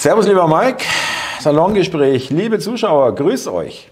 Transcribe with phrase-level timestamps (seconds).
[0.00, 0.82] Servus, lieber Mike.
[1.40, 2.30] Salongespräch.
[2.30, 3.90] Liebe Zuschauer, grüß euch.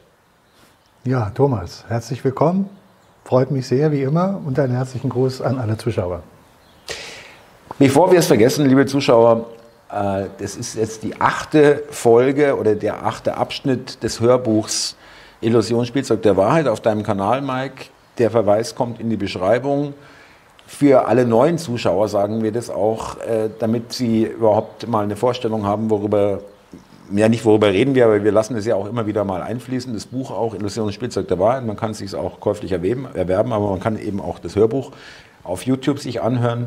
[1.05, 2.71] Ja, Thomas, herzlich willkommen.
[3.27, 4.41] Freut mich sehr, wie immer.
[4.47, 6.23] Und einen herzlichen Gruß an alle Zuschauer.
[7.79, 9.51] Bevor wir es vergessen, liebe Zuschauer,
[9.93, 14.97] äh, das ist jetzt die achte Folge oder der achte Abschnitt des Hörbuchs
[15.43, 17.91] Illusionsspielzeug der Wahrheit auf deinem Kanal, Mike.
[18.17, 19.93] Der Verweis kommt in die Beschreibung.
[20.69, 25.65] Für alle neuen Zuschauer sagen wir das auch, äh, damit sie überhaupt mal eine Vorstellung
[25.65, 26.41] haben, worüber,
[27.11, 29.95] ja nicht worüber reden wir, aber wir lassen es ja auch immer wieder mal einfließen.
[29.95, 33.71] Das Buch auch, Illusionsspielzeug der Wahrheit, man kann es sich auch käuflich erwerben, erwerben, aber
[33.71, 34.93] man kann eben auch das Hörbuch
[35.43, 36.67] auf YouTube sich anhören.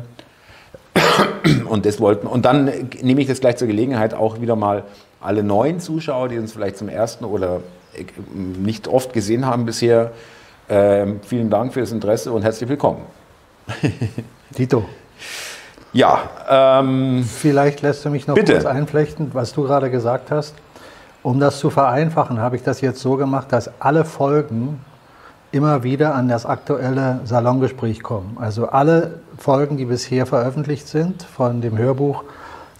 [1.68, 2.70] Und das wollten, und dann
[3.02, 4.82] nehme ich das gleich zur Gelegenheit auch wieder mal
[5.20, 7.60] alle neuen Zuschauer, die uns vielleicht zum ersten oder
[7.96, 10.10] äh, nicht oft gesehen haben bisher,
[10.66, 13.21] äh, vielen Dank für das Interesse und herzlich willkommen.
[14.58, 14.84] Dito.
[15.92, 16.20] Ja.
[16.48, 18.54] Ähm, Vielleicht lässt du mich noch bitte.
[18.54, 20.54] kurz einflechten, was du gerade gesagt hast.
[21.22, 24.80] Um das zu vereinfachen, habe ich das jetzt so gemacht, dass alle Folgen
[25.52, 28.36] immer wieder an das aktuelle Salongespräch kommen.
[28.40, 32.24] Also alle Folgen, die bisher veröffentlicht sind von dem Hörbuch,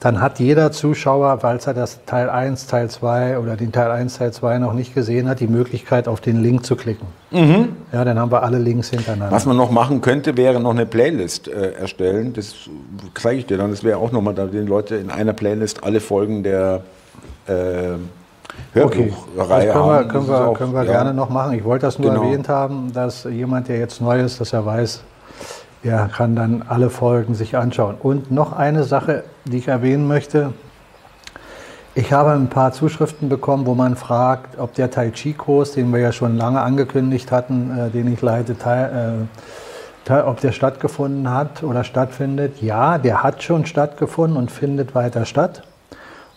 [0.05, 4.19] dann hat jeder Zuschauer, falls er das Teil 1, Teil 2 oder den Teil 1,
[4.19, 7.07] Teil 2 noch nicht gesehen hat, die Möglichkeit, auf den Link zu klicken.
[7.93, 9.31] Ja, dann haben wir alle Links hintereinander.
[9.35, 12.33] was man noch machen könnte, wäre noch eine Playlist äh, erstellen.
[12.33, 12.55] Das
[13.15, 13.71] zeige ich dir dann.
[13.71, 16.81] Das wäre auch nochmal, da den Leute in einer Playlist alle Folgen der
[17.47, 17.53] äh,
[18.79, 20.09] Okay, das Hörbuchreihe können wir, haben.
[20.09, 20.91] können wir, auch- können wir ja.
[20.93, 21.55] gerne noch machen.
[21.55, 22.25] Ich wollte das nur Genau.
[22.25, 25.03] erwähnt haben, dass jemand, der jetzt neu ist, dass er weiß,
[25.83, 27.97] er kann dann alle Folgen sich anschauen.
[28.01, 30.53] Und noch eine Sache, die ich erwähnen möchte.
[31.95, 36.01] Ich habe ein paar Zuschriften bekommen, wo man fragt, ob der Tai Chi-Kurs, den wir
[36.01, 41.31] ja schon lange angekündigt hatten, äh, den ich leite, teil, äh, teil- ob der stattgefunden
[41.31, 42.63] hat oder stattfindet.
[42.63, 45.65] Ja, der hat schon stattgefunden und findet weiter statt.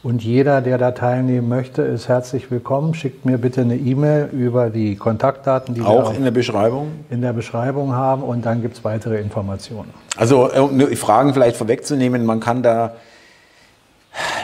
[0.06, 2.94] Und jeder, der da teilnehmen möchte, ist herzlich willkommen.
[2.94, 6.92] Schickt mir bitte eine E-Mail über die Kontaktdaten, die wir Auch auch in der Beschreibung.
[7.10, 8.22] in der Beschreibung haben.
[8.22, 9.92] Und dann gibt es weitere Informationen.
[10.16, 12.94] Also, äh, um Fragen vielleicht vorwegzunehmen, man kann da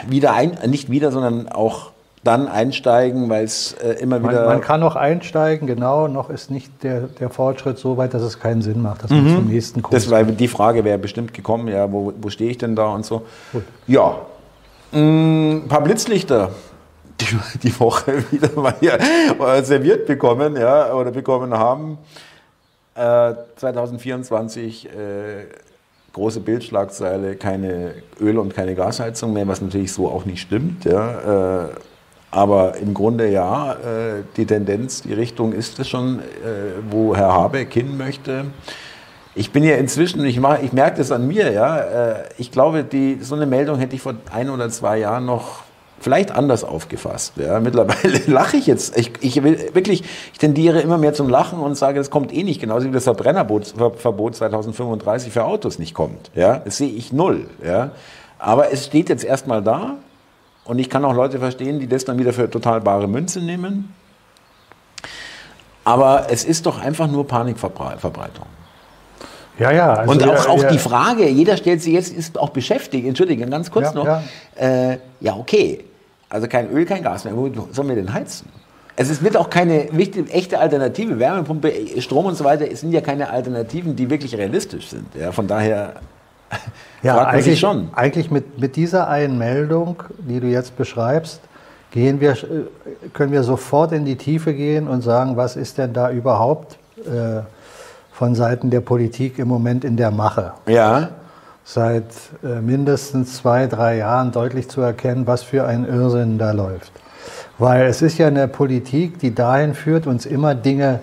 [0.08, 1.92] wieder ein, nicht wieder, sondern auch
[2.24, 4.46] dann einsteigen, weil es äh, immer Man, wieder.
[4.46, 6.08] man kann noch einsteigen, genau.
[6.08, 9.28] Noch ist nicht der, der Fortschritt so weit, dass es keinen Sinn macht, dass man
[9.28, 12.58] zum nächsten Kurs das war die Frage, wäre bestimmt gekommen, ja, wo, wo stehe ich
[12.58, 13.22] denn da und so.
[13.52, 13.62] Gut.
[13.86, 14.16] Ja,
[14.92, 16.50] ein paar Blitzlichter
[17.20, 21.98] die, die Woche wieder mal hier äh, serviert bekommen, ja, oder bekommen haben.
[22.94, 24.90] Äh, 2024 äh,
[26.12, 30.84] große Bildschlagzeile, keine Öl- und keine Gasheizung mehr, was natürlich so auch nicht stimmt.
[30.84, 31.68] Ja, äh,
[32.30, 36.22] aber im Grunde ja, äh, die Tendenz, die Richtung ist es schon, äh,
[36.90, 38.46] wo Herr Habeck hin möchte.
[39.34, 41.78] Ich bin ja inzwischen, ich, mach, ich merke das an mir, ja.
[41.78, 45.62] äh, Ich glaube, die, so eine Meldung hätte ich vor ein oder zwei Jahren noch
[46.00, 47.34] vielleicht anders aufgefasst.
[47.36, 47.60] Ja.
[47.60, 48.98] Mittlerweile lache ich jetzt.
[48.98, 52.42] Ich, ich will wirklich, ich tendiere immer mehr zum Lachen und sage, das kommt eh
[52.42, 56.30] nicht, genauso wie das Verbrennerverbot 2035 für Autos nicht kommt.
[56.34, 56.58] Ja.
[56.58, 57.46] Das sehe ich null.
[57.64, 57.92] Ja.
[58.38, 59.94] Aber es steht jetzt erstmal da
[60.64, 63.94] und ich kann auch Leute verstehen, die das dann wieder für total bare Münze nehmen.
[65.84, 68.46] Aber es ist doch einfach nur Panikverbreitung.
[69.58, 69.92] Ja, ja.
[69.94, 73.06] also Und auch, wir- auch wir- die Frage, jeder stellt sich jetzt, ist auch beschäftigt,
[73.06, 74.06] entschuldige, ganz kurz Ja, noch.
[74.06, 74.22] ja.
[74.56, 75.84] Äh, ja, okay,
[76.30, 78.48] also kein Öl, kein Gas mehr, wo sollen wir denn heizen?
[78.96, 81.18] Es ist, wird auch keine wichtige, echte Alternative.
[81.18, 85.06] Wärmepumpe, Strom und so weiter, es sind ja keine Alternativen, die wirklich realistisch sind.
[85.18, 85.94] Ja, von daher
[87.02, 87.88] Ja, eigentlich, schon.
[87.94, 91.40] eigentlich mit, mit dieser einen Meldung, die du jetzt beschreibst,
[91.90, 92.36] gehen wir, äh,
[93.14, 96.76] können wir sofort in die Tiefe gehen und sagen, was ist denn da überhaupt
[97.06, 97.40] äh,
[98.12, 100.52] von Seiten der Politik im Moment in der Mache?
[100.66, 101.08] Ja,
[101.64, 102.06] Seit
[102.42, 106.90] äh, mindestens zwei, drei Jahren deutlich zu erkennen, was für ein Irrsinn da läuft.
[107.58, 110.98] Weil es ist ja eine Politik, die dahin führt, uns immer Dinge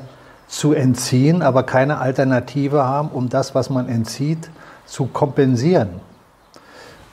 [0.48, 4.50] zu entziehen, aber keine Alternative haben, um das, was man entzieht,
[4.86, 6.02] zu kompensieren.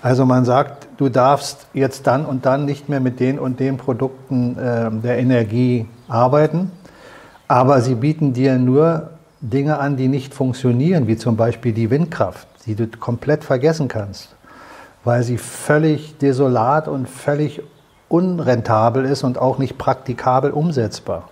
[0.03, 3.77] Also man sagt, du darfst jetzt dann und dann nicht mehr mit den und den
[3.77, 6.73] Produkten äh, der Energie arbeiten,
[7.47, 9.11] aber sie bieten dir nur
[9.41, 14.35] Dinge an, die nicht funktionieren, wie zum Beispiel die Windkraft, die du komplett vergessen kannst,
[15.05, 17.63] weil sie völlig desolat und völlig
[18.09, 21.29] unrentabel ist und auch nicht praktikabel umsetzbar.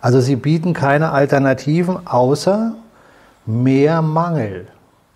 [0.00, 2.74] Also sie bieten keine Alternativen außer
[3.46, 4.66] mehr Mangel.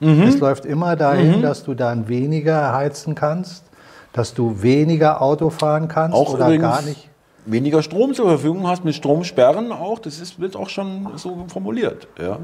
[0.01, 3.65] Es läuft immer dahin, dass du dann weniger heizen kannst,
[4.13, 7.09] dass du weniger Auto fahren kannst auch oder übrigens gar nicht.
[7.47, 12.07] Weniger Strom zur Verfügung hast, mit Stromsperren auch, das ist, wird auch schon so formuliert.
[12.19, 12.39] Ja,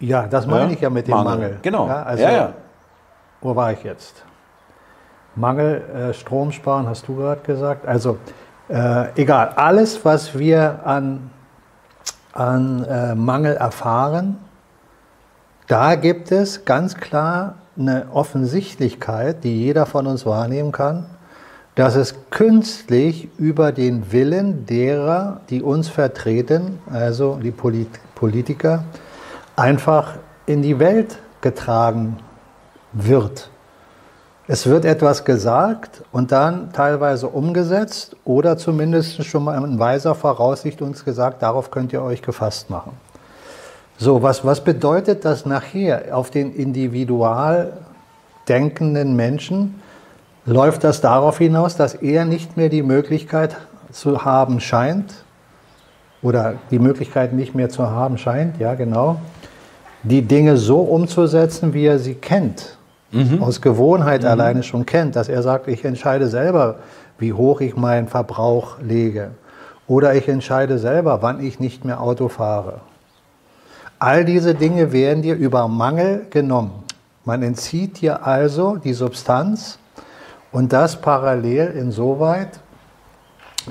[0.00, 0.70] Ja, das meine Ja?
[0.70, 1.30] ich ja mit dem Mangel.
[1.30, 1.58] Mangel.
[1.62, 1.86] Genau.
[1.88, 2.52] Ja, also, Ja, ja.
[3.40, 4.24] Wo war ich jetzt?
[5.36, 7.86] Mangel, äh, Strom sparen, hast du gerade gesagt.
[7.86, 8.18] Also
[8.68, 11.30] äh, egal, alles, was wir an,
[12.32, 14.38] an äh, Mangel erfahren,
[15.68, 21.06] da gibt es ganz klar eine Offensichtlichkeit, die jeder von uns wahrnehmen kann,
[21.78, 28.82] dass es künstlich über den Willen derer, die uns vertreten, also die Polit Politiker,
[29.54, 30.16] einfach
[30.46, 32.16] in die Welt getragen
[32.92, 33.50] wird.
[34.48, 40.82] Es wird etwas gesagt und dann teilweise umgesetzt oder zumindest schon mal in weiser Voraussicht
[40.82, 42.90] uns gesagt, darauf könnt ihr euch gefasst machen.
[43.98, 47.74] So, was, was bedeutet das nachher auf den individual
[48.48, 49.80] denkenden Menschen?
[50.48, 53.56] Läuft das darauf hinaus, dass er nicht mehr die Möglichkeit
[53.92, 55.12] zu haben scheint,
[56.22, 59.20] oder die Möglichkeit nicht mehr zu haben scheint, ja genau,
[60.02, 62.78] die Dinge so umzusetzen, wie er sie kennt
[63.10, 63.42] mhm.
[63.42, 64.28] aus Gewohnheit mhm.
[64.28, 66.76] alleine schon kennt, dass er sagt, ich entscheide selber,
[67.18, 69.32] wie hoch ich meinen Verbrauch lege.
[69.86, 72.80] Oder ich entscheide selber, wann ich nicht mehr Auto fahre.
[73.98, 76.84] All diese Dinge werden dir über Mangel genommen.
[77.24, 79.78] Man entzieht dir also die Substanz
[80.52, 82.60] und das parallel insoweit,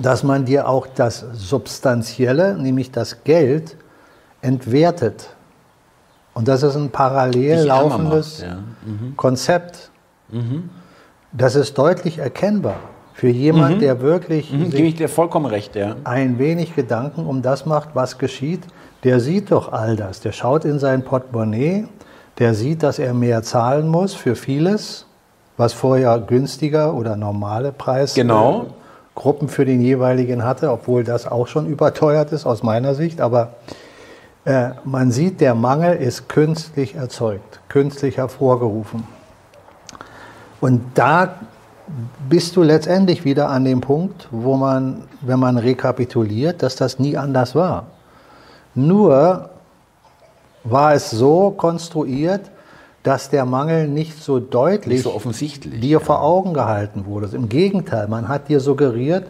[0.02, 3.78] dass man dir auch das Substanzielle, nämlich das Geld,
[4.42, 5.30] entwertet.
[6.34, 8.60] Und das ist ein parallel laufendes ja.
[8.86, 9.18] mhm.
[9.18, 9.90] Konzept.
[10.30, 10.70] Mhm.
[11.32, 12.76] Das ist deutlich erkennbar
[13.14, 13.80] für jemand, mhm.
[13.80, 14.70] der wirklich mhm.
[15.48, 15.96] recht, ja.
[16.04, 18.62] ein wenig Gedanken um das macht, was geschieht.
[19.04, 20.20] Der sieht doch all das.
[20.20, 21.88] Der schaut in sein Portemonnaie,
[22.38, 25.07] der sieht, dass er mehr zahlen muss für vieles,
[25.58, 28.28] was vorher günstiger oder normale Preisgruppen
[29.16, 29.48] genau.
[29.48, 33.20] für den jeweiligen hatte, obwohl das auch schon überteuert ist aus meiner Sicht.
[33.20, 33.54] Aber
[34.46, 39.04] äh, man sieht, der Mangel ist künstlich erzeugt, künstlich hervorgerufen.
[40.62, 41.36] Und da
[42.30, 47.18] bist du letztendlich wieder an dem Punkt, wo man, wenn man rekapituliert, dass das nie
[47.18, 47.88] anders war.
[48.76, 49.50] Nur
[50.64, 52.52] war es so konstruiert,
[53.08, 56.00] dass der Mangel nicht so deutlich nicht so offensichtlich, dir ja.
[56.00, 57.34] vor Augen gehalten wurde.
[57.34, 59.28] Im Gegenteil, man hat dir suggeriert,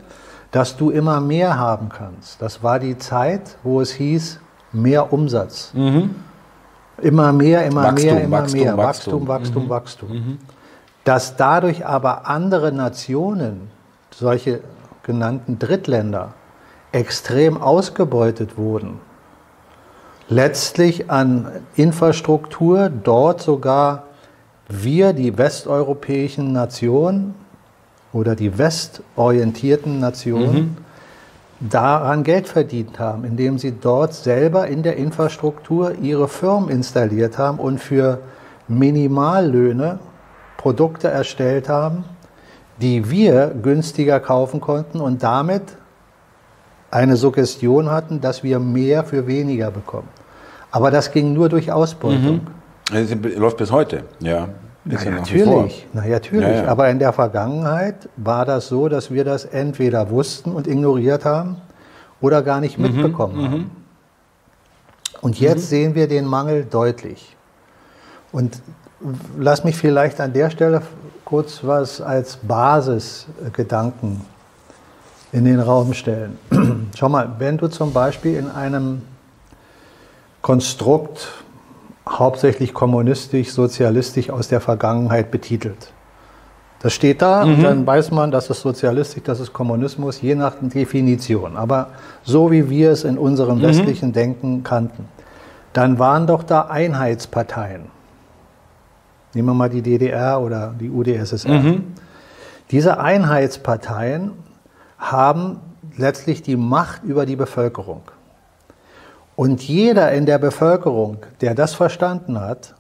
[0.50, 2.42] dass du immer mehr haben kannst.
[2.42, 4.40] Das war die Zeit, wo es hieß,
[4.74, 5.74] mehr Umsatz.
[5.76, 6.16] Mhm.
[7.04, 8.78] Immer mehr, immer Wachstum, mehr, immer Wachstum, mehr.
[8.78, 10.10] Wachstum, Wachstum, Wachstum.
[10.10, 10.10] Mhm.
[10.10, 10.10] Wachstum.
[10.10, 10.38] Mhm.
[11.04, 13.70] Dass dadurch aber andere Nationen,
[14.10, 14.62] solche
[15.04, 16.34] genannten Drittländer,
[16.92, 19.00] extrem ausgebeutet wurden.
[20.30, 24.04] Letztlich an Infrastruktur dort sogar
[24.68, 27.34] wir, die westeuropäischen Nationen
[28.12, 30.78] oder die westorientierten Nationen, mhm
[31.60, 37.60] daran Geld verdient haben, indem sie dort selber in der Infrastruktur ihre Firmen installiert haben
[37.60, 38.20] und für
[38.68, 40.00] Minimallöhne
[40.58, 42.04] Produkte erstellt haben,
[42.82, 45.64] die wir günstiger kaufen konnten und damit
[46.92, 50.10] eine Suggestion hatten, dass wir mehr für weniger bekommen.
[50.78, 52.42] Aber das ging nur durch Ausbeutung.
[52.92, 53.20] Mhm.
[53.26, 54.48] Das läuft bis heute, ja.
[54.86, 56.48] Na, ja natürlich, na, natürlich.
[56.48, 56.68] Ja, ja.
[56.68, 61.58] Aber in der Vergangenheit war das so, dass wir das entweder wussten und ignoriert haben
[62.22, 63.72] oder gar nicht mhm, mitbekommen mhm, haben.
[65.22, 65.68] Und jetzt mhm.
[65.68, 67.36] sehen wir den Mangel deutlich.
[68.32, 68.62] Und
[69.36, 70.84] lass mich vielleicht an der Stelle
[71.26, 74.22] kurz was als Basisgedanken
[75.32, 76.38] in den Raum stellen.
[76.96, 79.02] Schau mal, wenn du zum Beispiel in einem
[80.48, 81.28] Konstrukt
[82.08, 85.92] hauptsächlich kommunistisch, sozialistisch aus der Vergangenheit betitelt.
[86.80, 87.54] Das steht da mhm.
[87.54, 91.58] und dann weiß man, das ist Sozialistisch, das ist Kommunismus, je nach Definition.
[91.58, 91.90] Aber
[92.24, 93.64] so wie wir es in unserem mhm.
[93.64, 95.10] westlichen Denken kannten,
[95.74, 97.88] dann waren doch da Einheitsparteien.
[99.34, 101.60] Nehmen wir mal die DDR oder die UdSSR.
[101.60, 101.84] Mhm.
[102.72, 104.32] Diese Einheitsparteien
[104.98, 105.60] haben
[105.98, 108.04] letztlich die Macht über die Bevölkerung.
[109.38, 112.74] Und jeder in der Bevölkerung, der das verstanden hat,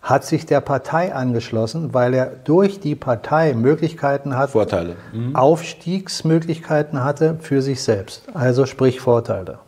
[0.00, 4.96] hat sich der Partei angeschlossen, weil er durch die Partei Möglichkeiten hat, Vorteile.
[5.12, 5.36] Mhm.
[5.36, 9.58] Aufstiegsmöglichkeiten hatte für sich selbst, also sprich Vorteile.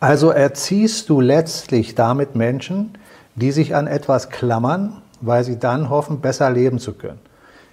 [0.00, 2.98] Also erziehst du letztlich damit Menschen,
[3.36, 7.20] die sich an etwas klammern, weil sie dann hoffen, besser leben zu können.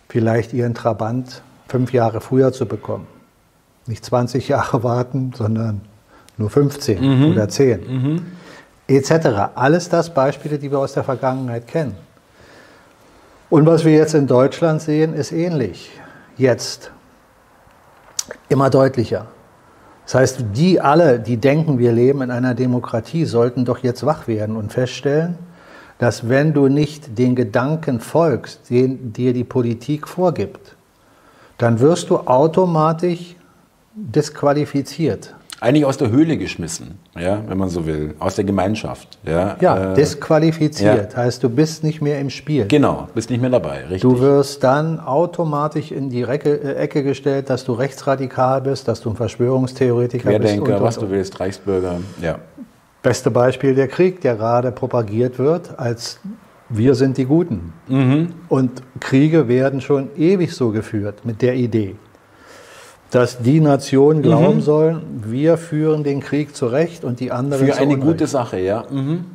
[0.09, 3.07] Vielleicht ihren Trabant fünf Jahre früher zu bekommen.
[3.87, 5.81] Nicht 20 Jahre warten, sondern
[6.37, 7.31] nur 15 mhm.
[7.31, 8.25] oder 10, mhm.
[8.87, 9.11] etc.
[9.55, 11.95] Alles das Beispiele, die wir aus der Vergangenheit kennen.
[13.49, 15.91] Und was wir jetzt in Deutschland sehen, ist ähnlich.
[16.37, 16.91] Jetzt.
[18.47, 19.27] Immer deutlicher.
[20.05, 24.27] Das heißt, die alle, die denken, wir leben in einer Demokratie, sollten doch jetzt wach
[24.27, 25.37] werden und feststellen,
[25.99, 30.75] dass wenn du nicht den Gedanken folgst, den dir die Politik vorgibt,
[31.57, 33.35] dann wirst du automatisch
[33.93, 35.35] disqualifiziert.
[35.63, 39.19] Eigentlich aus der Höhle geschmissen, ja, wenn man so will, aus der Gemeinschaft.
[39.23, 41.17] Ja, ja äh, disqualifiziert, ja.
[41.19, 42.65] heißt du bist nicht mehr im Spiel.
[42.67, 44.01] Genau, bist nicht mehr dabei, richtig.
[44.01, 49.01] Du wirst dann automatisch in die Recke, äh, Ecke gestellt, dass du rechtsradikal bist, dass
[49.01, 50.77] du ein Verschwörungstheoretiker Querdenker, bist.
[50.77, 52.39] Und, was du willst, Reichsbürger, ja.
[53.03, 56.19] Beste Beispiel der Krieg, der gerade propagiert wird als
[56.69, 57.73] wir sind die Guten.
[57.87, 58.29] Mhm.
[58.49, 61.97] Und Kriege werden schon ewig so geführt mit der Idee
[63.11, 64.61] dass die Nationen glauben mhm.
[64.61, 68.85] sollen, wir führen den Krieg zurecht und die anderen Für eine gute Sache, ja.
[68.89, 69.25] Mhm.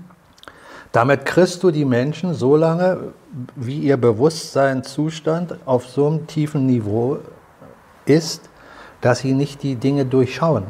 [0.92, 3.12] Damit kriegst du die Menschen so lange,
[3.54, 7.18] wie ihr Bewusstseinszustand auf so einem tiefen Niveau
[8.06, 8.48] ist,
[9.02, 10.64] dass sie nicht die Dinge durchschauen.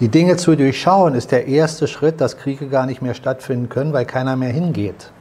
[0.00, 3.92] Die Dinge zu durchschauen ist der erste Schritt, dass Kriege gar nicht mehr stattfinden können,
[3.92, 5.12] weil keiner mehr hingeht.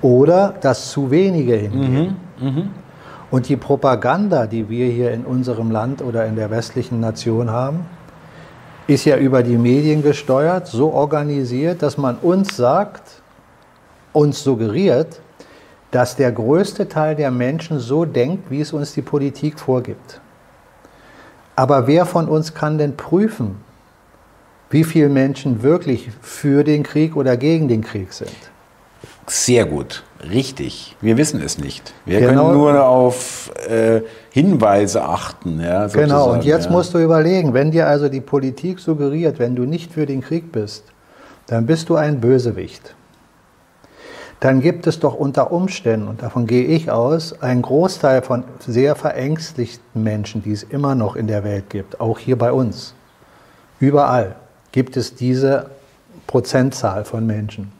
[0.00, 2.16] Oder dass zu wenige hingehen.
[2.40, 2.48] Mhm.
[2.48, 2.70] Mhm.
[3.30, 7.86] Und die Propaganda, die wir hier in unserem Land oder in der westlichen Nation haben,
[8.86, 13.22] ist ja über die Medien gesteuert, so organisiert, dass man uns sagt,
[14.12, 15.20] uns suggeriert,
[15.90, 20.20] dass der größte Teil der Menschen so denkt, wie es uns die Politik vorgibt.
[21.56, 23.56] Aber wer von uns kann denn prüfen,
[24.70, 28.36] wie viele Menschen wirklich für den Krieg oder gegen den Krieg sind?
[29.26, 30.96] Sehr gut, richtig.
[31.00, 31.92] Wir wissen es nicht.
[32.04, 32.46] Wir genau.
[32.46, 35.60] können nur auf äh, Hinweise achten.
[35.60, 36.70] Ja, genau, und jetzt ja.
[36.70, 40.52] musst du überlegen, wenn dir also die Politik suggeriert, wenn du nicht für den Krieg
[40.52, 40.84] bist,
[41.48, 42.94] dann bist du ein Bösewicht.
[44.38, 48.94] Dann gibt es doch unter Umständen, und davon gehe ich aus, einen Großteil von sehr
[48.94, 52.94] verängstigten Menschen, die es immer noch in der Welt gibt, auch hier bei uns.
[53.80, 54.36] Überall
[54.72, 55.70] gibt es diese
[56.26, 57.72] Prozentzahl von Menschen.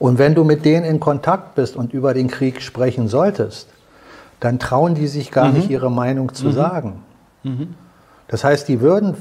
[0.00, 3.68] Und wenn du mit denen in Kontakt bist und über den Krieg sprechen solltest,
[4.40, 5.54] dann trauen die sich gar mhm.
[5.54, 6.52] nicht ihre Meinung zu mhm.
[6.52, 7.02] sagen.
[7.42, 7.74] Mhm.
[8.26, 9.14] Das heißt, die würden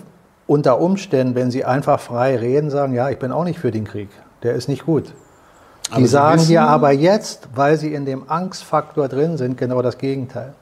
[0.47, 3.83] unter Umständen, wenn sie einfach frei reden, sagen, ja, ich bin auch nicht für den
[3.83, 4.07] Krieg,
[4.41, 5.13] der ist nicht gut.
[5.97, 10.53] Die sagen dir aber jetzt, weil sie in dem Angstfaktor drin sind, genau das Gegenteil.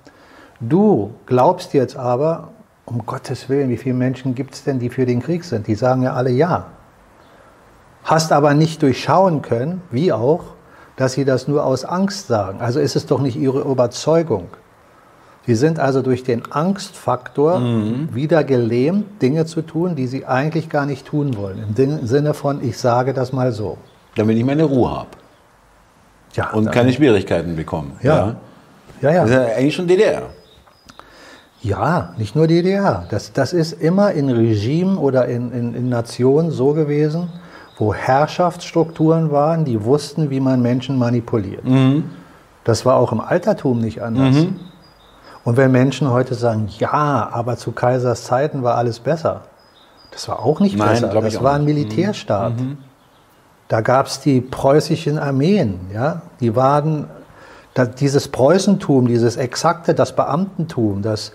[0.59, 2.49] Du glaubst jetzt aber,
[2.85, 5.67] um Gottes Willen, wie viele Menschen gibt es denn, die für den Krieg sind?
[5.67, 6.65] Die sagen ja alle ja
[8.07, 10.43] hast aber nicht durchschauen können, wie auch,
[10.95, 12.61] dass sie das nur aus Angst sagen.
[12.61, 14.47] Also ist es doch nicht ihre Überzeugung.
[15.45, 18.09] Sie sind also durch den Angstfaktor mhm.
[18.13, 21.75] wieder gelähmt, Dinge zu tun, die sie eigentlich gar nicht tun wollen.
[21.77, 23.77] Im Sinne von, ich sage das mal so.
[24.15, 25.09] Damit ich meine Ruhe habe.
[26.33, 27.91] Ja, und keine Schwierigkeiten bekomme.
[28.01, 28.37] Ja.
[29.01, 29.21] Ja, ja.
[29.21, 30.23] Das ist ja eigentlich schon DDR.
[31.61, 33.05] Ja, nicht nur DDR.
[33.09, 37.29] Das, das ist immer in Regimen oder in, in, in Nationen so gewesen,
[37.77, 41.63] wo Herrschaftsstrukturen waren, die wussten, wie man Menschen manipuliert.
[41.63, 42.09] Mhm.
[42.63, 44.35] Das war auch im Altertum nicht anders.
[44.35, 44.59] Mhm.
[45.43, 49.43] Und wenn Menschen heute sagen, ja, aber zu Kaisers Zeiten war alles besser,
[50.11, 51.21] das war auch nicht Nein, besser.
[51.21, 52.59] Das war ein Militärstaat.
[52.59, 52.77] Mhm.
[53.67, 57.07] Da gab es die preußischen Armeen, ja, die waren,
[57.99, 61.33] dieses Preußentum, dieses Exakte, das Beamtentum, das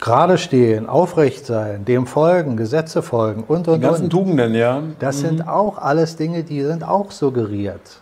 [0.00, 4.10] gerade stehen, aufrecht sein, dem folgen, Gesetze folgen und und Die ganzen und.
[4.10, 4.82] Tugenden, ja.
[4.98, 5.20] Das mhm.
[5.20, 8.00] sind auch alles Dinge, die sind auch suggeriert.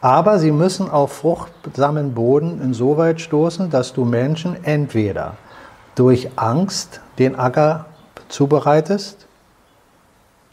[0.00, 5.34] Aber sie müssen auf fruchtsamen Boden insoweit stoßen, dass du Menschen entweder
[5.94, 7.86] durch Angst den Acker
[8.28, 9.26] zubereitest,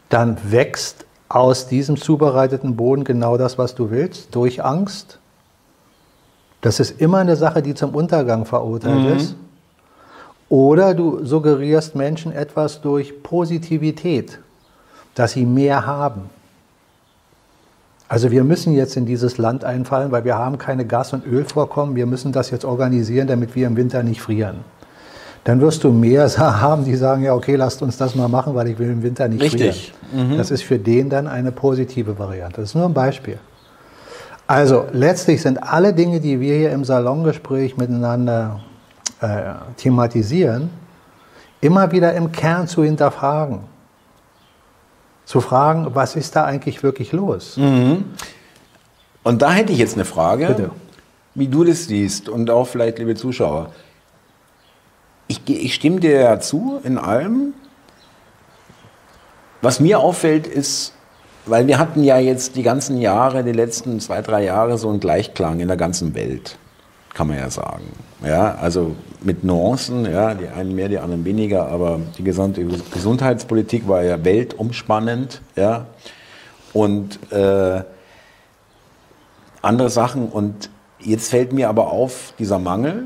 [0.08, 5.18] dann wächst aus diesem zubereiteten Boden genau das, was du willst, durch Angst.
[6.60, 9.16] Das ist immer eine Sache, die zum Untergang verurteilt mhm.
[9.16, 9.36] ist.
[10.50, 14.40] Oder du suggerierst Menschen etwas durch Positivität,
[15.14, 16.22] dass sie mehr haben.
[18.08, 21.94] Also wir müssen jetzt in dieses Land einfallen, weil wir haben keine Gas- und Ölvorkommen.
[21.94, 24.64] Wir müssen das jetzt organisieren, damit wir im Winter nicht frieren.
[25.44, 28.66] Dann wirst du mehr haben, die sagen, ja, okay, lasst uns das mal machen, weil
[28.66, 29.92] ich will im Winter nicht Richtig.
[30.10, 30.32] frieren.
[30.32, 30.36] Mhm.
[30.36, 32.60] Das ist für den dann eine positive Variante.
[32.60, 33.38] Das ist nur ein Beispiel.
[34.48, 38.58] Also letztlich sind alle Dinge, die wir hier im Salongespräch miteinander
[39.20, 40.70] äh, thematisieren,
[41.60, 43.60] immer wieder im Kern zu hinterfragen.
[45.24, 47.56] Zu fragen, was ist da eigentlich wirklich los?
[47.56, 48.04] Mhm.
[49.22, 50.70] Und da hätte ich jetzt eine Frage, Bitte.
[51.34, 53.70] wie du das siehst und auch vielleicht, liebe Zuschauer.
[55.28, 57.54] Ich, ich stimme dir ja zu in allem.
[59.62, 60.94] Was mir auffällt, ist,
[61.44, 65.00] weil wir hatten ja jetzt die ganzen Jahre, die letzten zwei, drei Jahre so einen
[65.00, 66.58] Gleichklang in der ganzen Welt
[67.14, 67.84] kann man ja sagen.
[68.24, 73.88] Ja, also mit Nuancen, ja, die einen mehr, die anderen weniger, aber die gesamte Gesundheitspolitik
[73.88, 75.86] war ja weltumspannend, ja.
[76.72, 77.82] und äh,
[79.62, 80.28] andere Sachen.
[80.28, 83.04] Und jetzt fällt mir aber auf dieser Mangel,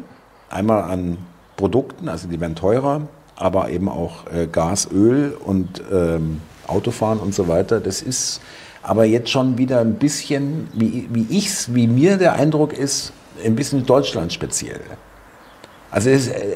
[0.50, 1.18] einmal an
[1.56, 3.02] Produkten, also die werden teurer,
[3.37, 7.80] aber eben auch äh, Gas, Öl und ähm, Autofahren und so weiter.
[7.80, 8.40] Das ist
[8.82, 13.12] aber jetzt schon wieder ein bisschen, wie, wie ich's, wie mir der Eindruck ist,
[13.45, 14.81] ein bisschen Deutschland speziell.
[15.91, 16.55] Also es, äh,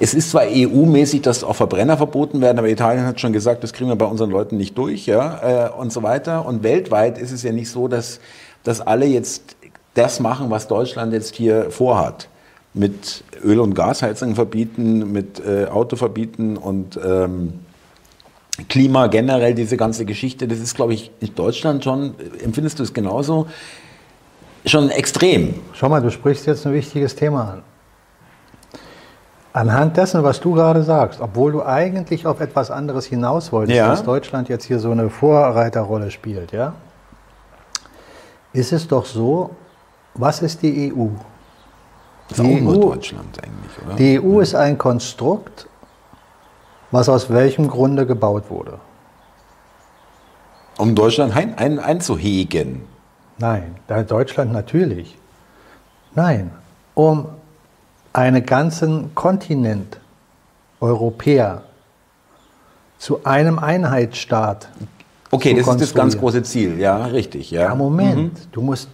[0.00, 3.72] es ist zwar EU-mäßig, dass auch Verbrenner verboten werden, aber Italien hat schon gesagt, das
[3.72, 6.44] kriegen wir bei unseren Leuten nicht durch, ja, äh, und so weiter.
[6.44, 8.20] Und weltweit ist es ja nicht so, dass,
[8.64, 9.56] dass alle jetzt
[9.94, 12.28] das machen, was Deutschland jetzt hier vorhat.
[12.76, 17.60] Mit Öl- und Gasheizungen verbieten, mit äh, Auto verbieten und ähm,
[18.68, 22.92] Klima generell, diese ganze Geschichte, das ist, glaube ich, in Deutschland schon, empfindest du es
[22.92, 23.46] genauso,
[24.66, 25.54] schon extrem.
[25.72, 27.62] Schau mal, du sprichst jetzt ein wichtiges Thema an.
[29.52, 33.88] Anhand dessen, was du gerade sagst, obwohl du eigentlich auf etwas anderes hinaus wolltest, Ja.
[33.88, 36.74] dass Deutschland jetzt hier so eine Vorreiterrolle spielt, ja,
[38.52, 39.50] ist es doch so,
[40.14, 41.06] was ist die EU?
[42.28, 43.94] Das ist Die auch nur EU Deutschland eigentlich, oder?
[43.96, 45.68] Die EU ist ein Konstrukt,
[46.90, 48.78] was aus welchem Grunde gebaut wurde.
[50.78, 52.82] um Deutschland ein, ein, einzuhegen.
[53.38, 53.76] Nein,
[54.08, 55.16] Deutschland natürlich.
[56.14, 56.50] Nein,
[56.94, 57.26] um
[58.12, 59.98] einen ganzen Kontinent
[60.80, 61.62] Europäer
[62.98, 64.68] zu einem Einheitsstaat.
[65.30, 66.78] Okay, das ist das ganz große Ziel.
[66.78, 67.50] Ja, richtig.
[67.50, 68.88] Ja, Ja, Moment, du musst,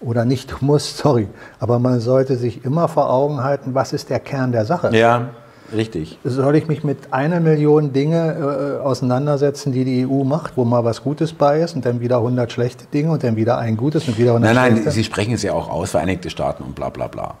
[0.00, 4.10] oder nicht du musst, sorry, aber man sollte sich immer vor Augen halten, was ist
[4.10, 4.94] der Kern der Sache.
[4.94, 5.30] Ja,
[5.74, 6.18] richtig.
[6.24, 10.84] Soll ich mich mit einer Million Dinge äh, auseinandersetzen, die die EU macht, wo mal
[10.84, 14.08] was Gutes bei ist und dann wieder 100 schlechte Dinge und dann wieder ein gutes
[14.08, 14.90] und wieder 100 Nein, nein, schlechte?
[14.92, 17.34] Sie sprechen es ja auch aus, Vereinigte Staaten und bla bla bla.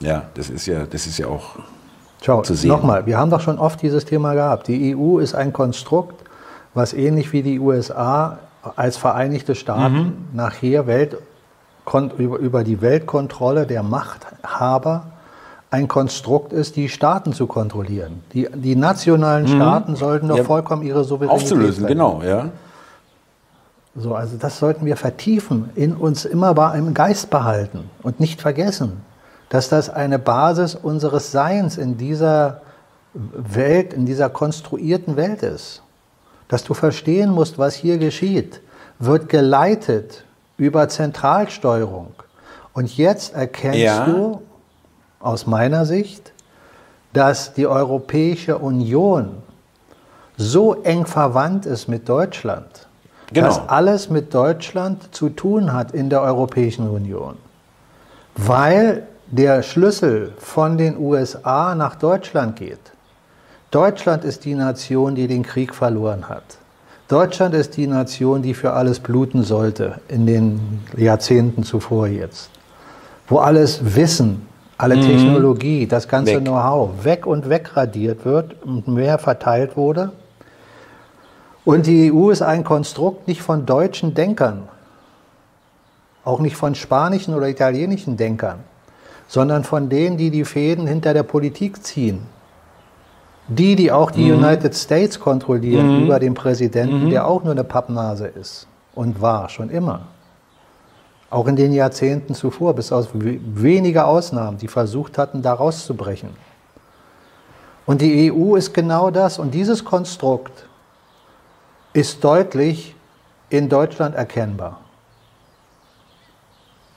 [0.00, 1.56] Ja, das ist ja, das ist ja auch.
[2.22, 2.68] Schau, zu sehen.
[2.68, 4.68] nochmal, wir haben doch schon oft dieses Thema gehabt.
[4.68, 6.22] Die EU ist ein Konstrukt,
[6.74, 8.38] was ähnlich wie die USA
[8.76, 10.12] als Vereinigte Staaten Mhm.
[10.34, 11.16] nachher Welt,
[12.18, 15.06] über die Weltkontrolle der Machthaber
[15.70, 18.22] ein Konstrukt ist, die Staaten zu kontrollieren.
[18.32, 20.40] Die, die nationalen Staaten sollten doch Mhm.
[20.40, 21.88] Ja, vollkommen ihre Souveränität Aufzulösen, sein.
[21.92, 22.48] genau, ja.
[23.96, 28.40] So, also das sollten wir vertiefen, in uns immer wahr im Geist behalten und nicht
[28.40, 29.00] vergessen,
[29.48, 32.62] dass das eine Basis unseres Seins in dieser
[33.14, 35.82] Welt, in dieser konstruierten Welt ist.
[36.48, 38.60] Dass du verstehen musst, was hier geschieht,
[39.00, 40.24] wird geleitet
[40.56, 42.08] über Zentralsteuerung.
[42.72, 44.04] Und jetzt erkennst Ja.
[44.06, 44.40] du
[45.20, 46.32] aus meiner Sicht,
[47.12, 49.36] dass die Europäische Union
[50.36, 52.88] so eng verwandt ist mit Deutschland,
[53.32, 53.46] Genau.
[53.46, 57.36] dass alles mit Deutschland zu tun hat in der Europäischen Union.
[58.34, 62.80] Weil der Schlüssel von den USA nach Deutschland geht.
[63.70, 66.42] Deutschland ist die Nation, die den Krieg verloren hat.
[67.06, 72.50] Deutschland ist die Nation, die für alles bluten sollte in den Jahrzehnten zuvor jetzt.
[73.28, 74.46] Wo alles Wissen,
[74.80, 76.44] alle Technologie, das ganze Mhm.
[76.44, 80.12] Know-how weg und wegradiert wird und mehr verteilt wurde.
[81.64, 84.68] Und die EU ist ein Konstrukt nicht von deutschen Denkern,
[86.24, 88.60] auch nicht von spanischen oder italienischen Denkern,
[89.28, 92.26] sondern von denen, die die Fäden hinter der Politik ziehen.
[93.48, 98.26] Die, die auch die United States kontrollieren über den Präsidenten, der auch nur eine Pappnase
[98.28, 100.02] ist und war schon immer.
[101.30, 106.30] Auch in den Jahrzehnten zuvor, bis auf we- wenige Ausnahmen, die versucht hatten, da rauszubrechen.
[107.86, 109.38] Und die EU ist genau das.
[109.38, 110.66] Und dieses Konstrukt
[111.92, 112.94] ist deutlich
[113.48, 114.80] in Deutschland erkennbar.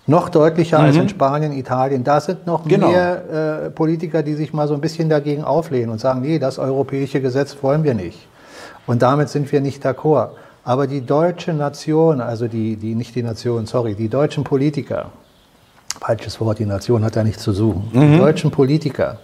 [0.05, 2.03] Noch deutlicher als in Spanien, Italien.
[2.03, 2.89] Da sind noch Genau.
[2.89, 6.59] mehr äh, Politiker, die sich mal so ein bisschen dagegen auflehnen und sagen, nee, das
[6.59, 8.27] europäische Gesetz wollen wir nicht.
[8.85, 10.29] Und damit sind wir nicht d'accord.
[10.65, 15.11] Aber die deutsche Nation, also die, die nicht die Nation, sorry, die deutschen Politiker,
[15.99, 19.17] falsches Wort, die Nation hat da nichts zu suchen, die deutschen Politiker,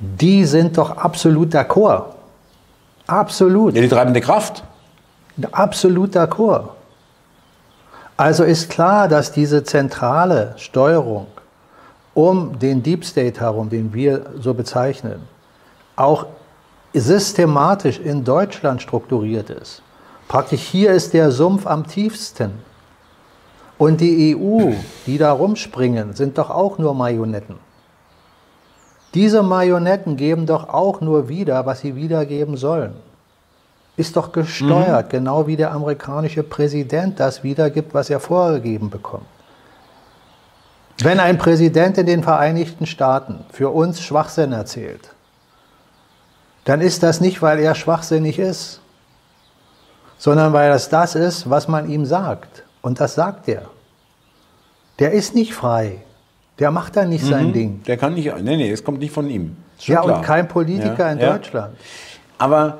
[0.00, 2.04] die sind doch absolut d'accord.
[3.06, 3.74] Absolut.
[3.74, 4.64] Ja, die treibende Kraft.
[5.52, 6.70] Absolut d'accord.
[8.16, 11.26] Also ist klar, dass diese zentrale Steuerung
[12.14, 15.22] um den Deep State herum, den wir so bezeichnen,
[15.96, 16.26] auch
[16.92, 19.82] systematisch in Deutschland strukturiert ist.
[20.32, 22.52] Praktisch hier ist der Sumpf am tiefsten.
[23.76, 24.72] Und die EU,
[25.04, 27.56] die da rumspringen, sind doch auch nur Marionetten.
[29.12, 32.94] Diese Marionetten geben doch auch nur wieder, was sie wiedergeben sollen.
[33.98, 39.26] Ist doch gesteuert, genau wie der amerikanische Präsident das wiedergibt, was er vorgegeben bekommt.
[41.02, 45.10] Wenn ein Präsident in den Vereinigten Staaten für uns Schwachsinn erzählt,
[46.64, 48.81] dann ist das nicht, weil er schwachsinnig ist,
[50.22, 52.62] sondern weil das das ist, was man ihm sagt.
[52.80, 53.62] Und das sagt er.
[55.00, 55.96] Der ist nicht frei.
[56.60, 57.82] Der macht da nicht sein Ding.
[57.88, 59.56] Der kann nicht, nee, nee, es kommt nicht von ihm.
[59.80, 60.18] Ja, klar.
[60.18, 61.32] und kein Politiker Ja, in ja.
[61.32, 61.76] Deutschland.
[62.38, 62.78] Aber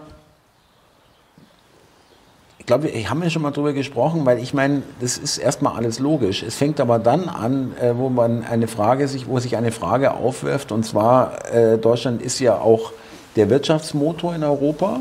[2.59, 5.75] ich glaube, wir haben ja schon mal drüber gesprochen, weil ich meine, das ist erstmal
[5.75, 6.45] alles logisch.
[6.45, 10.15] Es fängt aber dann an, äh, wo man eine Frage sich, wo sich eine Frage
[10.15, 12.93] aufwirft, und zwar äh, Deutschland ist ja auch
[13.35, 15.01] der Wirtschaftsmotor in Europa,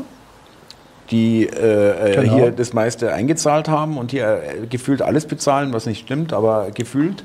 [1.12, 2.34] die äh, äh, Genau.
[2.34, 6.70] hier das meiste eingezahlt haben und hier äh, gefühlt alles bezahlen, was nicht stimmt, aber
[6.74, 7.22] gefühlt.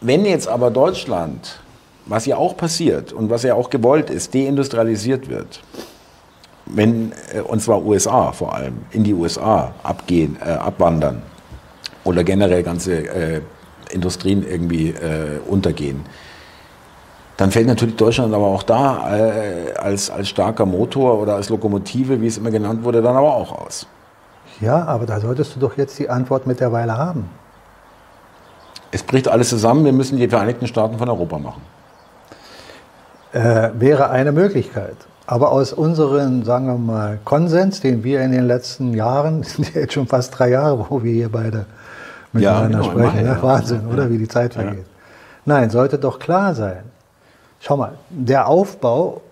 [0.00, 1.60] Wenn jetzt aber Deutschland,
[2.06, 5.60] was ja auch passiert und was ja auch gewollt ist, deindustrialisiert wird,
[6.66, 11.22] wenn, äh, und zwar USA vor allem, in die USA abgehen, äh, abwandern
[12.04, 13.40] oder generell ganze äh,
[13.90, 14.94] Industrien irgendwie
[15.48, 16.04] untergehen,
[17.38, 22.20] dann fällt natürlich Deutschland aber auch da äh, als, als starker Motor oder als Lokomotive,
[22.20, 23.86] wie es immer genannt wurde, dann aber auch aus.
[24.60, 27.30] Ja, aber da solltest du doch jetzt die Antwort mittlerweile haben.
[28.90, 31.62] Es bricht alles zusammen, wir müssen die Vereinigten Staaten von Europa machen.
[33.32, 34.96] Äh, wäre eine Möglichkeit.
[35.28, 39.72] Aber aus unserem, sagen wir mal, Konsens, den wir in den letzten Jahren, das sind
[39.76, 41.66] ja jetzt schon fast drei Jahre, wo wir hier beide
[42.32, 43.26] miteinander genau, im sprechen.
[43.26, 43.28] Ne?
[43.28, 43.42] ja.
[43.42, 43.92] Wahnsinn, Ja.
[43.92, 44.10] oder?
[44.10, 44.86] Wie die Zeit vergeht.
[45.44, 46.82] Nein, sollte doch klar sein.
[47.60, 49.22] Schau mal, der Aufbau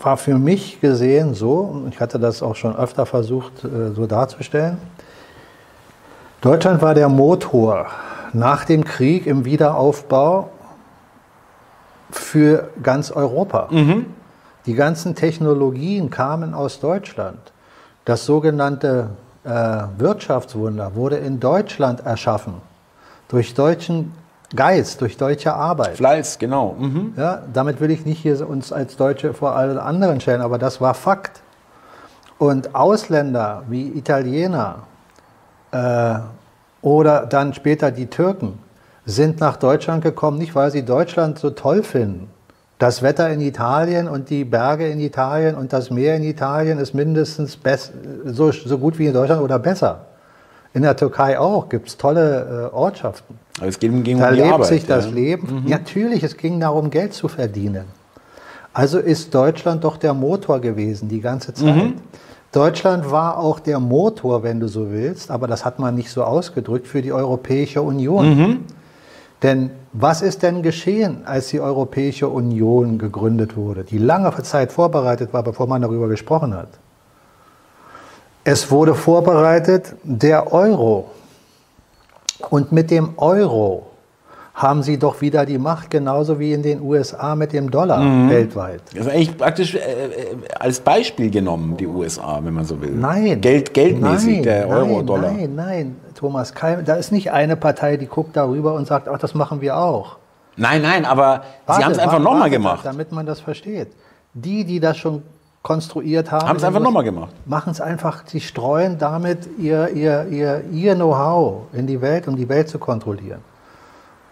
[0.00, 4.06] war für mich gesehen so, und ich hatte das auch schon öfter versucht äh, so
[4.06, 4.78] darzustellen,
[6.40, 7.86] Deutschland war der Motor
[8.32, 10.50] nach dem Krieg im Wiederaufbau
[12.10, 13.68] für ganz Europa.
[14.66, 17.38] Die ganzen Technologien kamen aus Deutschland.
[18.04, 19.10] Das sogenannte
[19.44, 19.50] äh,
[19.98, 22.54] Wirtschaftswunder wurde in Deutschland erschaffen.
[23.28, 24.14] Durch deutschen
[24.56, 25.96] Geist, durch deutsche Arbeit.
[25.96, 26.74] Fleiß, genau.
[26.78, 27.12] Mhm.
[27.16, 30.80] Ja, damit will ich nicht hier uns als Deutsche vor allen anderen stellen, aber das
[30.80, 31.42] war Fakt.
[32.38, 34.84] Und Ausländer wie Italiener
[35.72, 36.14] äh,
[36.80, 38.58] oder dann später die Türken
[39.04, 42.30] sind nach Deutschland gekommen, nicht weil sie Deutschland so toll finden.
[42.78, 46.94] Das Wetter in Italien und die Berge in Italien und das Meer in Italien ist
[46.94, 47.58] mindestens
[48.24, 50.06] so, so gut wie in Deutschland oder besser.
[50.74, 53.38] In der Türkei auch gibt es tolle äh, Ortschaften.
[53.58, 54.68] Aber es geht, ging Da um lebt Arbeit.
[54.68, 55.12] sich das ja.
[55.12, 55.64] Leben.
[55.66, 57.84] Natürlich, es ging darum, Geld zu verdienen.
[58.72, 61.94] Also ist Deutschland doch der Motor gewesen die ganze Zeit.
[62.52, 66.22] Deutschland war auch der Motor, wenn du so willst, aber das hat man nicht so
[66.22, 68.64] ausgedrückt, für die Europäische Union.
[69.42, 75.32] Denn was ist denn geschehen, als die Europäische Union gegründet wurde, die lange Zeit vorbereitet
[75.32, 76.68] war, bevor man darüber gesprochen hat?
[78.50, 81.10] Es wurde vorbereitet der Euro.
[82.48, 83.88] Und mit dem Euro
[84.54, 88.80] haben sie doch wieder die Macht, genauso wie in den USA mit dem Dollar weltweit.
[88.94, 92.92] Das ist eigentlich praktisch äh, äh, als Beispiel genommen, die USA, wenn man so will.
[92.92, 93.38] Nein.
[93.42, 95.30] Geld, geldmäßig, nein, der Euro-Dollar.
[95.30, 99.18] Nein, nein, Thomas, kein, da ist nicht eine Partei, die guckt darüber und sagt, ach,
[99.18, 100.16] das machen wir auch.
[100.56, 102.80] Nein, nein, aber Warte, sie haben es einfach nochmal gemacht.
[102.82, 103.88] Damit man das versteht.
[104.32, 105.22] Die, die das schon
[105.62, 107.32] konstruiert haben, Haben es einfach nochmal gemacht.
[107.46, 112.36] machen es einfach, sie streuen damit ihr, ihr, ihr, ihr Know-how in die Welt, um
[112.36, 113.40] die Welt zu kontrollieren.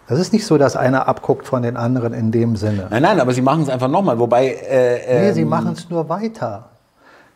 [0.08, 2.86] Das ist nicht so, dass einer abguckt von den anderen in dem Sinne.
[2.90, 4.18] Nein, nein, aber sie machen es einfach nochmal.
[4.20, 6.66] Wobei, äh, Nee, ähm, sie machen es nur weiter.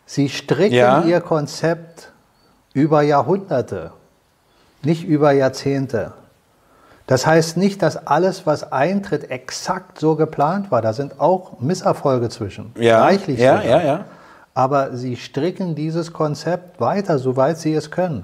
[0.05, 1.03] Sie stricken Ja.
[1.03, 2.11] ihr Konzept
[2.73, 3.91] über Jahrhunderte,
[4.83, 6.13] nicht über Jahrzehnte.
[7.11, 10.81] Das heißt nicht, dass alles, was eintritt, exakt so geplant war.
[10.81, 12.71] Da sind auch Misserfolge zwischen.
[12.77, 13.69] ja, Reichlich ja, sogar.
[13.69, 14.05] ja, ja.
[14.53, 18.23] Aber sie stricken dieses Konzept weiter, soweit sie es können.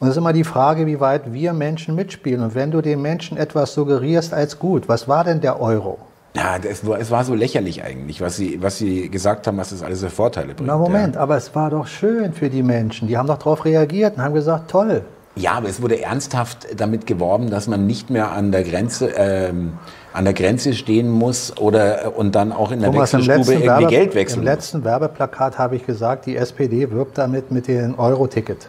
[0.00, 2.42] Und es ist immer die Frage, wie weit wir Menschen mitspielen.
[2.42, 5.96] Und wenn du den Menschen etwas suggerierst als gut, was war denn der Euro?
[6.36, 9.82] Ja, das es war so lächerlich eigentlich, was sie, was sie gesagt haben, was das
[9.82, 10.66] alles für Vorteile bringt.
[10.66, 13.08] Na Moment, aber es war doch schön für die Menschen.
[13.08, 15.06] Die haben doch darauf reagiert und haben gesagt, toll.
[15.40, 15.52] Ja.
[15.52, 19.74] ja, aber es wurde ernsthaft damit geworben, dass man nicht mehr an der Grenze, ähm,
[20.12, 23.86] an der Grenze stehen muss oder und dann auch in der Thomas, Wechselstube irgendwie Werbe,
[23.86, 24.54] Geld wechseln im muss.
[24.54, 28.68] letzten Werbeplakat habe ich gesagt, die SPD wirbt damit mit dem Euro-Ticket.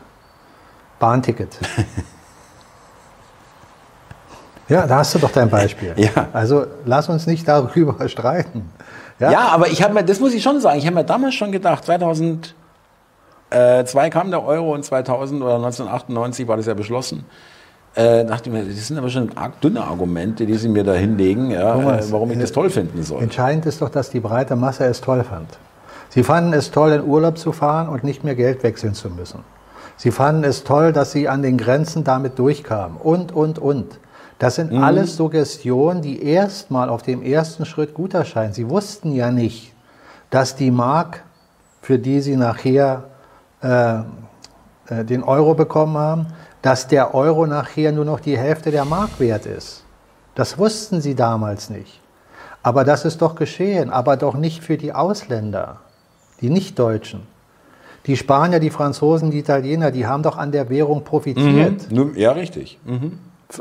[0.99, 1.57] Bahnticket.
[4.69, 5.93] ja, da hast du doch dein Beispiel.
[5.97, 6.27] Ja.
[6.31, 8.69] Also lass uns nicht darüber streiten.
[9.19, 11.51] Ja, aber ich habe mir, das muss ich schon sagen, ich habe mir damals schon
[11.51, 11.87] gedacht,
[13.51, 17.25] 2002 kam der Euro und 2000 oder 1998 war das ja beschlossen.
[17.93, 20.93] Äh, dachte ich mir, das sind aber schon arg dünne Argumente, die sie mir da
[20.93, 23.21] hinlegen, ja, Thomas, äh, warum ich äh, das toll finden soll.
[23.21, 25.49] Entscheidend ist doch, dass die breite Masse es toll fand.
[26.07, 29.39] Sie fanden es toll, in Urlaub zu fahren und nicht mehr Geld wechseln zu müssen.
[29.97, 33.99] Sie fanden es toll, dass sie an den Grenzen damit durchkamen und, und, und.
[34.39, 34.83] Das sind Mhm.
[34.83, 38.53] alles Suggestionen, die erstmal auf dem ersten Schritt gut erscheinen.
[38.53, 39.73] Sie wussten ja nicht,
[40.29, 41.23] dass die Mark,
[41.81, 43.03] für die sie nachher
[43.61, 43.99] äh,
[44.87, 46.27] äh, den Euro bekommen haben,
[46.61, 49.83] dass der Euro nachher nur noch die Hälfte der Mark wert ist.
[50.35, 51.99] Das wussten sie damals nicht.
[52.63, 55.77] Aber das ist doch geschehen, aber doch nicht für die Ausländer,
[56.41, 57.27] die Nicht-Deutschen.
[58.05, 61.91] Die Spanier, die Franzosen, die Italiener, die haben doch an der Währung profitiert.
[61.91, 62.13] Mhm.
[62.15, 62.79] Ja, richtig.
[62.83, 63.19] Mhm.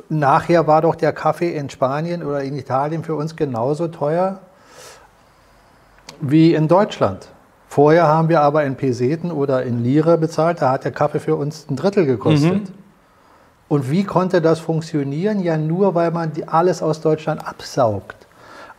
[0.08, 4.38] Nachher war doch der Kaffee in Spanien oder in Italien für uns genauso teuer
[6.20, 7.28] wie in Deutschland.
[7.70, 11.36] Vorher haben wir aber in Peseten oder in Lire bezahlt, da hat der Kaffee für
[11.36, 12.68] uns ein Drittel gekostet.
[12.68, 12.74] Mhm.
[13.68, 15.38] Und wie konnte das funktionieren?
[15.38, 18.26] Ja, nur weil man alles aus Deutschland absaugt.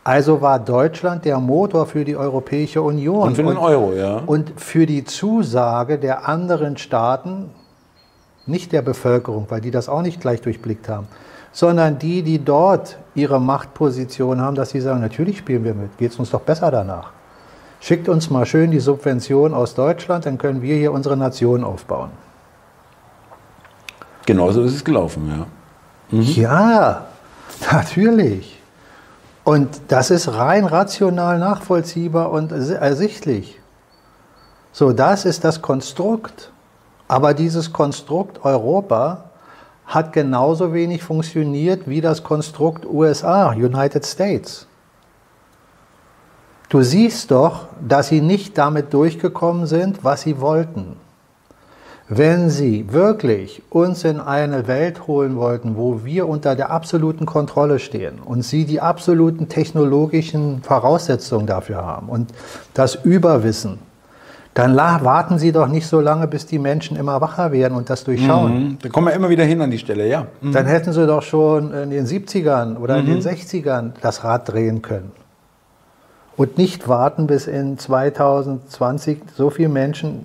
[0.04, 3.28] Also war Deutschland der Motor für die Europäische Union.
[3.28, 4.20] Und für den Euro, ja.
[4.26, 7.48] Und für die Zusage der anderen Staaten,
[8.44, 11.08] nicht der Bevölkerung, weil die das auch nicht gleich durchblickt haben,
[11.50, 16.12] sondern die, die dort ihre Machtposition haben, dass sie sagen, natürlich spielen wir mit, geht
[16.12, 17.12] es uns doch besser danach.
[17.82, 22.10] Schickt uns mal schön die Subvention aus Deutschland, dann können wir hier unsere Nation aufbauen.
[24.24, 26.16] Genauso ist es gelaufen, ja.
[26.16, 26.22] Mhm.
[26.22, 27.06] Ja,
[27.72, 28.62] natürlich.
[29.42, 33.58] Und das ist rein rational nachvollziehbar und ersichtlich.
[34.70, 36.52] So, das ist das Konstrukt.
[37.08, 39.24] Aber dieses Konstrukt Europa
[39.86, 44.68] hat genauso wenig funktioniert wie das Konstrukt USA, United States.
[46.72, 50.96] Du siehst doch, dass sie nicht damit durchgekommen sind, was sie wollten.
[52.08, 57.78] Wenn Sie wirklich uns in eine Welt holen wollten, wo wir unter der absoluten Kontrolle
[57.78, 62.30] stehen und Sie die absoluten technologischen Voraussetzungen dafür haben und
[62.72, 63.78] das Überwissen,
[64.54, 68.02] dann warten Sie doch nicht so lange, bis die Menschen immer wacher werden und das
[68.04, 68.54] durchschauen.
[68.54, 68.78] Mhm.
[68.80, 70.26] Da kommen wir immer wieder hin an die Stelle, ja.
[70.40, 70.52] Mhm.
[70.52, 73.08] Dann hätten Sie doch schon in den 70ern oder mhm.
[73.08, 73.92] in den 60ern mhm.
[74.00, 75.12] das Rad drehen können.
[76.36, 80.24] Und nicht warten, bis in 2020 so viele Menschen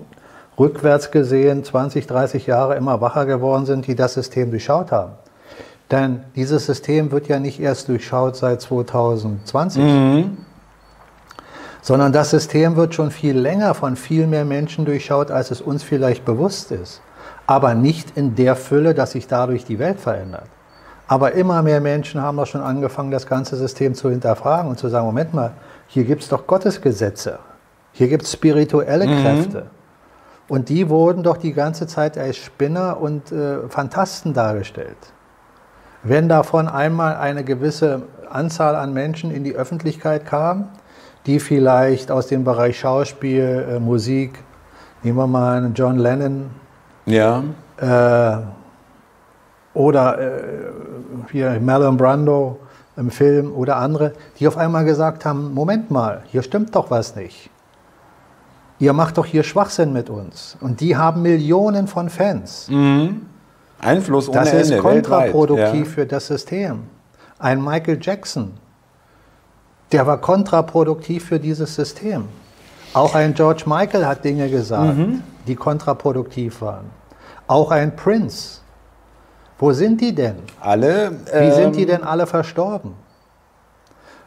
[0.58, 5.12] rückwärts gesehen 20, 30 Jahre immer wacher geworden sind, die das System durchschaut haben.
[5.90, 10.36] Denn dieses System wird ja nicht erst durchschaut seit 2020, mhm.
[11.80, 15.82] sondern das System wird schon viel länger von viel mehr Menschen durchschaut, als es uns
[15.82, 17.00] vielleicht bewusst ist.
[17.46, 20.48] Aber nicht in der Fülle, dass sich dadurch die Welt verändert.
[21.06, 24.88] Aber immer mehr Menschen haben auch schon angefangen, das ganze System zu hinterfragen und zu
[24.88, 25.52] sagen, Moment mal,
[25.88, 27.40] hier gibt es doch Gottesgesetze,
[27.92, 29.22] hier gibt es spirituelle mhm.
[29.22, 29.66] Kräfte.
[30.48, 34.96] Und die wurden doch die ganze Zeit als Spinner und äh, Fantasten dargestellt.
[36.02, 40.70] Wenn davon einmal eine gewisse Anzahl an Menschen in die Öffentlichkeit kam,
[41.26, 44.38] die vielleicht aus dem Bereich Schauspiel, äh, Musik,
[45.02, 46.50] nehmen wir mal einen John Lennon,
[47.04, 47.42] ja.
[47.78, 48.36] Äh,
[49.74, 50.40] oder äh,
[51.30, 52.58] hier Marlon Brando
[52.98, 57.16] im Film oder andere, die auf einmal gesagt haben, Moment mal, hier stimmt doch was
[57.16, 57.50] nicht
[58.78, 60.56] ihr macht doch hier Schwachsinn mit uns.
[60.60, 62.68] Und die haben Millionen von Fans.
[62.68, 63.26] Mhm.
[63.80, 65.92] Einfluss ohne Das ist Ende, kontraproduktiv ja.
[65.92, 66.84] für das System.
[67.38, 68.52] Ein Michael Jackson,
[69.92, 72.24] der war kontraproduktiv für dieses System.
[72.94, 75.22] Auch ein George Michael hat Dinge gesagt, mhm.
[75.46, 76.86] die kontraproduktiv waren.
[77.46, 78.60] Auch ein Prince.
[79.58, 80.36] Wo sind die denn?
[80.60, 81.12] Alle.
[81.32, 82.94] Wie sind die ähm, denn alle verstorben?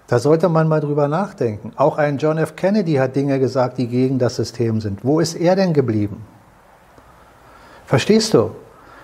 [0.07, 1.71] Da sollte man mal drüber nachdenken.
[1.77, 2.57] Auch ein John F.
[2.57, 5.05] Kennedy hat Dinge gesagt, die gegen das System sind.
[5.05, 6.25] Wo ist er denn geblieben?
[7.85, 8.51] Verstehst du?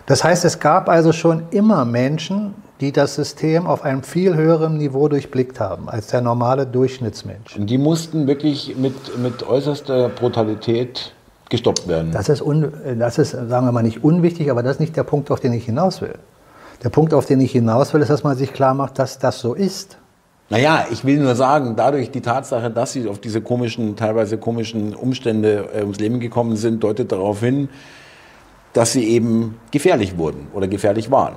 [0.05, 4.77] Das heißt, es gab also schon immer Menschen, die das System auf einem viel höheren
[4.77, 7.55] Niveau durchblickt haben als der normale Durchschnittsmensch.
[7.55, 11.13] Und die mussten wirklich mit, mit äußerster Brutalität
[11.49, 12.11] gestoppt werden.
[12.11, 15.03] Das ist, un, das ist, sagen wir mal, nicht unwichtig, aber das ist nicht der
[15.03, 16.15] Punkt, auf den ich hinaus will.
[16.83, 19.39] Der Punkt, auf den ich hinaus will, ist, dass man sich klar macht, dass das
[19.39, 19.97] so ist.
[20.49, 24.95] Naja, ich will nur sagen, dadurch die Tatsache, dass sie auf diese komischen, teilweise komischen
[24.95, 27.69] Umstände äh, ums Leben gekommen sind, deutet darauf hin,
[28.73, 31.35] dass sie eben gefährlich wurden oder gefährlich waren.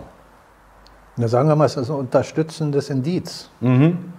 [1.17, 3.51] Na, sagen wir mal, es ist ein unterstützendes Indiz.
[3.61, 4.13] Mhm.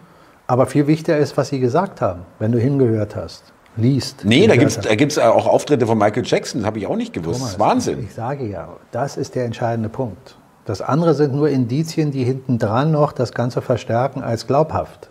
[0.48, 4.26] Aber viel wichtiger ist, was sie gesagt haben, wenn du hingehört hast, liest.
[4.26, 7.40] Nee, da gibt es auch Auftritte von Michael Jackson, das habe ich auch nicht gewusst.
[7.40, 8.04] Thomas, das ist Wahnsinn.
[8.04, 10.36] Ich sage ja, das ist der entscheidende Punkt.
[10.66, 15.10] Das andere sind nur Indizien, die hinten dran noch das Ganze verstärken als glaubhaft.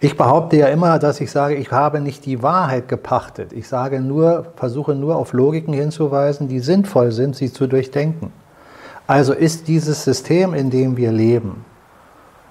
[0.00, 3.52] Ich behaupte ja immer, dass ich sage, ich habe nicht die Wahrheit gepachtet.
[3.52, 8.32] Ich sage nur, versuche nur auf Logiken hinzuweisen, die sinnvoll sind, sie zu durchdenken.
[9.06, 11.64] Also ist dieses System, in dem wir leben,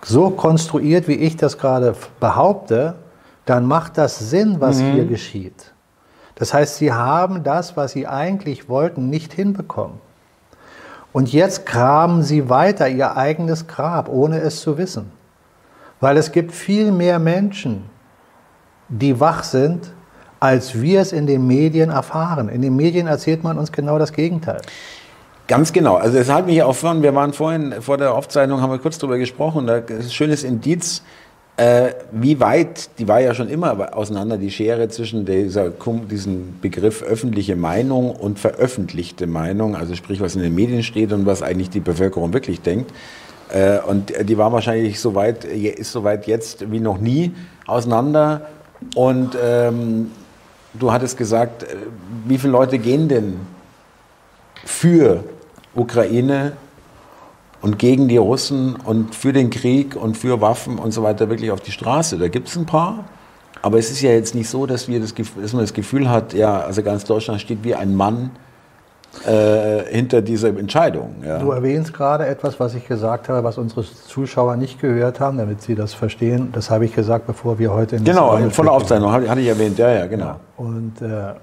[0.02, 2.96] so konstruiert, wie ich das gerade behaupte,
[3.45, 4.93] dann macht das Sinn, was mhm.
[4.93, 5.73] hier geschieht.
[6.36, 9.99] Das heißt, Sie haben das, was Sie eigentlich wollten, nicht hinbekommen.
[11.13, 15.12] Und jetzt graben sie weiter ihr eigenes Grab, ohne es zu wissen.
[15.99, 17.84] Weil es gibt viel mehr Menschen,
[18.88, 19.93] die wach sind,
[20.39, 22.49] als wir es in den Medien erfahren.
[22.49, 24.62] In den Medien erzählt man uns genau das Gegenteil.
[25.47, 25.95] Ganz genau.
[25.95, 28.97] Also es hat mich auch vorhin, wir waren vorhin vor der Aufzeichnung, haben wir kurz
[28.97, 31.04] darüber gesprochen, da ist ein schönes Indiz,
[31.58, 35.72] äh, wie weit, die war ja schon immer auseinander, die Schere zwischen dieser,
[36.10, 41.26] diesem Begriff öffentliche Meinung und veröffentlichte Meinung, also sprich, was in den Medien steht und
[41.26, 42.92] was eigentlich die Bevölkerung wirklich denkt.
[43.50, 47.34] Äh, und die war wahrscheinlich so weit, ist so weit jetzt wie noch nie
[47.68, 48.48] auseinander.
[48.96, 50.12] Und ähm,
[50.74, 51.68] du hattest gesagt, äh,
[52.26, 53.40] wie viele Leute gehen denn
[54.66, 55.24] für
[55.76, 56.54] Ukraine
[57.62, 61.52] und gegen die Russen und für den Krieg und für Waffen und so weiter wirklich
[61.52, 62.17] auf die Straße.
[62.17, 63.06] Da gibt es ein paar.
[63.62, 66.34] Aber es ist ja jetzt nicht so, dass, wir das, dass man das Gefühl hat,
[66.34, 68.32] ja, also ganz Deutschland steht wie ein Mann
[69.28, 71.17] äh, hinter dieser Entscheidung.
[71.24, 71.38] Ja.
[71.38, 75.62] Du erwähnst gerade etwas, was ich gesagt habe, was unsere Zuschauer nicht gehört haben, damit
[75.62, 76.50] sie das verstehen.
[76.54, 79.78] Das habe ich gesagt, bevor wir heute in Genau, von der Aufzeichnung hatte ich erwähnt,
[79.78, 80.39] ja, ja, genau.
[80.58, 81.34] Und äh,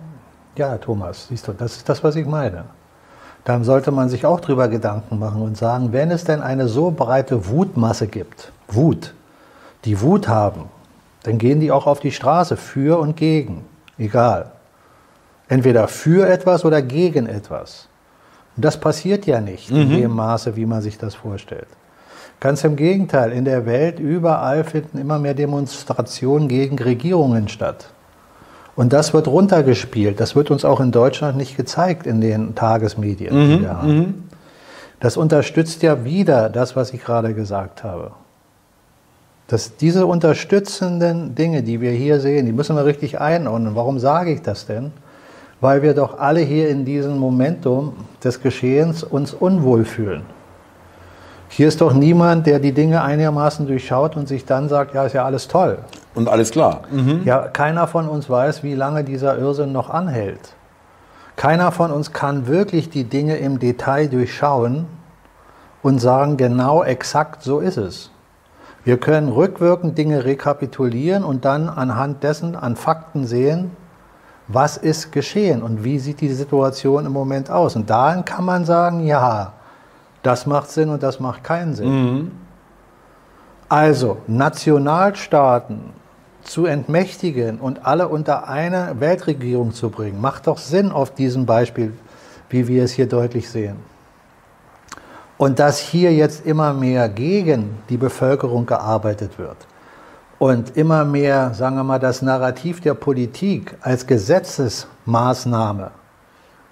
[0.57, 2.65] ja, Thomas, siehst du, das ist das, was ich meine
[3.49, 6.91] dann sollte man sich auch darüber Gedanken machen und sagen, wenn es denn eine so
[6.91, 9.15] breite Wutmasse gibt, Wut,
[9.87, 10.65] die Wut haben,
[11.23, 13.65] dann gehen die auch auf die Straße für und gegen,
[13.97, 14.51] egal.
[15.49, 17.89] Entweder für etwas oder gegen etwas.
[18.55, 19.81] Und das passiert ja nicht mhm.
[19.81, 21.69] in dem Maße, wie man sich das vorstellt.
[22.41, 27.89] Ganz im Gegenteil, in der Welt überall finden immer mehr Demonstrationen gegen Regierungen statt.
[28.79, 30.21] Und das wird runtergespielt.
[30.21, 33.35] Das wird uns auch in Deutschland nicht gezeigt in den Tagesmedien.
[33.35, 33.97] Mhm, die wir haben.
[33.97, 34.15] Mhm.
[35.01, 38.13] Das unterstützt ja wieder das, was ich gerade gesagt habe.
[39.49, 43.75] Dass diese unterstützenden Dinge, die wir hier sehen, die müssen wir richtig einordnen.
[43.75, 44.93] Warum sage ich das denn?
[45.61, 50.23] Weil wir doch alle hier in diesem Momentum des Geschehens uns unwohl fühlen.
[51.49, 55.15] Hier ist doch niemand, der die Dinge einigermaßen durchschaut und sich dann sagt, ja, ist
[55.15, 55.79] ja alles toll.
[56.19, 56.81] Und alles klar.
[56.91, 57.23] Mhm.
[57.25, 60.57] Ja, keiner von uns weiß, wie lange dieser Irrsinn noch anhält.
[61.37, 64.87] Keiner von uns kann wirklich die Dinge im Detail durchschauen
[65.81, 68.11] und sagen, genau exakt so ist es.
[68.83, 73.71] Wir können rückwirkend Dinge rekapitulieren und dann anhand dessen an Fakten sehen,
[74.49, 77.77] was ist geschehen und wie sieht die Situation im Moment aus.
[77.77, 79.53] Und dahin kann man sagen, ja,
[80.25, 81.89] das macht Sinn und das macht keinen Sinn.
[81.89, 82.33] Mhm.
[83.69, 85.97] Also Nationalstaaten
[86.49, 91.93] zu entmächtigen und alle unter eine Weltregierung zu bringen, macht doch Sinn auf diesem Beispiel,
[92.49, 93.77] wie wir es hier deutlich sehen.
[95.37, 99.57] Und dass hier jetzt immer mehr gegen die Bevölkerung gearbeitet wird
[100.39, 105.91] und immer mehr, sagen wir mal, das Narrativ der Politik als Gesetzesmaßnahme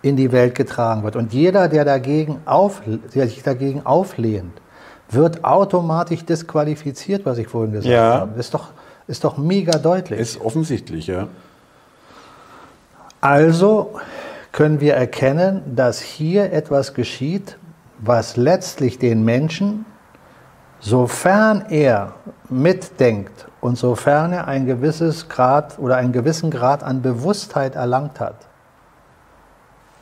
[0.02, 1.16] in die Welt getragen wird.
[1.16, 2.82] Und jeder, der, dagegen auf,
[3.14, 4.60] der sich dagegen auflehnt,
[5.10, 8.20] wird automatisch disqualifiziert, was ich vorhin gesagt ja.
[8.20, 8.32] habe.
[8.36, 8.68] Das ist doch,
[9.06, 10.20] ist doch mega deutlich.
[10.20, 11.28] Ist offensichtlich, ja.
[13.20, 13.98] Also
[14.52, 17.58] können wir erkennen, dass hier etwas geschieht,
[17.98, 19.86] was letztlich den Menschen,
[20.80, 22.14] sofern er
[22.48, 28.46] mitdenkt und sofern er ein gewisses Grad oder einen gewissen Grad an Bewusstheit erlangt hat,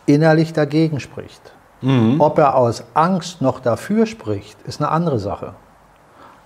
[0.06, 1.52] innerlich dagegen spricht.
[1.80, 2.20] Mhm.
[2.20, 5.54] Ob er aus Angst noch dafür spricht, ist eine andere Sache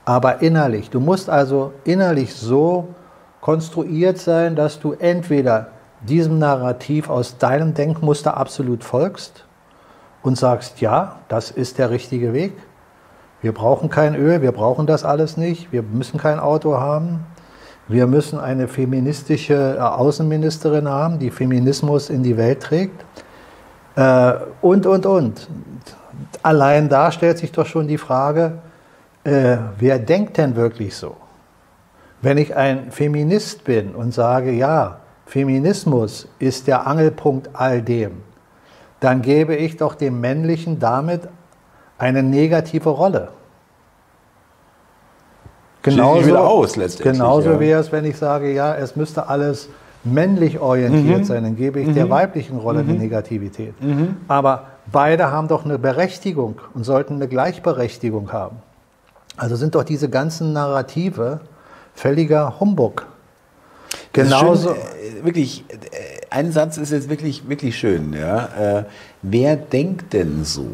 [0.08, 0.88] aber innerlich.
[0.88, 2.94] Du musst also innerlich so
[3.42, 5.66] konstruiert sein, dass du entweder
[6.00, 9.44] diesem Narrativ aus deinem Denkmuster absolut folgst
[10.22, 12.54] und sagst, ja, das ist der richtige Weg.
[13.42, 17.26] Wir brauchen kein Öl, wir brauchen das alles nicht, wir müssen kein Auto haben.
[17.86, 23.04] Wir müssen eine feministische äh, Außenministerin haben, die Feminismus in die Welt trägt.
[23.94, 25.48] Äh, und, und, und.
[26.42, 28.58] Allein da stellt sich doch schon die Frage,
[29.24, 31.16] äh, wer denkt denn wirklich so?
[32.20, 38.22] Wenn ich ein Feminist bin und sage, ja, Feminismus ist der Angelpunkt all dem,
[39.00, 41.28] dann gebe ich doch dem Männlichen damit
[41.98, 43.28] eine negative Rolle.
[45.82, 47.60] Genauso, aus, genauso ja.
[47.60, 49.68] wäre es, wenn ich sage, ja, es müsste alles
[50.04, 51.24] männlich orientiert mhm.
[51.24, 51.94] sein, dann gebe ich mhm.
[51.94, 52.90] der weiblichen Rolle mhm.
[52.90, 53.80] eine Negativität.
[53.80, 54.16] Mhm.
[54.26, 58.56] Aber beide haben doch eine Berechtigung und sollten eine Gleichberechtigung haben.
[59.38, 61.40] Also sind doch diese ganzen Narrative
[61.94, 63.06] völliger Humbug.
[64.12, 64.74] Genauso.
[64.74, 65.76] Schön, äh, wirklich, äh,
[66.30, 68.12] ein Satz ist jetzt wirklich, wirklich schön.
[68.12, 68.78] Ja?
[68.78, 68.84] Äh,
[69.22, 70.66] wer denkt denn so?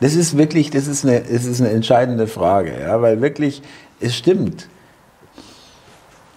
[0.00, 3.00] Das ist wirklich, das ist eine, das ist eine entscheidende Frage, ja?
[3.02, 3.62] weil wirklich,
[4.00, 4.68] es stimmt.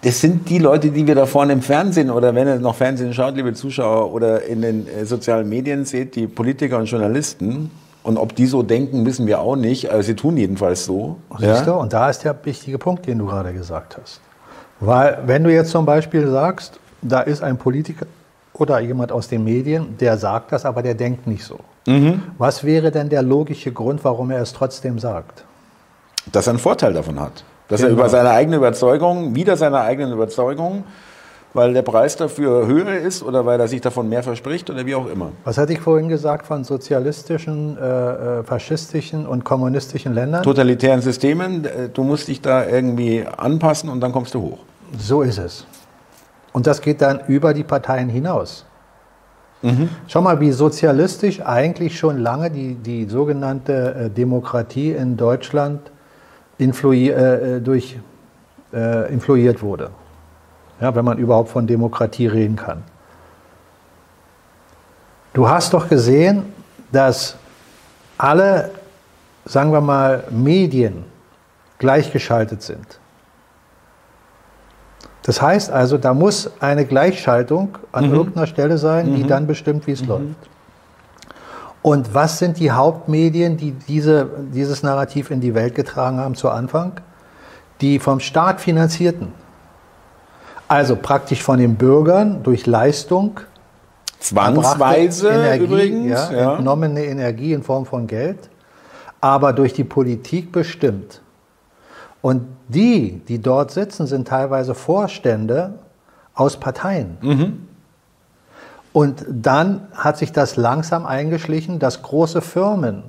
[0.02, 3.14] Das sind die Leute, die wir da vorne im Fernsehen oder wenn ihr noch Fernsehen
[3.14, 7.70] schaut, liebe Zuschauer, oder in den sozialen Medien seht, die Politiker und Journalisten,
[8.04, 9.90] und ob die so denken, wissen wir auch nicht.
[9.90, 11.16] Also sie tun jedenfalls so.
[11.38, 11.72] Siehst ja?
[11.72, 14.20] Und da ist der wichtige Punkt, den du gerade gesagt hast.
[14.78, 18.06] Weil wenn du jetzt zum Beispiel sagst, da ist ein Politiker
[18.52, 21.58] oder jemand aus den Medien, der sagt das, aber der denkt nicht so.
[21.86, 22.22] Mhm.
[22.38, 25.44] Was wäre denn der logische Grund, warum er es trotzdem sagt?
[26.30, 27.42] Dass er einen Vorteil davon hat.
[27.68, 28.00] Dass er Genau.
[28.00, 30.84] über seine eigene Überzeugung, wieder seine eigenen Überzeugung,
[31.54, 34.94] weil der Preis dafür höher ist oder weil er sich davon mehr verspricht oder wie
[34.94, 35.30] auch immer.
[35.44, 40.42] Was hatte ich vorhin gesagt von sozialistischen, äh, äh, faschistischen und kommunistischen Ländern?
[40.42, 44.58] Totalitären Systemen, äh, du musst dich da irgendwie anpassen und dann kommst du hoch.
[44.98, 45.66] So ist es.
[46.52, 48.66] Und das geht dann über die Parteien hinaus.
[50.08, 55.90] Schau mal, wie sozialistisch eigentlich schon lange die, die sogenannte äh, Demokratie in Deutschland
[56.58, 57.98] influi äh, durch,
[58.74, 59.90] äh, influiert wurde.
[60.80, 62.82] Ja, wenn man überhaupt von Demokratie reden kann.
[65.32, 66.52] Du hast doch gesehen,
[66.92, 67.36] dass
[68.18, 68.70] alle,
[69.44, 71.04] sagen wir mal, Medien
[71.78, 73.00] gleichgeschaltet sind.
[75.22, 79.92] Das heißt also, da muss eine Gleichschaltung an irgendeiner Stelle sein, die dann bestimmt, wie
[79.92, 80.36] es läuft.
[81.82, 86.48] Und was sind die Hauptmedien, die diese, dieses Narrativ in die Welt getragen haben zu
[86.48, 86.92] Anfang?
[87.80, 89.32] Die vom Staat finanzierten.
[90.74, 93.38] Also praktisch von den Bürgern durch Leistung
[94.18, 96.10] Zwangsweise Energie, übrigens.
[96.10, 96.56] ja, Ja.
[96.56, 98.50] entnommene Energie in Form von Geld,
[99.20, 101.20] aber durch die Politik bestimmt.
[102.22, 105.78] Und die, die dort sitzen, sind teilweise Vorstände
[106.34, 107.18] aus Parteien.
[107.20, 107.68] Mhm.
[108.92, 113.04] Und dann hat sich das langsam eingeschlichen, dass große Firmen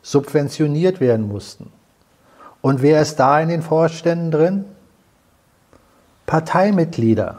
[0.00, 1.70] subventioniert werden mussten.
[2.62, 4.64] Und wer ist da in den Vorständen drin?
[6.30, 7.38] Parteimitglieder.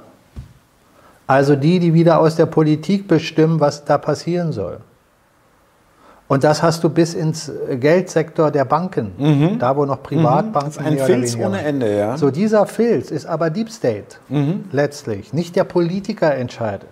[1.25, 4.79] Also die, die wieder aus der Politik bestimmen, was da passieren soll.
[6.27, 10.85] Und das hast du bis ins Geldsektor der Banken, da wo noch Privatbanken Das ist
[10.85, 11.61] ein Filz ohne.
[11.61, 12.17] Ende, ja.
[12.17, 14.17] So dieser Filz ist aber Deep State
[14.73, 15.31] letztlich.
[15.31, 16.89] Nicht der Politiker entscheidet.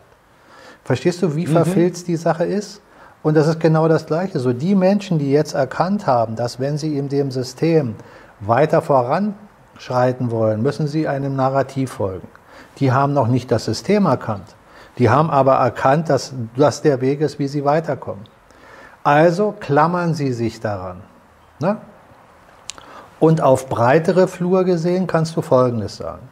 [0.85, 2.79] Verstehst du, wie verfilzt die Sache ist?
[3.23, 4.39] Und das ist genau das Gleiche.
[4.39, 7.95] So die Menschen, die jetzt erkannt haben, dass wenn sie in dem System
[8.39, 8.81] weiter
[9.79, 12.27] voranschreiten wollen, müssen sie einem Narrativ folgen.
[12.79, 14.55] Die haben noch nicht das System erkannt.
[14.97, 18.25] Die haben aber erkannt, dass das der Weg ist, wie sie weiterkommen.
[19.03, 21.01] Also klammern sie sich daran.
[21.59, 21.77] Ne?
[23.19, 26.27] Und auf breitere Flur gesehen kannst du Folgendes sagen.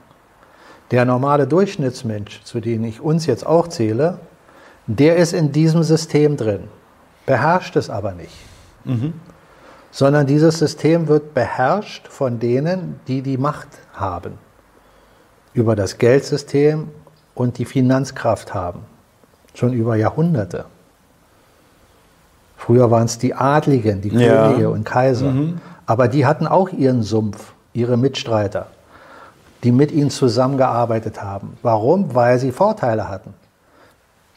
[0.91, 4.19] Der normale Durchschnittsmensch, zu dem ich uns jetzt auch zähle,
[4.85, 6.63] der ist in diesem System drin,
[7.25, 8.35] beherrscht es aber nicht.
[9.91, 14.33] Sondern dieses System wird beherrscht von denen, die die Macht haben.
[15.53, 16.89] Über das Geldsystem
[17.33, 18.81] und die Finanzkraft haben.
[19.53, 20.65] Schon über Jahrhunderte.
[22.57, 24.49] Früher waren es die Adligen, die Ja.
[24.49, 25.33] Könige und Kaiser.
[25.85, 28.67] Aber die hatten auch ihren Sumpf, ihre Mitstreiter,
[29.63, 31.57] die mit ihnen zusammengearbeitet haben.
[31.61, 32.13] Warum?
[32.13, 33.33] Weil sie Vorteile hatten.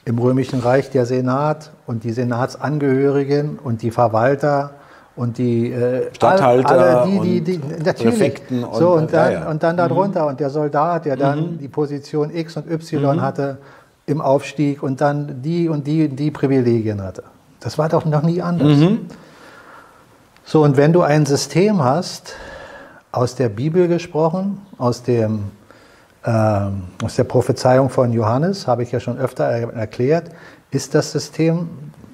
[0.05, 4.71] Im Römischen Reich der Senat und die Senatsangehörigen und die Verwalter
[5.17, 8.19] und die äh, Statthalter alle, die, die, die, und natürlich.
[8.19, 9.51] Präfekten und- so, und dann, ja, ja.
[9.51, 13.59] und dann darunter und der Soldat, der dann die Position X und Y hatte
[14.07, 17.23] im Aufstieg und dann die und die und die Privilegien hatte.
[17.61, 18.79] Das war doch noch nie anders.
[20.45, 22.35] So, und wenn du ein System hast,
[23.13, 25.45] aus der Bibel gesprochen, aus, dem,
[26.25, 30.31] ähm, aus der Prophezeiung von Johannes, habe ich ja schon öfter er erklärt,
[30.71, 31.69] ist das System,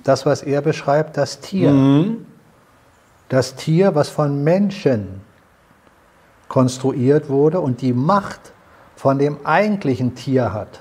[0.04, 1.70] das, was er beschreibt, das Tier.
[3.28, 5.20] Das Tier, was von Menschen
[6.48, 8.52] konstruiert wurde und die Macht
[8.94, 10.80] von dem eigentlichen Tier hat,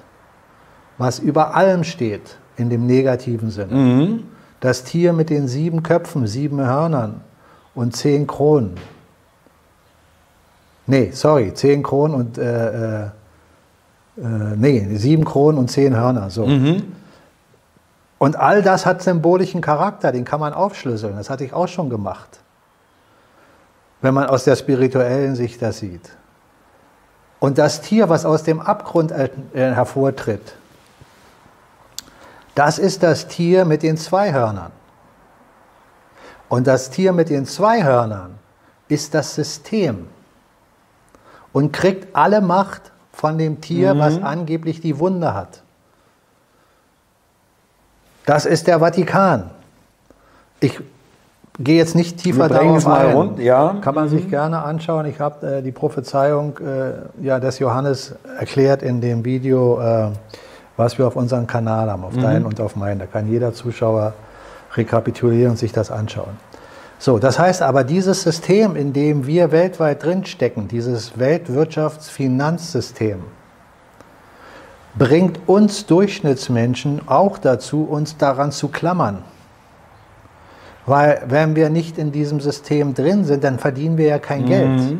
[0.97, 4.19] was über allem steht, in dem negativen Sinne.
[4.59, 7.21] Das Tier mit den sieben Köpfen, sieben Hörnern
[7.73, 8.75] und zehn Kronen.
[10.87, 13.09] Nee, sorry, zehn Kronen und äh, äh,
[14.17, 16.29] äh, nee, sieben Kronen und zehn Hörner.
[16.29, 16.45] So.
[18.17, 21.15] Und all das hat symbolischen Charakter, den kann man aufschlüsseln.
[21.17, 22.39] Das hatte ich auch schon gemacht.
[24.01, 26.15] Wenn man aus der spirituellen Sicht das sieht.
[27.39, 30.55] Und das Tier, was aus dem Abgrund äh, hervortritt,
[32.55, 34.71] das ist das Tier mit den zwei Hörnern.
[36.47, 38.39] Und das Tier mit den zwei Hörnern
[38.87, 40.07] ist das System
[41.51, 45.63] und kriegt alle Macht von dem Tier, was angeblich die Wunde hat.
[48.25, 49.51] Das ist der Vatikan.
[50.59, 50.79] Ich
[51.59, 53.15] gehe jetzt nicht tiefer Wir darauf mal ein.
[53.15, 53.77] rund, ja.
[53.81, 55.05] Kann man sich gerne anschauen.
[55.05, 60.07] Ich habe äh, die Prophezeiung äh, ja, des Johannes erklärt in dem Video, äh,
[60.75, 62.99] was wir auf unserem Kanal haben, auf deinen und auf meinen.
[62.99, 64.13] Da kann jeder Zuschauer
[64.75, 66.37] rekapitulieren und sich das anschauen.
[66.97, 73.19] So, das heißt aber, dieses System, in dem wir weltweit drinstecken, dieses Weltwirtschaftsfinanzsystem,
[74.97, 79.23] bringt uns Durchschnittsmenschen auch dazu, uns daran zu klammern.
[80.85, 84.45] Weil wenn wir nicht in diesem System drin sind, dann verdienen wir ja kein Mhm.
[84.45, 84.97] Geld.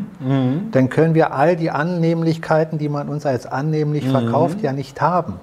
[0.71, 5.39] Dann können wir all die Annehmlichkeiten, die man uns als annehmlich verkauft, ja nicht haben.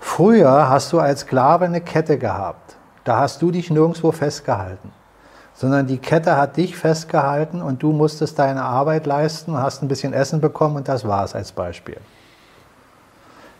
[0.00, 2.76] Früher hast du als Sklave eine Kette gehabt.
[3.04, 4.90] Da hast du dich nirgendwo festgehalten.
[5.54, 10.12] Sondern die Kette hat dich festgehalten und du musstest deine Arbeit leisten, hast ein bisschen
[10.12, 11.98] Essen bekommen und das war es als Beispiel.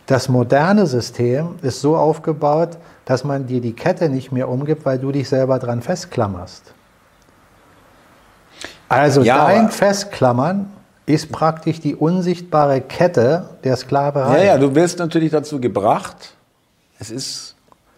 [0.07, 4.97] Das moderne System ist so aufgebaut, dass man dir die Kette nicht mehr umgibt, weil
[4.97, 6.73] du dich selber dran festklammerst.
[8.89, 10.71] Also Ja, dein Festklammern
[11.05, 14.37] ist praktisch die unsichtbare Kette der Sklaverei.
[14.39, 16.35] Ja, ja, du wirst natürlich dazu gebracht.
[16.99, 17.55] Es ist.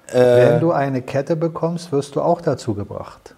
[0.07, 3.35] Äh, Wenn du eine Kette bekommst, wirst du auch dazu gebracht.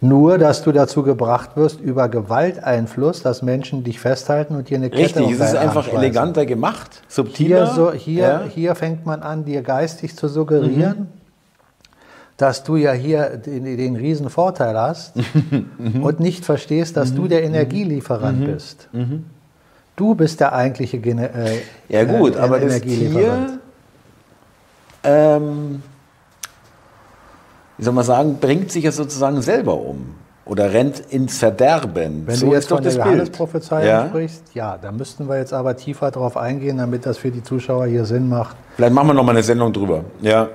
[0.00, 4.90] Nur, dass du dazu gebracht wirst über Gewalteinfluss, dass Menschen dich festhalten und dir eine
[4.90, 6.00] Kette richtig, um es ist einfach schweißen.
[6.00, 7.66] eleganter gemacht, subtiler.
[7.66, 8.42] Hier, so, hier, ja.
[8.48, 11.08] hier fängt man an, dir geistig zu suggerieren,
[12.36, 15.14] dass du ja hier den, den riesen Vorteil hast
[16.00, 18.88] und nicht verstehst, dass du der Energielieferant bist.
[19.96, 23.48] Du bist der eigentliche Gene äh, Ja gut, äh, aber Energielieferant.
[23.48, 23.58] Tier,
[25.02, 25.82] ähm,
[27.78, 30.14] wie soll man sagen, bringt sich ja sozusagen selber um
[30.44, 32.22] oder rennt ins Verderben.
[32.26, 32.92] Wenn so du jetzt von der.
[32.92, 34.06] Johannesprophezeiung Ja?
[34.08, 37.86] sprichst, ja, da müssten wir jetzt aber tiefer drauf eingehen, damit das für die Zuschauer
[37.86, 38.56] hier Sinn macht.
[38.76, 40.04] Vielleicht machen wir noch mal eine Sendung drüber.
[40.22, 40.48] Ja,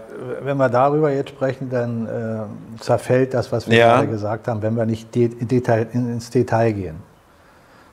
[0.43, 3.95] Wenn wir darüber jetzt sprechen, dann äh, zerfällt das, was wir Ja.
[3.97, 6.95] gerade gesagt haben, wenn wir nicht de Detail, in, ins Detail gehen.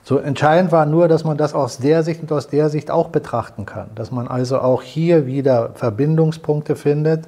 [0.02, 3.08] So entscheidend war nur, dass man das aus der Sicht und aus der Sicht auch
[3.08, 3.88] betrachten kann.
[3.94, 7.24] Dass man also auch hier wieder Verbindungspunkte findet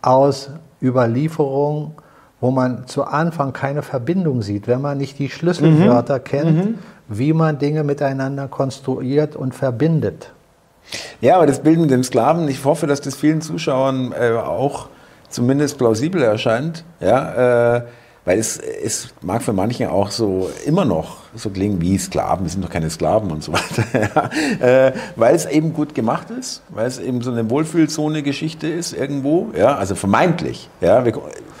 [0.00, 0.50] aus
[0.82, 1.92] Überlieferung,
[2.40, 7.58] wo man zu Anfang keine Verbindung sieht, wenn man nicht die Schlüsselwörter kennt, wie man
[7.58, 10.32] Dinge miteinander konstruiert und verbindet.
[11.20, 14.88] Ja, aber das Bild mit dem Sklaven, ich hoffe, dass das vielen Zuschauern äh, auch
[15.28, 16.84] zumindest plausibel erscheint.
[17.00, 17.82] Ja, äh,
[18.26, 22.50] weil es, es mag für manche auch so immer noch so klingen wie Sklaven, wir
[22.50, 23.84] sind doch keine Sklaven und so weiter.
[24.60, 28.92] ja, äh, weil es eben gut gemacht ist, weil es eben so eine Wohlfühlzone-Geschichte ist
[28.92, 30.68] irgendwo, ja, also vermeintlich.
[30.80, 31.12] Ja, wir,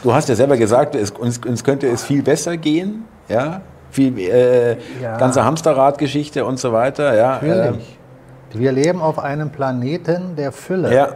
[0.02, 4.18] du hast ja selber gesagt, es, uns, uns könnte es viel besser gehen, ja, viel
[4.18, 5.16] äh, Ja.
[5.18, 7.40] ganze Hamsterrad-Geschichte und so weiter, ja.
[7.42, 7.98] ähm, Natürlich.
[8.54, 10.92] Wir leben auf einem Planeten der Fülle.
[10.94, 11.08] ja.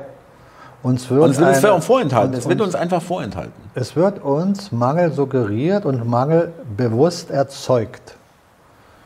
[0.82, 2.32] Uns wird, Und es wird uns eine- vorenthalten.
[2.34, 3.52] und Es wird uns einfach vorenthalten.
[3.74, 8.16] es wird uns Mangel suggeriert und Mangel bewusst erzeugt,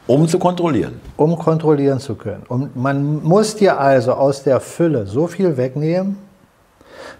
[0.07, 1.01] Um zu kontrollieren.
[1.17, 2.45] um kontrollieren zu können.
[2.49, 6.19] Und man muss dir also aus der Fülle so viel wegnehmen,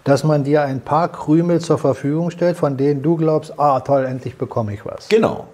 [0.05, 4.05] dass man dir ein paar Krümel zur Verfügung stellt, von denen du glaubst, ah toll,
[4.05, 5.09] endlich bekomme ich was.
[5.09, 5.47] Genau.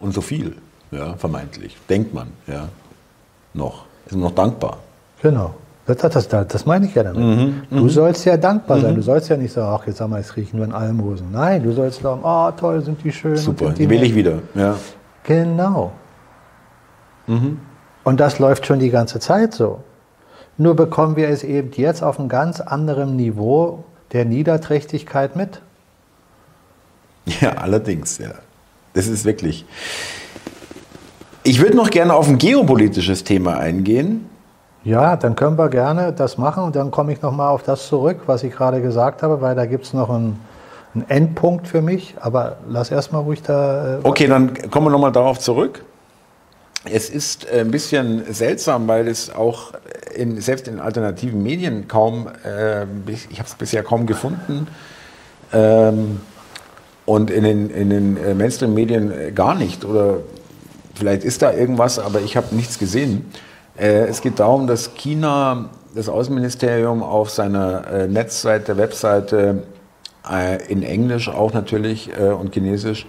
[0.00, 0.56] Und so viel,
[0.90, 1.76] ja, vermeintlich.
[1.90, 2.68] Denkt man, ja.
[3.52, 3.84] Noch.
[4.06, 4.78] Ist noch dankbar.
[5.22, 5.54] Genau.
[5.86, 7.20] Das, das, das, das meine ich ja damit.
[7.20, 8.94] Mhm, Du sollst ja dankbar sein.
[8.94, 11.30] Du sollst ja nicht sagen, ach, jetzt sag mal, jetzt kriege ich nur einen Almosen.
[11.30, 13.36] Nein, du sollst sagen, ah, toll, sind die schön.
[13.36, 14.38] Super, sind die will ich wieder.
[14.54, 14.76] Ja.
[15.24, 15.92] Genau.
[17.26, 17.58] Mhm.
[18.02, 19.80] Und das läuft schon die ganze Zeit so.
[20.56, 25.60] Nur bekommen wir es eben jetzt auf einem ganz anderen Niveau der Niederträchtigkeit mit.
[27.40, 28.32] ja, allerdings, ja.
[28.94, 29.66] Das ist wirklich.
[31.42, 34.26] Ich würde noch gerne auf ein geopolitisches Thema eingehen.
[34.84, 38.20] Ja, dann können wir gerne das machen und dann komme ich nochmal auf das zurück,
[38.26, 40.38] was ich gerade gesagt habe, weil da gibt es noch einen,
[40.94, 42.14] einen Endpunkt für mich.
[42.20, 43.96] Aber lass erstmal ruhig da.
[43.96, 45.82] Äh, Okay, dann kommen wir nochmal darauf zurück.
[46.84, 49.72] Es ist äh, ein bisschen seltsam, weil es auch
[50.14, 54.66] in, selbst in alternativen Medien kaum, äh, ich habe es bisher kaum gefunden,
[55.54, 56.20] ähm,
[57.06, 59.84] und in den, in den äh, Mainstream-Medien äh, gar nicht.
[59.84, 60.18] Oder
[60.94, 63.30] vielleicht ist da irgendwas, aber ich habe nichts gesehen.
[63.76, 69.62] Äh, es geht darum, dass China, das Außenministerium auf seiner äh, Netzseite, Webseite
[70.30, 73.06] äh, in Englisch auch natürlich und Chinesisch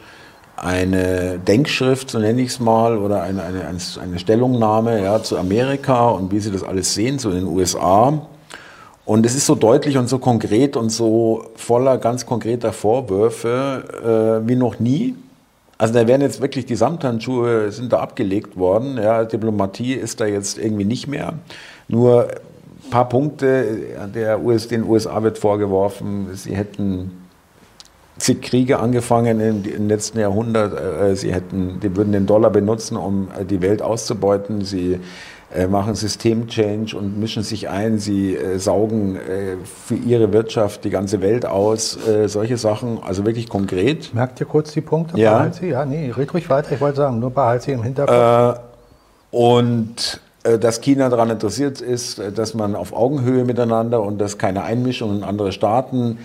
[0.57, 5.38] eine Denkschrift, so nenne ich es mal, oder eine, eine, eine- eine Stellungnahme ja, zu
[5.38, 8.22] Amerika und wie sie das alles sehen, zu den USA.
[9.03, 14.47] Und es ist so deutlich und so konkret und so voller ganz konkreter Vorwürfe äh,
[14.47, 15.16] wie noch nie.
[15.78, 18.97] Also da werden jetzt wirklich die Samthandschuhe sind da abgelegt worden.
[18.97, 21.34] Ja, Diplomatie ist da jetzt irgendwie nicht mehr.
[21.88, 23.65] Nur ein paar Punkte.
[24.13, 27.11] Der US, den USA wird vorgeworfen, sie hätten
[28.17, 30.80] zig Kriege angefangen in, im letzten Jahrhundert.
[30.80, 34.63] Äh, Sie hätten, die würden den Dollar benutzen, um die Welt auszubeuten.
[34.63, 34.99] Sie
[35.56, 37.97] äh, machen Systemchange und mischen sich ein.
[37.99, 41.97] Sie äh, saugen äh, für ihre Wirtschaft die ganze Welt aus.
[42.08, 44.14] Äh, solche Sachen, also wirklich konkret.
[44.14, 45.18] Merkt ihr kurz die Punkte?
[45.20, 45.34] Ja.
[45.34, 45.68] Behalt sie?
[45.70, 46.74] Ja, nee, red ruhig weiter.
[46.74, 48.60] Ich wollte sagen, nur behalt sie im Hinterkopf.
[49.32, 54.38] Äh, und äh, dass China daran interessiert ist, dass man auf Augenhöhe miteinander und dass
[54.38, 56.20] keine Einmischung in andere Staaten.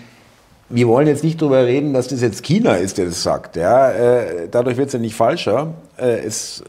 [0.71, 3.55] Wir wollen jetzt nicht darüber reden, dass das jetzt China ist, der das sagt.
[3.55, 5.67] Ja, äh, dadurch wird es ja nicht falscher.
[5.97, 6.63] Es,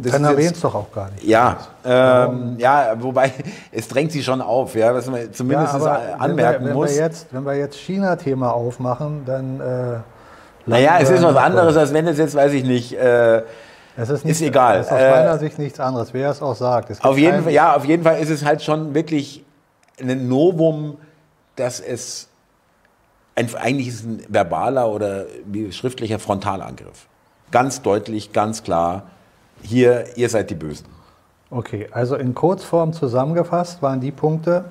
[0.00, 1.24] das Dann erwähnt es doch auch gar nicht.
[1.24, 3.32] Ja, ähm, ja, wobei
[3.72, 6.94] es drängt sich schon auf, ja, was man zumindest ja, anmerken wenn wir, wenn muss.
[6.94, 9.60] Wir jetzt, wenn wir jetzt China-Thema aufmachen, dann.
[9.60, 9.98] Äh,
[10.66, 12.92] naja, es ist was anderes, als wenn es jetzt, weiß ich nicht.
[12.92, 13.42] Äh,
[13.96, 14.78] es ist, nicht, ist egal.
[14.78, 17.04] Es ist aus meiner äh, Sicht nichts anderes, wer es auch sagt.
[17.04, 19.44] auf jeden Fall, ja, auf jeden Fall ist es halt schon wirklich
[20.00, 20.98] ein Novum,
[21.56, 22.28] dass es
[23.38, 25.26] ein, eigentlich ist ein verbaler oder
[25.70, 27.06] schriftlicher Frontalangriff.
[27.50, 29.04] Ganz deutlich, ganz klar,
[29.62, 30.86] hier, ihr seid die Bösen.
[31.50, 34.64] Okay, also in Kurzform zusammengefasst waren die Punkte,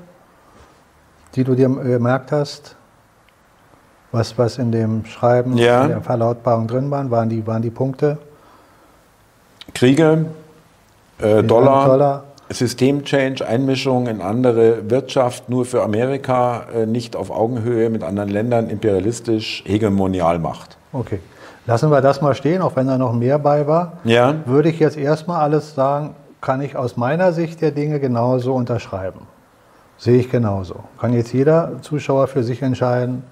[1.35, 2.75] die du dir gemerkt hast,
[4.11, 5.83] was, was in dem Schreiben, ja.
[5.83, 8.17] in der Verlautbarung drin waren, waren die, waren die Punkte,
[9.73, 10.25] Kriege,
[11.19, 17.89] äh, Dollar, Dollar, Systemchange, Einmischung in andere Wirtschaft, nur für Amerika, äh, nicht auf Augenhöhe
[17.89, 20.77] mit anderen Ländern, imperialistisch, Hegemonialmacht.
[20.93, 21.19] Okay.
[21.65, 23.93] Lassen wir das mal stehen, auch wenn da noch mehr bei war.
[24.05, 24.35] Ja.
[24.45, 29.21] Würde ich jetzt erstmal alles sagen, kann ich aus meiner Sicht der Dinge genauso unterschreiben.
[29.97, 30.75] Sehe ich genauso.
[30.99, 33.23] Kann jetzt jeder Zuschauer für sich entscheiden,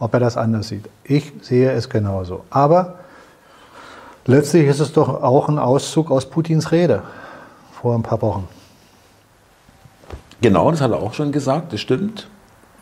[0.00, 0.88] ob er das anders sieht.
[1.04, 2.42] Ich sehe es genauso.
[2.50, 2.94] Aber
[4.26, 7.02] Letztlich ist es doch auch ein Auszug aus Putins Rede
[7.82, 8.48] vor ein paar Wochen.
[10.40, 12.28] Genau, das hat er auch schon gesagt, das stimmt.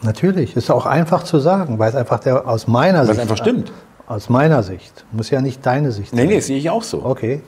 [0.03, 3.17] Natürlich, ist auch einfach zu sagen, weil es einfach der, aus meiner weil Sicht.
[3.17, 3.73] es einfach stimmt.
[4.09, 5.05] Aus meiner Sicht.
[5.13, 6.27] Muss ja nicht deine Sicht sein.
[6.27, 7.05] Nee, nee, sehe ich auch so.
[7.05, 7.41] Okay.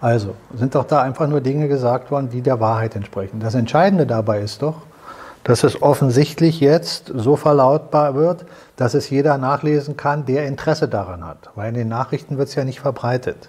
[0.00, 3.40] Also, sind doch da einfach nur Dinge gesagt worden, die der Wahrheit entsprechen.
[3.40, 4.76] Das Entscheidende dabei ist doch,
[5.44, 8.46] dass es offensichtlich jetzt so verlautbar wird,
[8.76, 11.50] dass es jeder nachlesen kann, der Interesse daran hat.
[11.56, 13.48] Weil in den Nachrichten wird es ja nicht verbreitet.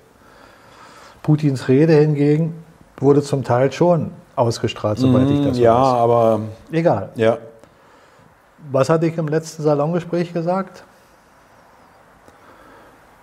[1.23, 2.55] Putins Rede hingegen
[2.99, 5.81] wurde zum Teil schon ausgestrahlt, soweit mm, ich das ja, weiß.
[5.81, 6.41] Ja, aber.
[6.71, 7.09] Egal.
[7.15, 7.37] Ja.
[8.71, 10.83] Was hatte ich im letzten Salongespräch gesagt?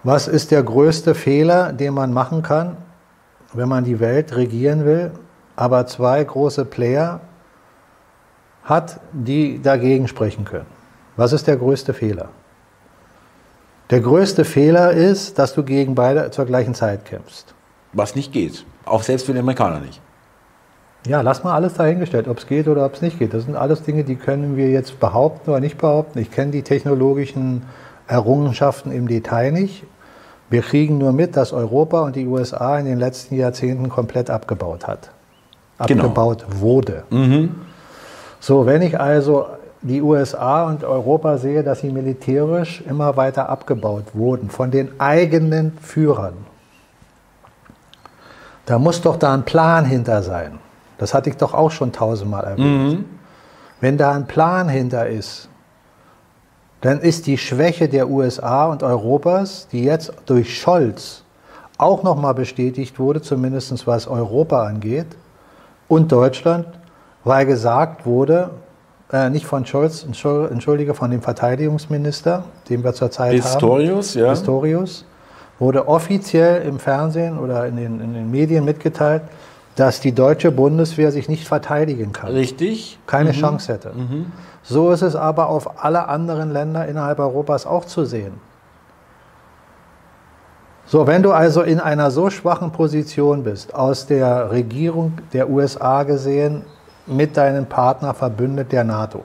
[0.02, 2.76] Was ist der größte Fehler, den man machen kann,
[3.52, 5.10] wenn man die Welt regieren will,
[5.56, 7.20] aber zwei große Player
[8.64, 10.66] hat, die dagegen sprechen können.
[11.16, 12.28] Was ist der größte Fehler?
[13.90, 17.54] Der größte Fehler ist, dass du gegen beide zur gleichen Zeit kämpfst.
[17.92, 18.66] Was nicht geht.
[18.86, 20.00] Auch selbst für den Amerikaner nicht.
[21.06, 23.32] Ja, lass mal alles dahingestellt, ob es geht oder ob es nicht geht.
[23.32, 26.18] Das sind alles Dinge, die können wir jetzt behaupten oder nicht behaupten.
[26.18, 27.62] Ich kenne die technologischen
[28.08, 29.84] Errungenschaften im Detail nicht.
[30.50, 34.86] Wir kriegen nur mit, dass Europa und die USA in den letzten Jahrzehnten komplett abgebaut
[34.86, 35.10] hat.
[35.86, 36.04] Genau.
[36.04, 36.60] Abgebaut genau.
[36.60, 37.02] wurde.
[37.10, 37.54] Mhm.
[38.40, 39.46] So, wenn ich also
[39.82, 45.76] die USA und Europa sehe, dass sie militärisch immer weiter abgebaut wurden von den eigenen
[45.80, 46.34] Führern,
[48.66, 50.58] da muss doch da ein Plan hinter sein.
[50.98, 52.98] Das hatte ich doch auch schon tausendmal erwähnt.
[52.98, 53.04] Mhm.
[53.80, 55.48] Wenn da ein Plan hinter ist,
[56.80, 61.22] dann ist die Schwäche der USA und Europas, die jetzt durch Scholz
[61.78, 65.06] auch nochmal bestätigt wurde, zumindest was Europa angeht,
[65.88, 66.66] und Deutschland,
[67.24, 68.50] weil gesagt wurde,
[69.12, 73.36] äh, nicht von Scholz, entschuldige, von dem Verteidigungsminister, den wir zurzeit haben.
[74.16, 74.30] Ja.
[74.30, 75.04] Pistorius,
[75.58, 79.22] wurde offiziell im Fernsehen oder in den, in den Medien mitgeteilt,
[79.76, 82.32] dass die deutsche Bundeswehr sich nicht verteidigen kann.
[82.32, 82.98] Richtig.
[83.06, 83.36] Keine mhm.
[83.36, 83.92] Chance hätte.
[83.94, 84.32] Mhm.
[84.62, 88.32] So ist es aber auf alle anderen Länder innerhalb Europas auch zu sehen.
[90.86, 96.04] So, wenn du also in einer so schwachen Position bist, aus der Regierung der USA
[96.04, 96.62] gesehen,
[97.06, 99.24] mit deinem Partner verbündet der NATO.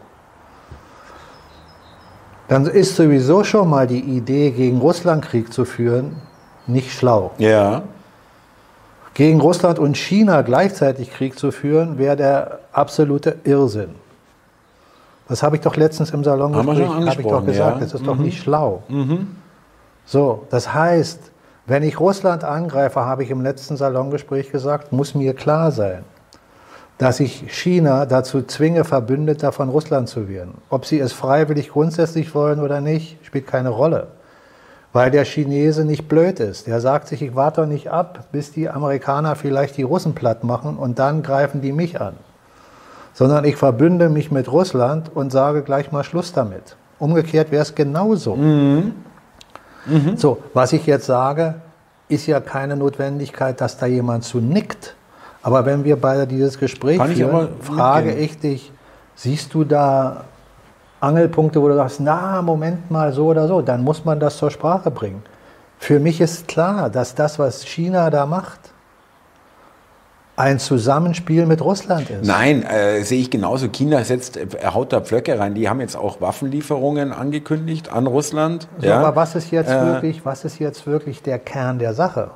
[2.51, 6.17] Dann ist sowieso schon mal die Idee, gegen Russland Krieg zu führen,
[6.67, 7.31] nicht schlau.
[7.37, 7.83] Ja.
[9.13, 13.95] Gegen Russland und China gleichzeitig Krieg zu führen, wäre der absolute Irrsinn.
[15.29, 17.75] Das habe ich doch letztens im Salon habe ich doch gesagt.
[17.77, 17.85] Ja.
[17.85, 18.05] Das ist mhm.
[18.05, 18.83] doch nicht schlau.
[18.89, 19.37] Mhm.
[20.05, 21.31] So, das heißt,
[21.67, 26.03] wenn ich Russland angreife, habe ich im letzten Salongespräch gesagt, muss mir klar sein,
[27.01, 30.53] dass ich China dazu zwinge, Verbündeter von Russland zu werden.
[30.69, 34.09] Ob sie es freiwillig grundsätzlich wollen oder nicht, spielt keine Rolle.
[34.93, 36.67] Weil der Chinese nicht blöd ist.
[36.67, 40.43] Der sagt sich, ich warte doch nicht ab, bis die Amerikaner vielleicht die Russen platt
[40.43, 42.13] machen und dann greifen die mich an.
[43.13, 46.75] Sondern ich verbünde mich mit Russland und sage gleich mal Schluss damit.
[46.99, 48.35] Umgekehrt wäre es genauso.
[48.35, 48.93] Mhm.
[49.87, 50.17] Mhm.
[50.17, 51.55] So, was ich jetzt sage,
[52.09, 54.95] ist ja keine Notwendigkeit, dass da jemand zu nickt
[55.43, 58.71] aber wenn wir beide dieses Gespräch Kann führen, ich frage ich dich,
[59.15, 60.25] siehst du da
[60.99, 64.51] Angelpunkte, wo du sagst, na, Moment mal, so oder so, dann muss man das zur
[64.51, 65.23] Sprache bringen.
[65.79, 68.71] Für mich ist klar, dass das, was China da macht,
[70.35, 72.25] ein Zusammenspiel mit Russland ist.
[72.25, 73.67] Nein, äh, sehe ich genauso.
[73.67, 75.55] China setzt, äh, haut da Pflöcke rein.
[75.55, 78.67] Die haben jetzt auch Waffenlieferungen angekündigt an Russland.
[78.79, 78.99] So, ja.
[78.99, 82.31] Aber was ist, jetzt äh, wirklich, was ist jetzt wirklich der Kern der Sache?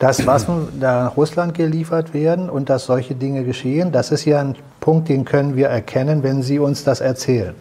[0.00, 4.56] Dass Waffen nach Russland geliefert werden und dass solche Dinge geschehen, das ist ja ein
[4.80, 7.54] Punkt, den können wir erkennen, wenn Sie uns das erzählen.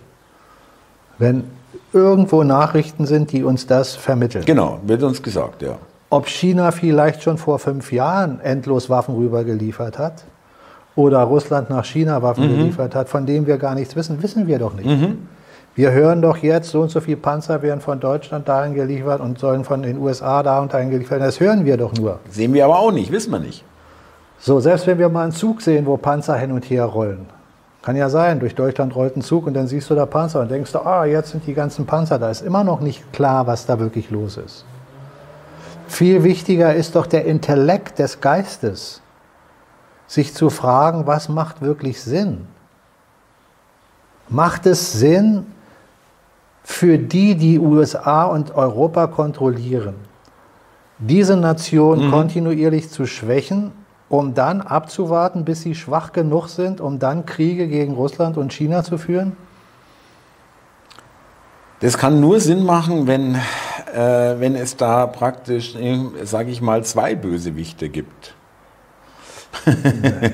[1.17, 1.43] Wenn
[1.91, 4.45] irgendwo Nachrichten sind, die uns das vermitteln.
[4.45, 5.77] Genau, wird uns gesagt, ja.
[6.09, 10.23] Ob China vielleicht schon vor fünf Jahren endlos Waffen rübergeliefert hat
[10.95, 12.57] oder Russland nach China Waffen mhm.
[12.57, 14.87] geliefert hat, von dem wir gar nichts wissen, wissen wir doch nicht.
[14.87, 15.27] Mhm.
[15.79, 19.39] Wir hören doch jetzt, so und so viele Panzer werden von Deutschland dahin geliefert und
[19.39, 21.23] sollen von den USA da und dahin geliefert werden.
[21.23, 22.19] Das hören wir doch nur.
[22.29, 23.63] Sehen wir aber auch nicht, wissen wir nicht.
[24.39, 27.27] So, selbst wenn wir mal einen Zug sehen, wo Panzer hin und her rollen,
[27.81, 30.51] kann ja sein, durch Deutschland rollt ein Zug und dann siehst du da Panzer und
[30.51, 32.29] denkst du, ah, jetzt sind die ganzen Panzer da.
[32.29, 34.65] Ist immer noch nicht klar, was da wirklich los ist.
[35.87, 39.01] Viel wichtiger ist doch der Intellekt des Geistes,
[40.07, 42.47] sich zu fragen, was macht wirklich Sinn?
[44.27, 45.45] Macht es Sinn
[46.69, 49.95] für die, die USA und Europa kontrollieren,
[50.99, 52.11] diese Nation mhm.
[52.11, 53.71] kontinuierlich zu schwächen,
[54.07, 58.83] um dann abzuwarten, bis sie schwach genug sind, um dann Kriege gegen Russland und China
[58.83, 59.35] zu führen?
[61.79, 65.75] Das kann nur Sinn machen, wenn, äh, wenn es da praktisch,
[66.23, 68.35] sage ich mal, zwei Bösewichte gibt.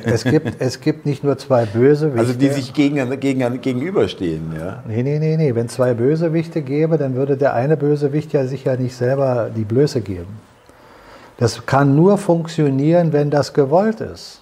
[0.03, 2.19] Es, gibt, es gibt nicht nur zwei Bösewichte.
[2.19, 4.83] Also die sich gegen, gegen, gegenüberstehen, ja?
[4.87, 5.55] Nee, nee, nee, nee.
[5.55, 9.63] Wenn es zwei Bösewichte gäbe, dann würde der eine Bösewicht ja sicher nicht selber die
[9.63, 10.39] Blöße geben.
[11.37, 14.41] Das kann nur funktionieren, wenn das gewollt ist.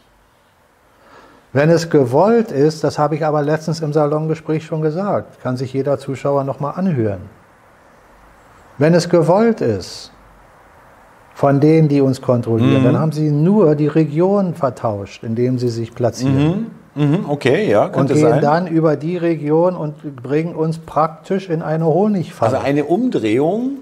[1.54, 5.72] Wenn es gewollt ist, das habe ich aber letztens im Salongespräch schon gesagt, kann sich
[5.74, 7.22] jeder Zuschauer nochmal anhören.
[8.80, 10.12] Wenn es gewollt ist,
[11.44, 12.86] von denen, die uns kontrollieren, mhm.
[12.86, 16.72] dann haben sie nur die Region vertauscht, indem sie sich platzieren.
[16.96, 17.04] Mhm.
[17.04, 17.26] Mhm.
[17.28, 18.42] Okay, ja, könnte Und gehen sein.
[18.42, 22.54] dann über die Region und bringen uns praktisch in eine Honigfalle.
[22.56, 23.80] Also eine Umdrehung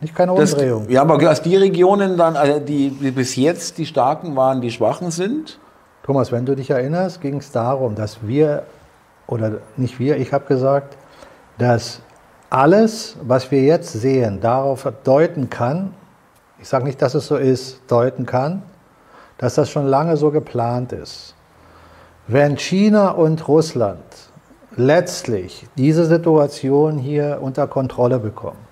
[0.00, 0.84] nicht keine Umdrehung.
[0.84, 4.60] Das, ja, aber dass die Regionen dann, also die, die bis jetzt die Starken waren,
[4.60, 5.58] die Schwachen sind?
[6.04, 8.62] Thomas, wenn du dich erinnerst, ging es darum, dass wir,
[9.26, 10.96] oder nicht wir, ich habe gesagt,
[11.58, 12.00] dass
[12.48, 15.94] alles, was wir jetzt sehen, darauf deuten kann,
[16.60, 18.62] ich sage nicht, dass es so ist, deuten kann,
[19.38, 21.34] dass das schon lange so geplant ist.
[22.26, 24.02] Wenn China und Russland
[24.76, 28.68] letztlich diese Situation hier unter Kontrolle bekommen,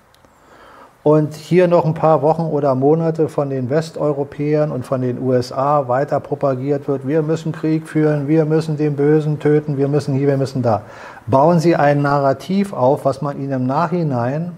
[1.07, 5.87] und hier noch ein paar Wochen oder Monate von den Westeuropäern und von den USA
[5.87, 10.27] weiter propagiert wird, wir müssen Krieg führen, wir müssen den Bösen töten, wir müssen hier,
[10.27, 10.81] wir müssen da.
[11.25, 14.51] Bauen Sie ein Narrativ auf, was man Ihnen im Nachhinein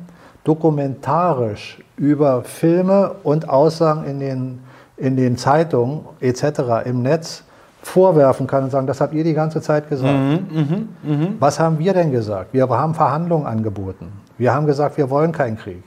[0.49, 4.59] dokumentarisch über Filme und Aussagen in den,
[4.97, 6.85] in den Zeitungen etc.
[6.85, 7.43] im Netz
[7.83, 10.17] vorwerfen kann und sagen, das habt ihr die ganze Zeit gesagt.
[10.17, 11.27] Mhm, mh, mh.
[11.39, 12.51] Was haben wir denn gesagt?
[12.51, 14.11] Wir haben Verhandlungen angeboten.
[14.39, 15.83] Wir haben gesagt, wir wollen keinen Krieg.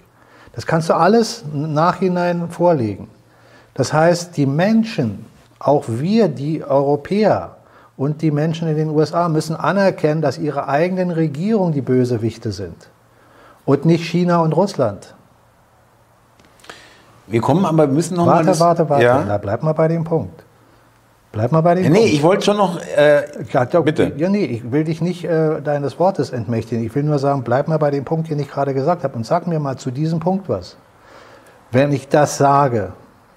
[0.54, 3.08] Das kannst du alles im Nachhinein vorlegen.
[3.74, 5.26] Das heißt, die Menschen,
[5.58, 7.56] auch wir, die Europäer
[7.96, 12.91] und die Menschen in den USA müssen anerkennen, dass ihre eigenen Regierungen die Bösewichte sind
[13.64, 15.14] und nicht China und Russland.
[17.26, 18.58] Wir kommen aber, wir müssen noch warte, mal...
[18.58, 19.28] Warte, warte, warte.
[19.28, 19.38] Ja?
[19.38, 20.44] bleib mal bei dem Punkt.
[21.32, 22.78] Bleib mal bei dem ja, Nee, ich wollte schon noch.
[22.78, 24.12] Äh, ja, doch, bitte.
[24.18, 26.84] Ja, nee, ich will dich nicht äh, deines Wortes entmächtigen.
[26.84, 29.16] Ich will nur sagen, bleib mal bei dem Punkt, den ich gerade gesagt habe.
[29.16, 30.76] Und sag mir mal zu diesem Punkt was.
[31.70, 32.92] Wenn ich das sage,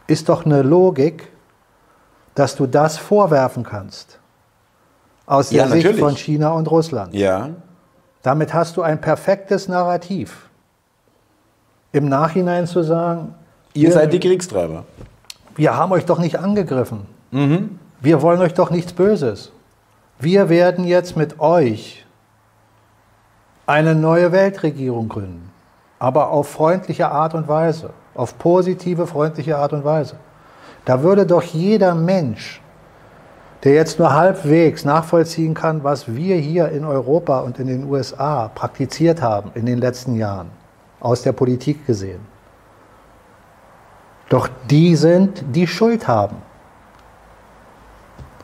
[0.07, 1.31] ist doch eine Logik,
[2.35, 4.19] dass du das vorwerfen kannst.
[5.25, 6.03] Aus der ja, Sicht natürlich.
[6.03, 7.15] von China und Russland.
[7.15, 7.49] Ja.
[8.25, 10.49] Damit hast du ein perfektes Narrativ.
[11.91, 13.35] Im Nachhinein zu sagen,
[13.75, 14.83] ihr seid die Kriegstreiber.
[15.55, 17.05] Wir haben euch doch nicht angegriffen.
[17.29, 17.77] Mhm.
[18.01, 19.51] Wir wollen euch doch nichts Böses.
[20.17, 22.03] Wir werden jetzt mit euch
[23.67, 25.51] eine neue Weltregierung gründen,
[25.99, 30.15] aber auf freundliche Art und Weise, auf positive, freundliche Art und Weise.
[30.83, 32.59] Da würde doch jeder Mensch,
[33.65, 38.49] der jetzt nur halbwegs nachvollziehen kann, was wir hier in Europa und in den USA
[38.53, 40.51] praktiziert haben in den letzten Jahren,
[40.99, 42.21] aus der Politik gesehen,
[44.29, 46.37] doch die sind, die Schuld haben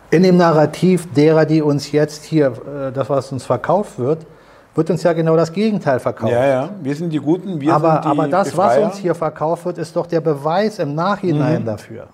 [0.09, 4.25] in dem Narrativ derer, die uns jetzt hier, äh, das was uns verkauft wird,
[4.75, 6.33] wird uns ja genau das Gegenteil verkauft.
[6.33, 8.81] Ja, ja, wir sind die Guten, wir aber, sind die Aber das, Befreier.
[8.81, 11.65] was uns hier verkauft wird, ist doch der Beweis im Nachhinein mhm.
[11.65, 12.07] dafür.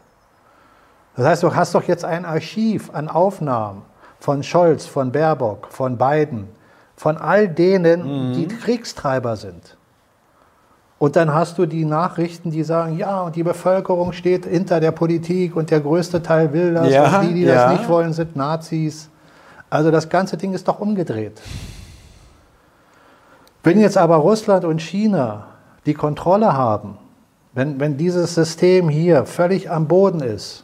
[1.18, 3.82] Das heißt, du hast doch jetzt ein Archiv an Aufnahmen
[4.20, 6.48] von Scholz, von Baerbock, von Biden,
[6.96, 8.34] von all denen, mhm.
[8.34, 9.78] die Kriegstreiber sind.
[11.00, 14.92] Und dann hast du die Nachrichten, die sagen, ja, und die Bevölkerung steht hinter der
[14.92, 17.56] Politik und der größte Teil will das Ja, und die, die ja.
[17.70, 19.10] das nicht wollen, sind Nazis.
[19.70, 21.42] Also das ganze Ding ist doch umgedreht.
[23.64, 25.48] Wenn jetzt aber Russland und China
[25.86, 26.98] die Kontrolle haben,
[27.54, 30.64] wenn, wenn dieses System hier völlig am Boden ist,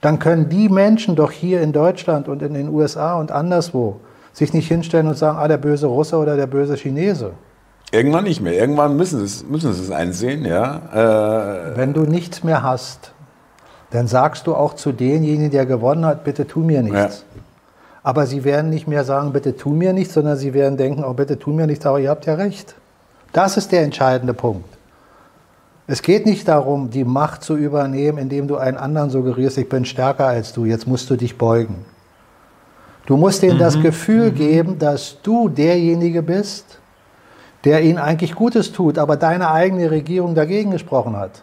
[0.00, 4.00] dann können die Menschen doch hier in Deutschland und in den USA und anderswo
[4.32, 7.32] sich nicht hinstellen und sagen, ah, der böse Russe oder der böse Chinese.
[7.92, 8.54] Irgendwann nicht mehr.
[8.54, 10.80] Irgendwann müssen sie es, müssen sie es einsehen, ja.
[10.92, 13.12] Äh, Wenn du nichts mehr hast,
[13.90, 17.24] dann sagst du auch zu denjenigen, der gewonnen hat, bitte tu mir nichts.
[18.02, 21.12] Aber sie werden nicht mehr sagen, bitte tu mir nichts, sondern sie werden denken, oh,
[21.12, 22.76] bitte tu mir nichts, aber ihr habt ja recht.
[23.32, 24.79] Das ist der entscheidende Punkt.
[25.92, 29.84] Es geht nicht darum, die Macht zu übernehmen, indem du einen anderen suggerierst, ich bin
[29.84, 31.84] stärker als du, jetzt musst du dich beugen.
[33.06, 36.78] Du musst ihnen das Gefühl geben, dass du derjenige bist,
[37.64, 41.42] der ihnen eigentlich Gutes tut, aber deine eigene Regierung dagegen gesprochen hat.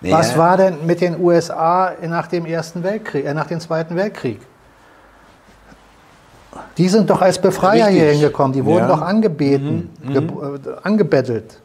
[0.00, 3.96] Was ja, war denn mit den USA nach dem Ersten Weltkrieg, äh, nach dem Zweiten
[3.96, 4.38] Weltkrieg?
[6.76, 8.00] Die sind doch als Befreier Richtig.
[8.02, 8.94] hier hingekommen, die wurden Ja.
[8.94, 11.58] doch angebeten, ge- äh, angebettelt.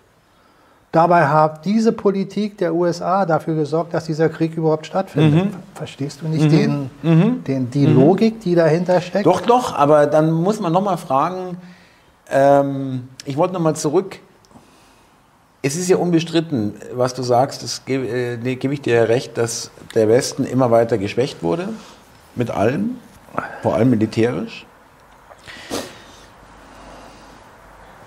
[0.93, 5.47] Dabei hat diese Politik der USA dafür gesorgt, dass dieser Krieg überhaupt stattfindet.
[5.73, 9.25] Verstehst du nicht den, den, die Logik, die dahinter steckt?
[9.25, 11.57] Doch, doch, aber dann muss man nochmal fragen,
[12.29, 14.19] ähm, ich wollte nochmal zurück.
[15.63, 19.03] Es ist ja unbestritten, was du sagst, das gebe, äh, nee, gebe ich dir ja
[19.05, 21.69] recht, dass der Westen immer weiter geschwächt wurde,
[22.35, 22.97] mit allem,
[23.63, 24.67] vor allem militärisch.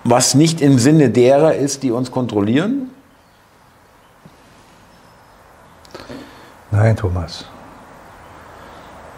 [0.09, 2.91] Was nicht im Sinne derer ist, die uns kontrollieren.
[6.71, 7.43] Nein, Thomas.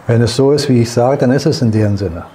[0.08, 2.26] Wenn es so ist, wie ich sage, dann ist es in deren Sinne.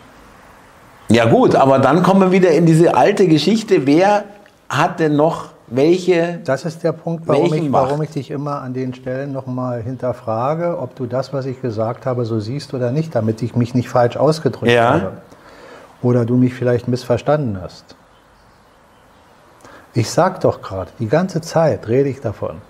[1.09, 4.23] Ja gut, aber dann kommen wir wieder in diese alte Geschichte, wer
[4.69, 8.73] hat denn noch welche Das ist der Punkt, warum ich, warum ich dich immer an
[8.73, 13.17] den Stellen nochmal hinterfrage, ob du das, was ich gesagt habe, so siehst oder nicht,
[13.17, 14.93] damit ich mich nicht falsch ausgedrückt Ja.
[14.93, 15.13] habe.
[16.03, 17.97] Oder du mich vielleicht missverstanden hast.
[19.95, 22.61] Ich sag doch gerade, die ganze Zeit rede ich davon.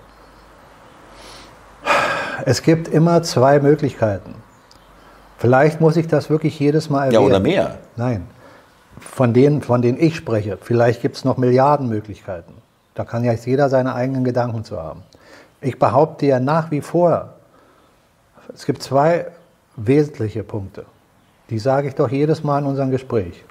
[2.45, 4.35] Es gibt immer zwei Möglichkeiten.
[5.37, 7.25] Vielleicht muss ich das wirklich jedes Mal Ja, erwähnen.
[7.25, 7.77] oder mehr.
[7.95, 8.27] Nein.
[8.99, 10.57] Von denen, von denen ich spreche.
[10.61, 12.53] Vielleicht gibt es noch Milliarden Möglichkeiten.
[12.93, 15.03] Da kann ja jeder seine eigenen Gedanken zu haben.
[15.61, 17.33] Ich behaupte ja nach wie vor,
[18.53, 19.27] es gibt zwei
[19.75, 20.85] wesentliche Punkte.
[21.49, 23.43] Die sage ich doch jedes Mal in unserem Gespräch.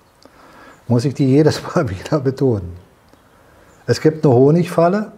[0.88, 2.83] Muss ich die jedes Mal wieder betonen.
[3.86, 5.12] Es gibt eine Honigfalle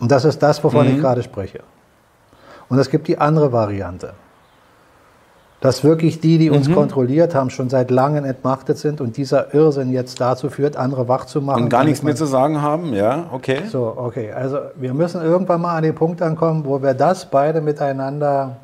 [0.00, 1.60] und das ist das, wovon ich gerade spreche.
[2.68, 4.14] Und es gibt die andere Variante
[5.62, 9.92] dass wirklich die, die uns kontrolliert haben, schon seit langem entmachtet sind und dieser Irrsinn
[9.92, 11.62] jetzt dazu führt, andere wach zu machen.
[11.62, 13.60] Und gar nichts mehr zu sagen haben, ja, okay.
[13.70, 14.32] So, okay.
[14.32, 18.56] Also wir müssen irgendwann mal an den Punkt ankommen, wo wir das beide miteinander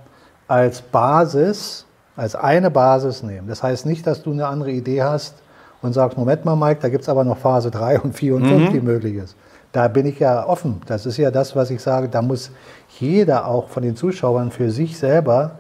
[0.49, 1.87] als Basis,
[2.17, 3.47] als eine Basis nehmen.
[3.47, 5.35] Das heißt nicht, dass du eine andere Idee hast
[5.83, 8.47] und sagst, Moment mal, Mike, da gibt es aber noch Phase 3 und 4 und
[8.47, 9.37] 5, die möglich ist.
[9.73, 10.81] Da bin ich ja offen.
[10.87, 12.09] Das ist ja das, was ich sage.
[12.09, 12.51] Da muss
[12.99, 15.53] jeder auch von den Zuschauern für sich selber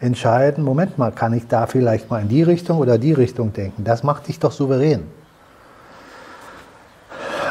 [0.00, 3.84] entscheiden, Moment mal, kann ich da vielleicht mal in die Richtung oder die Richtung denken?
[3.84, 5.04] Das macht dich doch souverän.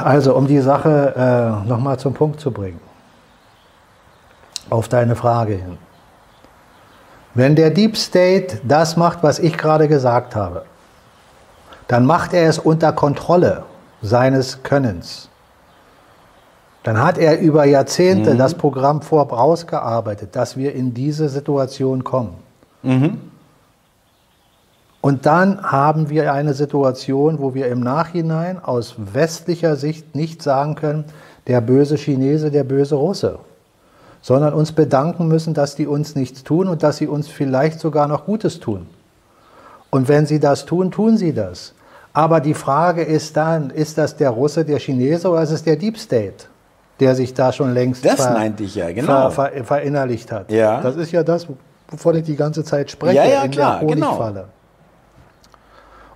[0.03, 2.79] Also, um die Sache äh, nochmal zum Punkt zu bringen,
[4.69, 5.77] auf deine Frage hin.
[7.33, 10.65] Wenn der Deep State das macht, was ich gerade gesagt habe,
[11.87, 13.63] dann macht er es unter Kontrolle
[14.01, 15.29] seines Könnens.
[16.83, 22.35] Dann hat er über Jahrzehnte das Programm vorausgearbeitet, dass wir in diese Situation kommen.
[25.01, 30.73] Und dann haben wir eine Situation, wo wir im Nachhinein aus westlicher Sicht nicht sagen
[30.73, 31.05] können,
[31.45, 33.37] der böse Chinese, der böse Russe,
[34.23, 38.07] sondern uns bedanken müssen, dass die uns nichts tun und dass sie uns vielleicht sogar
[38.07, 38.87] noch Gutes tun.
[39.91, 41.74] Und wenn sie das tun, tun sie das.
[42.15, 45.75] Aber die Frage ist dann, ist das der Russe, der Chinese oder ist es der
[45.75, 46.45] Deep State,
[47.01, 49.29] der sich da schon längst Das meinte ich ja, genau.
[49.29, 50.49] ver, ver, verinnerlicht hat?
[50.49, 50.79] Ja.
[50.79, 51.45] Das ist ja das,
[51.89, 54.11] wovon ich die ganze Zeit spreche, Ja, ja, in klar, der genau.
[54.11, 54.45] Honigfalle.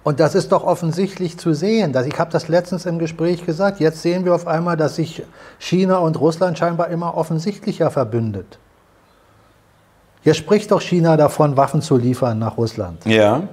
[0.04, 1.91] Und das ist doch offensichtlich zu sehen.
[1.91, 3.82] Dass ich habe das letztens im Gespräch gesagt.
[3.82, 5.24] Jetzt sehen wir auf einmal, dass sich
[5.60, 8.58] China und Russland scheinbar immer offensichtlicher verbündet.
[10.24, 13.06] Jetzt spricht doch China davon, Waffen zu liefern nach Russland.
[13.06, 13.43] Ja.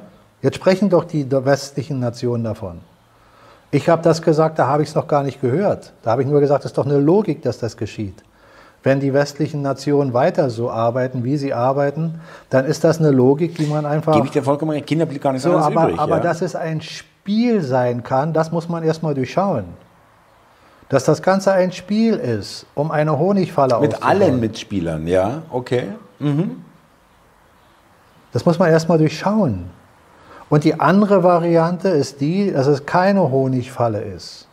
[0.47, 2.79] Jetzt sprechen doch die westlichen Nationen davon.
[3.73, 5.93] Ich habe das gesagt, da habe ich es noch gar nicht gehört.
[6.05, 8.23] Da habe ich nur gesagt, es ist doch eine Logik, dass das geschieht.
[8.85, 13.57] Wenn die westlichen Nationen weiter so arbeiten, wie sie arbeiten, dann ist das eine Logik,
[13.57, 14.15] die man einfach.
[14.15, 14.87] Gebe ich dir vollkommen recht.
[14.87, 15.99] Kinder blieb gar nicht so, aber übrig.
[15.99, 16.23] aber ja.
[16.23, 19.65] dass es ein Spiel sein kann, das muss man erstmal durchschauen.
[20.91, 25.89] dass das Ganze ein Spiel ist, um eine Honigfalle Mit allen Mitspielern, ja, okay.
[28.33, 29.75] Das muss man erstmal durchschauen.
[30.49, 34.47] Und die andere Variante ist die, dass es keine Honigfalle ist.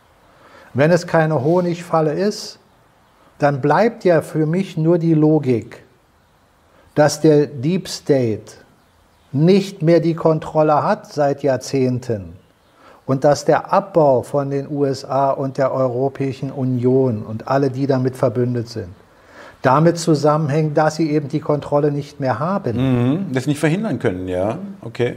[0.72, 2.58] Wenn es keine Honigfalle ist,
[3.38, 5.82] dann bleibt ja für mich nur die Logik,
[6.94, 8.52] dass der Deep State
[9.32, 12.34] nicht mehr die Kontrolle hat seit Jahrzehnten
[13.06, 18.16] und dass der Abbau von den USA und der Europäischen Union und alle, die damit
[18.16, 18.88] verbündet sind,
[19.62, 22.76] damit zusammenhängt, dass sie eben die Kontrolle nicht mehr haben.
[22.76, 23.32] Mhm.
[23.32, 25.16] Das nicht verhindern können, ja, okay.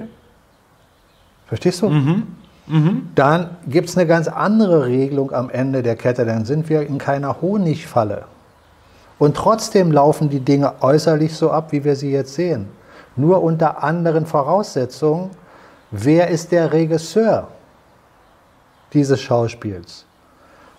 [1.47, 1.89] Verstehst du?
[3.15, 6.25] Dann gibt es eine ganz andere Regelung am Ende der Kette.
[6.25, 8.25] Dann sind wir in keiner Honigfalle.
[9.19, 12.67] Und trotzdem laufen die Dinge äußerlich so ab, wie wir sie jetzt sehen.
[13.15, 15.31] Nur unter anderen Voraussetzungen.
[15.91, 17.47] Wer ist der Regisseur
[18.93, 20.05] dieses Schauspiels?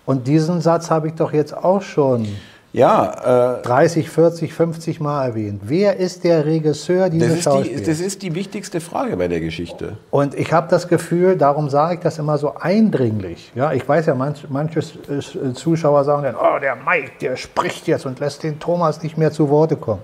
[0.04, 2.28] Und diesen Satz habe ich doch jetzt auch schon
[2.72, 5.62] Ja, äh, 30, 40, 50 Mal erwähnt.
[5.64, 7.86] Wer ist der Regisseur das, dieses die, Schauspiels?
[7.86, 9.96] das ist die wichtigste Frage bei der Geschichte.
[10.10, 13.52] Und ich habe das Gefühl, darum sage ich das immer so eindringlich.
[13.54, 14.80] Ja, ich weiß ja, manch, manche
[15.54, 19.32] Zuschauer sagen dann, oh, der Mike, der spricht jetzt und lässt den Thomas nicht mehr
[19.32, 20.02] zu Worte kommen.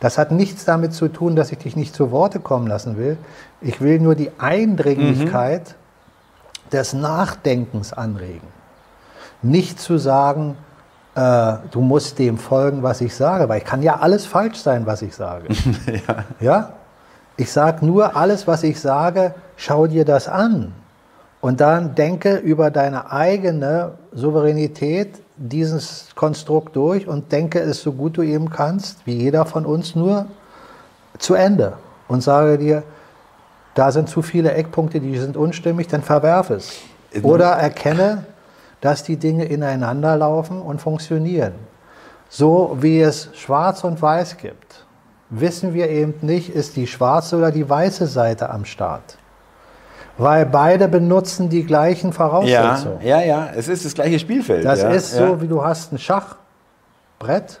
[0.00, 3.18] Das hat nichts damit zu tun, dass ich dich nicht zu Worte kommen lassen will.
[3.60, 5.76] Ich will nur die Eindringlichkeit
[6.72, 8.48] des Nachdenkens anregen.
[9.42, 10.56] Nicht zu sagen,
[11.14, 14.86] äh, du musst dem folgen, was ich sage, weil ich kann ja alles falsch sein,
[14.86, 15.48] was ich sage.
[16.40, 16.70] ja.
[17.36, 20.72] Ich sage nur alles, was ich sage, schau dir das an.
[21.40, 28.18] Und dann denke über deine eigene Souveränität dieses Konstrukt durch und denke es so gut
[28.18, 30.26] du eben kannst, wie jeder von uns nur,
[31.18, 31.74] zu Ende.
[32.08, 32.82] Und sage dir,
[33.74, 36.72] da sind zu viele Eckpunkte, die sind unstimmig, dann verwerf es.
[37.22, 38.26] Oder erkenne,
[38.80, 41.52] dass die Dinge ineinander laufen und funktionieren.
[42.28, 44.84] So wie es schwarz und weiß gibt,
[45.30, 49.18] wissen wir eben nicht, ist die schwarze oder die weiße Seite am Start.
[50.18, 53.00] Weil beide benutzen die gleichen Ja, Voraussetzungen.
[53.02, 54.64] ja, ja, es ist das gleiche Spielfeld.
[54.64, 55.28] Das ja, ist ja.
[55.28, 57.60] so, wie du hast ein Schachbrett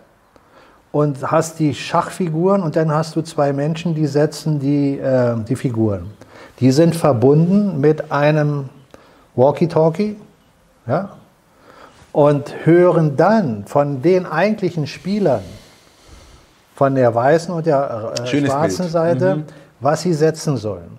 [0.92, 5.56] und hast die Schachfiguren und dann hast du zwei Menschen, die setzen die, äh, die
[5.56, 6.10] Figuren.
[6.58, 8.68] Die sind verbunden mit einem
[9.36, 10.16] Walkie-Talkie
[10.90, 11.08] ja,
[12.12, 15.42] und hören dann von den eigentlichen Spielern,
[16.74, 18.90] von der weißen und der äh, schwarzen Bild.
[18.92, 19.42] Seite,
[19.80, 20.98] was sie setzen sollen.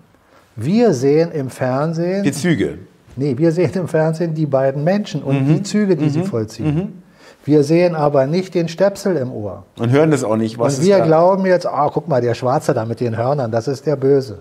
[0.56, 2.78] Wir sehen im Fernsehen Die Züge.
[3.16, 5.54] Nee, wir sehen im Fernsehen die beiden Menschen und Mhm.
[5.54, 7.02] die Züge, die sie vollziehen.
[7.44, 9.64] Wir sehen aber nicht den Stöpsel im Ohr.
[9.78, 12.34] Und hören das auch nicht, was und wir da- glauben jetzt, ah, guck mal, der
[12.34, 14.38] Schwarze da mit den Hörnern, das ist der Böse.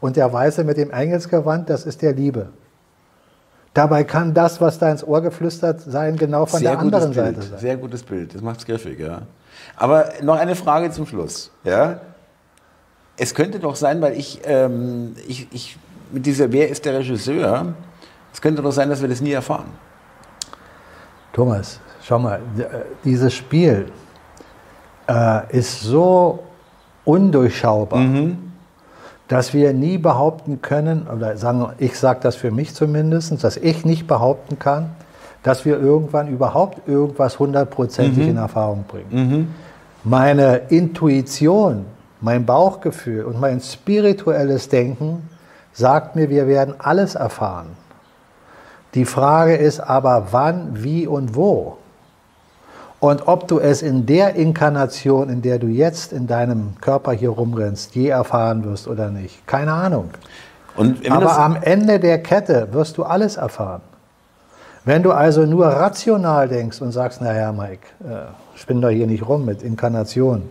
[0.00, 2.46] Und der Weiße mit dem Engelsgewand, das ist der Liebe.
[3.72, 7.36] Dabei kann das, was da ins Ohr geflüstert sein, genau von Sehr der anderen Bild.
[7.36, 7.58] Seite sein.
[7.58, 8.34] Sehr gutes Bild.
[8.34, 9.22] Das macht's griffig, ja.
[9.76, 11.52] Aber noch eine Frage zum Schluss.
[11.62, 12.00] Ja?
[13.16, 15.78] Es könnte doch sein, weil ich, ähm, ich, ich
[16.10, 17.74] mit dieser Wer ist der Regisseur?
[18.32, 19.70] Es könnte doch sein, dass wir das nie erfahren.
[21.32, 22.64] Thomas, schau mal, äh,
[23.04, 23.86] dieses Spiel
[25.08, 26.40] äh, ist so
[27.04, 28.00] undurchschaubar,
[29.30, 33.84] dass wir nie behaupten können, oder sagen, ich sage das für mich zumindest, dass ich
[33.84, 34.90] nicht behaupten kann,
[35.44, 39.54] dass wir irgendwann überhaupt irgendwas hundertprozentig in Erfahrung bringen.
[40.02, 41.86] Meine Intuition,
[42.20, 45.28] mein Bauchgefühl und mein spirituelles Denken
[45.72, 47.68] sagt mir, wir werden alles erfahren.
[48.94, 51.76] Die Frage ist aber, wann, wie und wo.
[53.00, 57.30] Und ob du es in der Inkarnation, in der du jetzt in deinem Körper hier
[57.30, 59.46] rumrennst, je erfahren wirst oder nicht.
[59.46, 60.10] Keine Ahnung.
[61.08, 63.80] Aber am Ende der Kette wirst du alles erfahren.
[64.84, 69.26] Wenn du also nur rational denkst und sagst, naja, Mike, äh, spinn doch hier nicht
[69.26, 70.42] rum mit Inkarnation.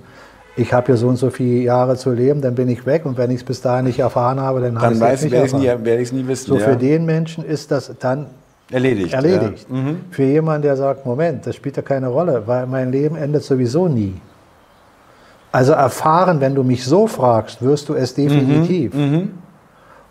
[0.56, 3.18] Ich habe hier so und so viele Jahre zu leben, dann bin ich weg und
[3.18, 5.32] wenn ich es bis dahin nicht erfahren habe, dann, habe dann ich weiß es ich,
[5.32, 5.86] nicht ich erfahren.
[5.86, 6.48] werde ich's nie wissen.
[6.48, 6.66] So ja.
[6.66, 8.28] für den Menschen ist das dann
[8.72, 9.14] erledigt.
[9.14, 9.68] erledigt.
[9.70, 9.76] Ja.
[9.76, 10.02] Mhm.
[10.12, 13.88] Für jemanden, der sagt, Moment, das spielt ja keine Rolle, weil mein Leben endet sowieso
[13.88, 14.20] nie.
[15.52, 18.94] Also erfahren, wenn du mich so fragst, wirst du es definitiv.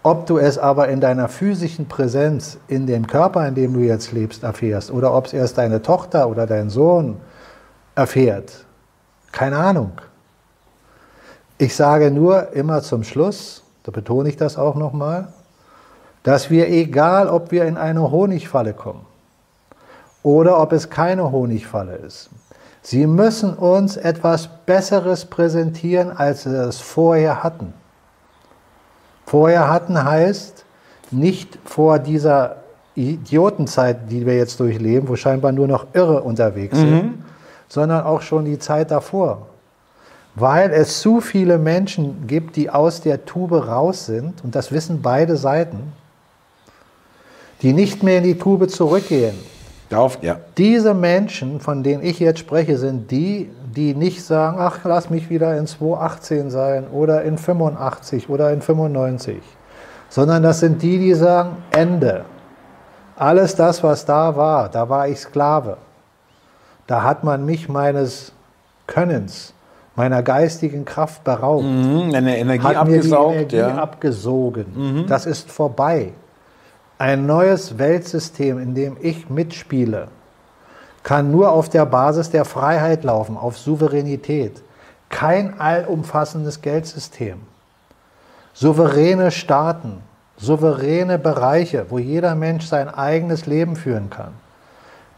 [0.03, 4.13] Ob du es aber in deiner physischen Präsenz, in dem Körper, in dem du jetzt
[4.13, 7.17] lebst, erfährst, oder ob es erst deine Tochter oder dein Sohn
[7.95, 8.65] erfährt,
[9.33, 9.93] keine Ahnung.
[11.59, 15.29] Ich sage nur immer zum Schluss, da betone ich das auch nochmal,
[16.29, 19.07] dass wir, egal ob wir in eine Honigfalle kommen
[20.23, 22.29] oder ob es keine Honigfalle ist,
[22.83, 27.73] sie müssen uns etwas Besseres präsentieren, als sie es vorher hatten.
[29.25, 30.67] Vorher hatten heißt,
[31.11, 32.57] nicht vor dieser
[32.95, 37.25] Idiotenzeit, die wir jetzt durchleben, wo scheinbar nur noch Irre unterwegs sind,
[37.69, 39.47] sondern auch schon die Zeit davor.
[40.35, 45.01] Weil es zu viele Menschen gibt, die aus der Tube raus sind, und das wissen
[45.01, 45.95] beide Seiten,
[47.63, 49.35] die nicht mehr in die Tube zurückgehen.
[49.89, 50.37] Darauf, ja.
[50.57, 55.31] Diese Menschen, von denen ich jetzt spreche, sind die, die nicht sagen, ach, lass mich
[55.31, 59.37] wieder in 2018 sein oder in 85 oder in 95,
[60.11, 62.25] sondern das sind die, die sagen, Ende.
[63.17, 65.79] Alles das, was da war, da war ich Sklave.
[66.87, 68.33] Da hat man mich meines
[68.87, 69.55] Könnens,
[69.97, 71.65] meiner geistigen Kraft beraubt.
[71.65, 73.75] Mhm, eine Energie hat mir die abgesaugt, Energie ja.
[73.75, 75.07] abgesogen.
[75.09, 76.13] Das ist vorbei.
[77.01, 80.09] Ein neues Weltsystem, in dem ich mitspiele,
[81.05, 84.65] kann nur auf der Basis der Freiheit laufen, auf Souveränität.
[85.09, 87.39] Kein allumfassendes Geldsystem.
[88.53, 90.03] Souveräne Staaten,
[90.37, 94.33] souveräne Bereiche, wo jeder Mensch sein eigenes Leben führen kann.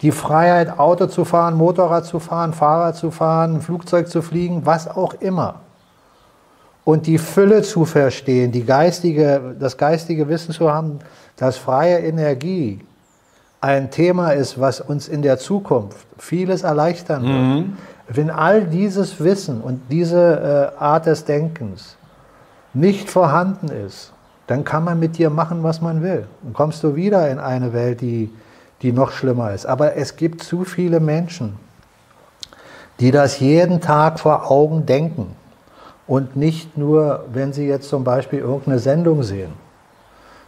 [0.03, 4.87] Die Freiheit, Auto zu fahren, Motorrad zu fahren, Fahrrad zu fahren, Flugzeug zu fliegen, was
[4.87, 5.61] auch immer.
[6.85, 10.99] Und die Fülle zu verstehen, die geistige, das geistige Wissen zu haben,
[11.37, 12.81] dass freie Energie
[13.61, 17.67] ein Thema ist, was uns in der Zukunft vieles erleichtern wird.
[18.09, 21.97] Wenn all dieses Wissen und diese äh, Art des Denkens
[22.73, 24.13] nicht vorhanden ist,
[24.47, 26.27] dann kann man mit dir machen, was man will.
[26.43, 28.31] Dann kommst du wieder in eine Welt, die,
[28.83, 29.67] die noch schlimmer ist.
[29.67, 31.55] Aber es gibt zu viele Menschen,
[32.99, 35.37] die das jeden Tag vor Augen denken
[36.11, 39.53] und nicht nur, wenn sie jetzt zum Beispiel irgendeine Sendung sehen.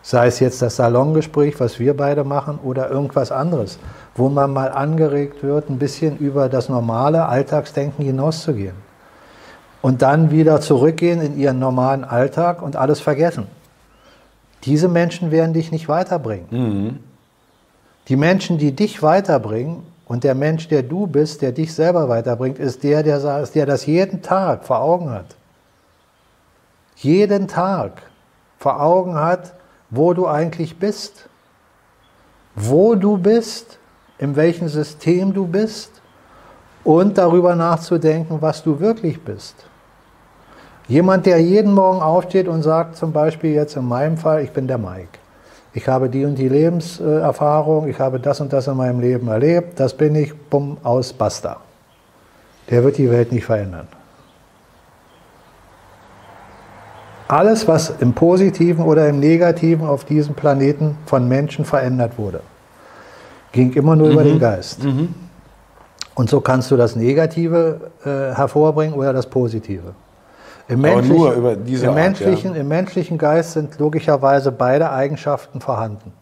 [0.02, 3.78] Sei es jetzt das Salongespräch, was wir beide machen, oder irgendwas anderes,
[4.16, 8.74] wo man mal angeregt wird, ein bisschen über das normale Alltagsdenken hinauszugehen.
[9.82, 13.46] Und dann wieder zurückgehen in ihren normalen Alltag und alles vergessen.
[14.64, 16.98] Diese Menschen werden dich nicht weiterbringen.
[18.08, 22.58] Die Menschen, die dich weiterbringen und der Mensch, der du bist, der dich selber weiterbringt,
[22.58, 25.36] ist der, der, der das jeden Tag vor Augen hat.
[26.97, 28.03] Jeden Tag
[28.59, 29.55] vor Augen hat,
[29.90, 31.28] wo du eigentlich bist.
[32.55, 33.78] Wo du bist,
[34.18, 35.90] in welchem System du bist
[36.84, 39.55] und darüber nachzudenken, was du wirklich bist.
[40.88, 44.66] Jemand, der jeden Morgen aufsteht und sagt, zum Beispiel jetzt in meinem Fall, ich bin
[44.66, 45.18] der Mike.
[45.74, 49.80] Ich habe die und die Lebenserfahrung, ich habe das und das in meinem Leben erlebt,
[49.80, 51.61] das bin ich, bumm, aus, basta.
[52.68, 53.88] Der wird die Welt nicht verändern.
[57.33, 62.41] Alles, was im Positiven oder im Negativen auf diesem Planeten von Menschen verändert wurde,
[63.53, 64.80] ging immer nur über den Geist.
[66.14, 69.95] Und so kannst du das Negative äh, hervorbringen oder das Positive.
[70.68, 74.91] Im Aber menschlichen, nur über diese im, Art, menschlichen, Im menschlichen Geist sind logischerweise beide
[74.91, 76.12] Eigenschaften vorhanden.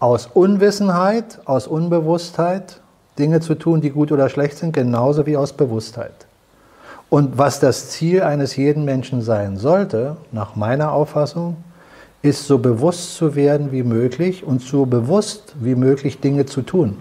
[0.00, 2.80] Aus Unwissenheit, aus Unbewusstheit,
[3.20, 6.26] Dinge zu tun, die gut oder schlecht sind, genauso wie aus Bewusstheit.
[7.12, 11.58] Und was das Ziel eines jeden Menschen sein sollte, nach meiner Auffassung,
[12.22, 16.96] ist so bewusst zu werden wie möglich und so bewusst wie möglich Dinge zu tun.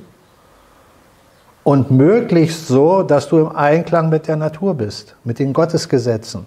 [1.64, 6.45] Und möglichst so, dass du im Einklang mit der Natur bist, mit den Gottesgesetzen.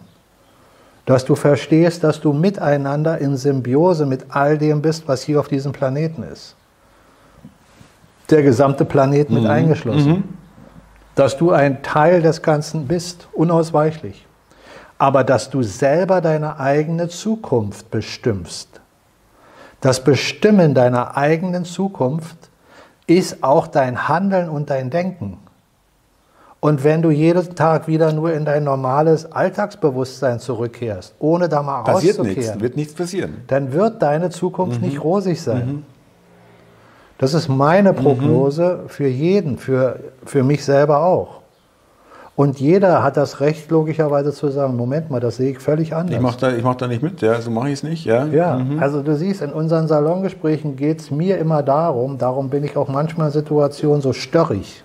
[1.07, 5.49] Dass du verstehst, dass du miteinander in Symbiose mit all dem bist, was hier auf
[5.49, 6.55] diesem Planeten ist.
[8.29, 10.44] Der gesamte Planet mit eingeschlossen.
[11.15, 14.27] Dass du ein Teil des Ganzen bist, unausweichlich.
[14.99, 18.81] Aber dass du selber deine eigene Zukunft bestimmst.
[19.81, 22.37] Das Bestimmen deiner eigenen Zukunft
[23.07, 25.39] ist auch dein Handeln und dein Denken.
[26.61, 31.83] Und wenn du jeden Tag wieder nur in dein normales Alltagsbewusstsein zurückkehrst, ohne da mal
[31.83, 33.37] Passiert auszukehren, nichts, wird nichts passieren.
[33.49, 35.85] dann wird deine Zukunft nicht rosig sein.
[37.19, 41.45] Das ist meine Prognose für jeden, für, für mich selber auch.
[42.37, 46.17] Und jeder hat das Recht, logischerweise zu sagen, Moment mal, das sehe ich völlig anders.
[46.17, 48.05] Ich mache da, ich mach da nicht mit, ja, so mache ich es nicht.
[48.05, 48.27] Ja.
[48.27, 52.77] Ja, also du siehst, in unseren Salongesprächen geht es mir immer darum, darum bin ich
[52.77, 54.83] auch manchmal in Situationen so störrig.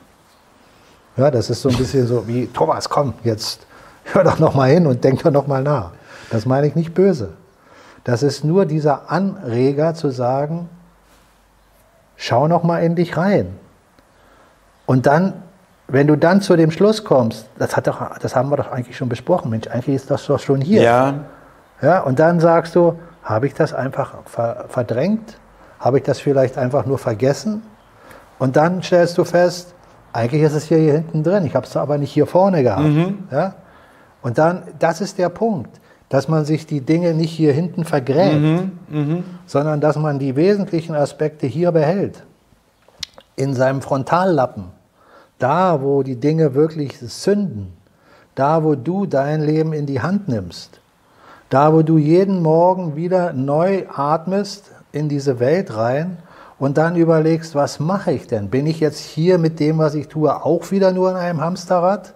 [1.17, 3.65] Ja, das ist so ein bisschen so wie, Thomas, komm, jetzt
[4.03, 5.91] hör doch noch mal hin und denk doch noch mal nach.
[6.29, 7.29] Das meine ich nicht böse.
[8.03, 10.69] Das ist nur dieser Anreger zu sagen,
[12.19, 13.57] schau noch mal in dich rein.
[14.85, 15.41] Und dann,
[15.87, 18.97] wenn du dann zu dem Schluss kommst, das, hat doch, das haben wir doch eigentlich
[18.97, 20.81] schon besprochen, Mensch, eigentlich ist das doch schon hier.
[20.83, 21.13] ja,
[21.81, 25.37] Ja, und dann sagst du, habe ich das einfach ver verdrängt?
[25.79, 27.63] Habe ich das vielleicht einfach nur vergessen?
[28.37, 29.73] Und dann stellst du fest,
[30.11, 32.83] eigentlich ist es hier, hier hinten drin, ich habe es aber nicht hier vorne gehabt.
[33.31, 33.53] Ja?
[34.21, 35.79] Und dann, das ist der Punkt.
[36.09, 38.63] Dass man sich die Dinge nicht hier hinten vergräbt,
[39.45, 42.23] sondern dass man die wesentlichen Aspekte hier behält.
[43.35, 44.65] In seinem Frontallappen,
[45.37, 47.73] da wo die Dinge wirklich sünden,
[48.35, 50.81] da wo du dein Leben in die Hand nimmst,
[51.49, 56.17] da wo du jeden Morgen wieder neu atmest in diese Welt rein
[56.57, 58.49] und dann überlegst, was mache ich denn?
[58.49, 62.15] Bin ich jetzt hier mit dem, was ich tue, auch wieder nur in einem Hamsterrad?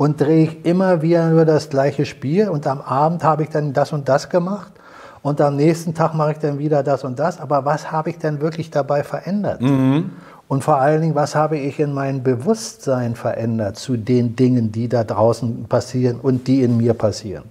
[0.00, 3.74] Und drehe ich immer wieder nur das gleiche Spiel und am Abend habe ich dann
[3.74, 4.72] das und das gemacht
[5.20, 7.38] und am nächsten Tag mache ich dann wieder das und das.
[7.38, 9.60] Aber was habe ich denn wirklich dabei verändert?
[9.60, 10.12] Mhm.
[10.48, 14.88] Und vor allen Dingen, was habe ich in mein Bewusstsein verändert zu den Dingen, die
[14.88, 17.44] da draußen passieren und die in mir passieren?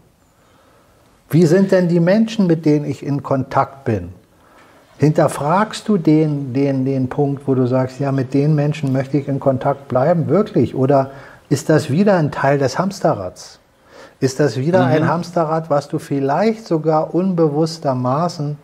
[1.29, 4.09] Wie sind denn die Menschen, mit denen ich in Kontakt bin?
[4.97, 9.27] Hinterfragst du den, den, den Punkt, wo du sagst, ja, mit den Menschen möchte ich
[9.27, 10.73] in Kontakt bleiben, wirklich?
[10.73, 11.11] Oder
[11.49, 13.59] ist das wieder ein Teil des Hamsterrads?
[14.19, 14.91] Ist das wieder mhm.
[14.91, 18.57] ein Hamsterrad, was du vielleicht sogar unbewusstermaßen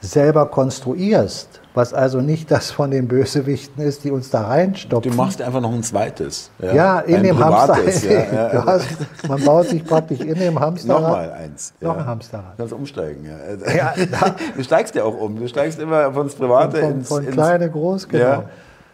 [0.00, 1.62] selber konstruierst?
[1.74, 5.10] was also nicht das von den Bösewichten ist, die uns da reinstopfen.
[5.10, 6.50] Du machst einfach noch ein zweites.
[6.58, 8.34] Ja, ja in ein dem privates, Hamster.
[8.34, 8.66] Ja, ja.
[8.66, 8.88] Hast,
[9.28, 11.02] man baut sich praktisch in dem Hamsterrad.
[11.02, 11.72] Nochmal eins.
[11.80, 12.52] Noch ein Hamsterrad.
[12.52, 13.26] Du kannst umsteigen.
[13.74, 13.94] Ja.
[14.56, 15.36] du steigst ja auch um.
[15.36, 17.08] Du steigst immer von ins Private von, von, ins...
[17.08, 18.44] Von kleine groß, genau.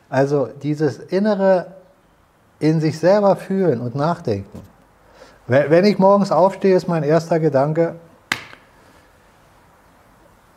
[0.08, 1.66] Also dieses innere
[2.60, 4.60] in sich selber fühlen und nachdenken.
[5.46, 7.94] Wenn ich morgens aufstehe, ist mein erster Gedanke,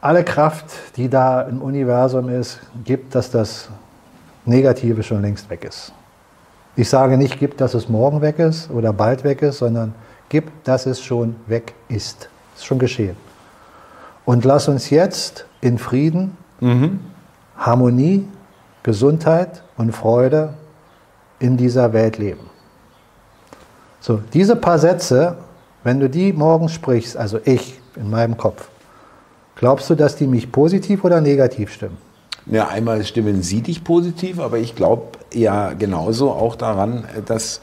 [0.02, 0.66] alle Kraft,
[0.98, 3.70] die da im Universum ist, gibt, dass das
[4.46, 5.94] Negative schon längst weg ist.
[6.76, 9.94] Ich sage nicht, gibt, dass es morgen weg ist oder bald weg ist, sondern
[10.30, 12.30] gibt, dass es schon weg ist.
[12.56, 13.16] Ist schon geschehen.
[14.26, 17.00] Und lass uns jetzt in Frieden, mhm.
[17.58, 18.28] Harmonie,
[18.84, 20.54] Gesundheit und Freude
[21.42, 22.50] in dieser Welt leben.
[24.00, 25.36] So, diese paar Sätze,
[25.84, 28.70] wenn du die morgens sprichst, also ich in meinem Kopf,
[29.62, 31.98] Glaubst du, dass die mich positiv oder negativ stimmen?
[32.48, 37.62] Ja, einmal stimmen sie dich positiv, aber ich glaube ja genauso auch daran, dass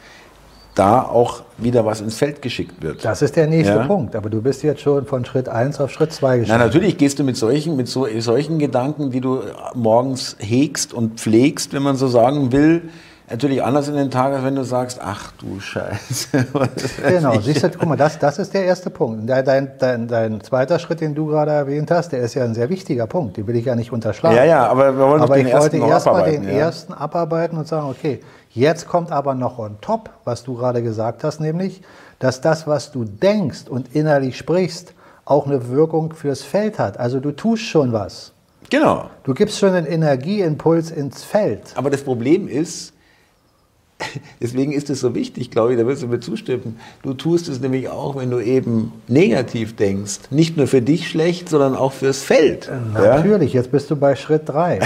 [0.77, 3.05] da auch wieder was ins Feld geschickt wird.
[3.05, 3.87] Das ist der nächste ja?
[3.89, 4.15] Punkt.
[4.15, 6.57] Aber du bist jetzt schon von Schritt 1 auf Schritt 2 geschrieben.
[6.57, 9.41] Na, natürlich gehst du mit solchen, mit so, solchen Gedanken, die du
[9.75, 12.91] morgens hegst und pflegst, wenn man so sagen will,
[13.31, 16.47] natürlich anders in den Tag, als wenn du sagst, ach du Scheiße.
[17.09, 19.29] genau, siehst du, guck mal, das, das ist der erste Punkt.
[19.29, 22.69] Dein, dein, dein zweiter Schritt, den du gerade erwähnt hast, der ist ja ein sehr
[22.69, 24.37] wichtiger Punkt, den will ich ja nicht unterschlagen.
[24.37, 26.51] Ja, ja, aber wir wollen aber den ich ersten wollte erstmal den ja.
[26.51, 31.25] ersten abarbeiten und sagen, okay, jetzt kommt aber noch on top, was du gerade gesagt
[31.25, 31.83] hast, nämlich,
[32.19, 34.95] dass das, was du denkst und innerlich sprichst,
[35.25, 36.99] auch eine Wirkung fürs Feld hat.
[36.99, 38.33] Also du tust schon was.
[38.71, 39.09] Genau.
[39.25, 41.63] Du gibst schon einen Energieimpuls ins Feld.
[41.75, 42.93] Aber das Problem ist,
[44.41, 46.79] Deswegen ist es so wichtig, glaube ich, da wirst du mir zustimmen.
[47.03, 50.21] Du tust es nämlich auch, wenn du eben negativ denkst.
[50.31, 52.71] Nicht nur für dich schlecht, sondern auch fürs Feld.
[52.95, 53.61] Natürlich, ja?
[53.61, 54.81] jetzt bist du bei Schritt 3.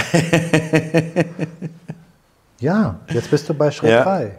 [2.59, 4.23] ja, jetzt bist du bei Schritt 3.
[4.23, 4.29] Ja.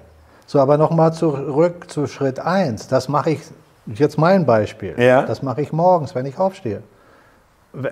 [0.47, 2.89] So, aber nochmal zurück zu Schritt 1.
[2.89, 3.41] Das mache ich,
[3.87, 4.95] jetzt mein Beispiel.
[4.99, 5.23] Ja.
[5.23, 6.83] Das mache ich morgens, wenn ich aufstehe.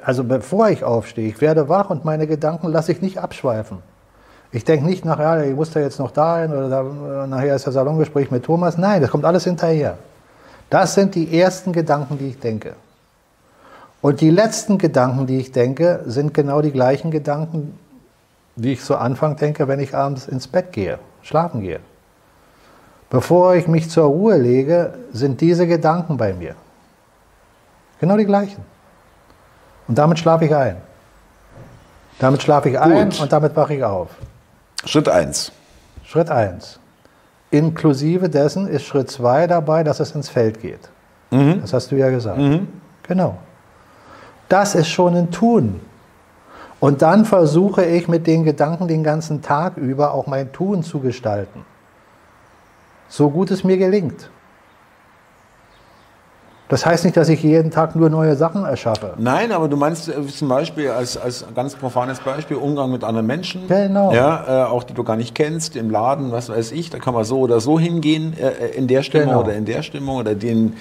[0.05, 3.79] Also bevor ich aufstehe, ich werde wach und meine Gedanken lasse ich nicht abschweifen.
[4.53, 7.74] Ich denke nicht nachher, ich muss da jetzt noch dahin oder da, nachher ist das
[7.74, 8.77] Salongespräch mit Thomas.
[8.77, 9.97] Nein, das kommt alles hinterher.
[10.69, 12.74] Das sind die ersten Gedanken, die ich denke.
[14.03, 17.79] Und die letzten Gedanken, die ich denke, sind genau die gleichen Gedanken,
[18.57, 21.81] die ich zu Anfang denke, wenn ich abends ins Bett gehe, schlafen gehe.
[23.09, 26.55] Bevor ich mich zur Ruhe lege, sind diese Gedanken bei mir.
[28.01, 28.65] Genau die gleichen.
[29.89, 30.77] Und damit schlafe ich ein.
[32.19, 33.20] Damit schlafe ich ein Gut.
[33.20, 34.09] und damit wache ich auf.
[34.85, 35.53] Schritt 1.
[36.05, 36.81] Schritt 1.
[37.51, 40.91] Inklusive dessen ist Schritt 2 dabei, dass es ins Feld geht.
[41.31, 41.61] Mhm.
[41.61, 42.39] Das hast du ja gesagt.
[42.39, 42.67] Mhm.
[43.05, 43.39] Genau.
[44.49, 45.81] Das ist schon ein Tun.
[46.81, 50.99] Und dann versuche ich mit den Gedanken den ganzen Tag über auch mein Tun zu
[50.99, 51.65] gestalten.
[53.09, 54.31] So gut es mir gelingt.
[56.73, 59.12] Das heißt nicht, dass ich jeden Tag nur neue Sachen erschaffe.
[59.19, 63.27] Nein, aber du meinst äh, zum Beispiel als, als ganz profanes Beispiel Umgang mit anderen
[63.27, 63.69] Menschen.
[63.69, 64.11] Genau.
[64.11, 67.12] Ja, äh, auch die du gar nicht kennst, im Laden, was weiß ich, da kann
[67.12, 69.40] man so oder so hingehen, äh, äh in der Stimmung genau.
[69.43, 70.78] oder in der Stimmung oder den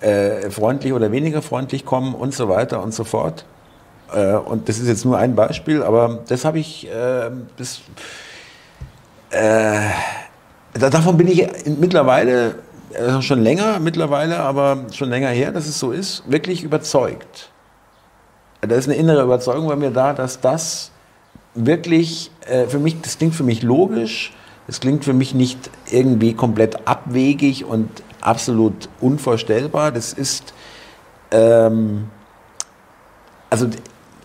[0.00, 3.44] äh, freundlich oder weniger freundlich kommen und so weiter und so fort.
[4.14, 6.88] Äh, und das ist jetzt nur ein Beispiel, aber das habe ich,
[7.58, 7.82] das,
[10.72, 11.46] davon bin ich
[11.78, 12.54] mittlerweile
[13.20, 17.50] schon länger mittlerweile, aber schon länger her, dass es so ist, wirklich überzeugt.
[18.60, 20.90] Da ist eine innere Überzeugung bei mir da, dass das
[21.54, 24.32] wirklich äh, für mich, das klingt für mich logisch,
[24.68, 27.88] es klingt für mich nicht irgendwie komplett abwegig und
[28.20, 29.90] absolut unvorstellbar.
[29.90, 30.54] Das ist
[31.32, 32.08] ähm,
[33.52, 33.68] also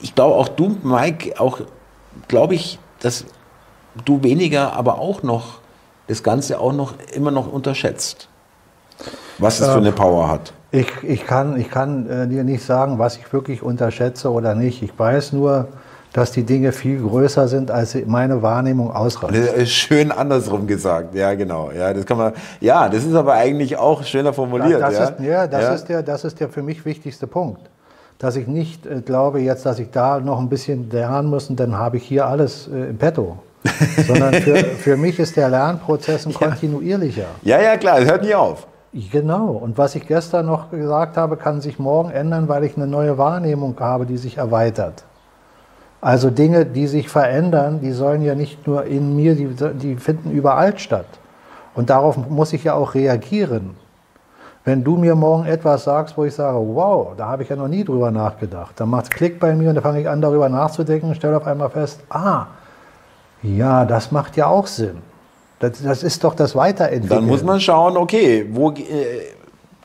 [0.02, 1.60] ich glaube auch du, Mike, auch
[2.30, 3.26] glaube ich, dass
[4.06, 5.60] du weniger, aber auch noch
[6.08, 8.30] das Ganze auch noch immer noch unterschätzt,
[9.38, 10.54] was es für eine Power hat.
[10.72, 14.84] Ich, ich kann, ich kann äh, dir nicht sagen, was ich wirklich unterschätze oder nicht.
[14.84, 15.68] Ich weiß nur,
[16.14, 19.68] dass die Dinge viel größer sind, als meine Wahrnehmung ausreicht.
[19.70, 21.72] Schön andersrum gesagt, ja genau.
[21.72, 22.34] Ja, das kann man.
[22.60, 24.82] Ja, das ist aber eigentlich auch schöner formuliert.
[24.82, 25.74] Das, ja, Ist, ja, das, ja.
[25.74, 27.62] Ist der, das ist der für mich wichtigste Punkt.
[28.20, 31.60] Dass ich nicht äh, glaube jetzt, dass ich da noch ein bisschen lernen muss und
[31.60, 33.38] dann habe ich hier alles äh, im Petto.
[34.08, 37.26] Sondern für, für mich ist der Lernprozess ein kontinuierlicher.
[37.44, 38.66] Ja, ja, klar, es hört nie auf.
[39.12, 39.50] Genau.
[39.50, 43.20] Und was ich gestern noch gesagt habe, kann sich morgen ändern, weil ich eine neue
[43.20, 45.04] Wahrnehmung habe, die sich erweitert.
[46.02, 50.32] Also Dinge, die sich verändern, die sollen ja nicht nur in mir, die, die finden
[50.32, 51.06] überall statt.
[51.76, 53.76] Und darauf muss ich ja auch reagieren.
[54.66, 57.68] Wenn du mir morgen etwas sagst, wo ich sage, wow, da habe ich ja noch
[57.68, 60.50] nie drüber nachgedacht, dann macht es Klick bei mir und dann fange ich an, darüber
[60.50, 62.48] nachzudenken und stelle auf einmal fest, ah,
[63.44, 64.98] ja, das macht ja auch Sinn.
[65.60, 67.22] Das, das ist doch das Weiterentwickeln.
[67.22, 68.84] Dann muss man schauen, okay, wo äh,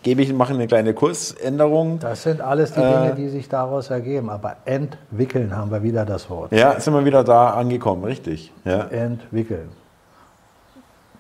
[0.03, 1.99] gebe ich, mache eine kleine Kursänderung.
[1.99, 4.29] Das sind alles die Dinge, äh, die sich daraus ergeben.
[4.29, 6.53] Aber entwickeln haben wir wieder das Wort.
[6.53, 8.53] Ja, sind wir wieder da angekommen, richtig.
[8.65, 8.89] Ja.
[8.89, 9.71] Entwickeln.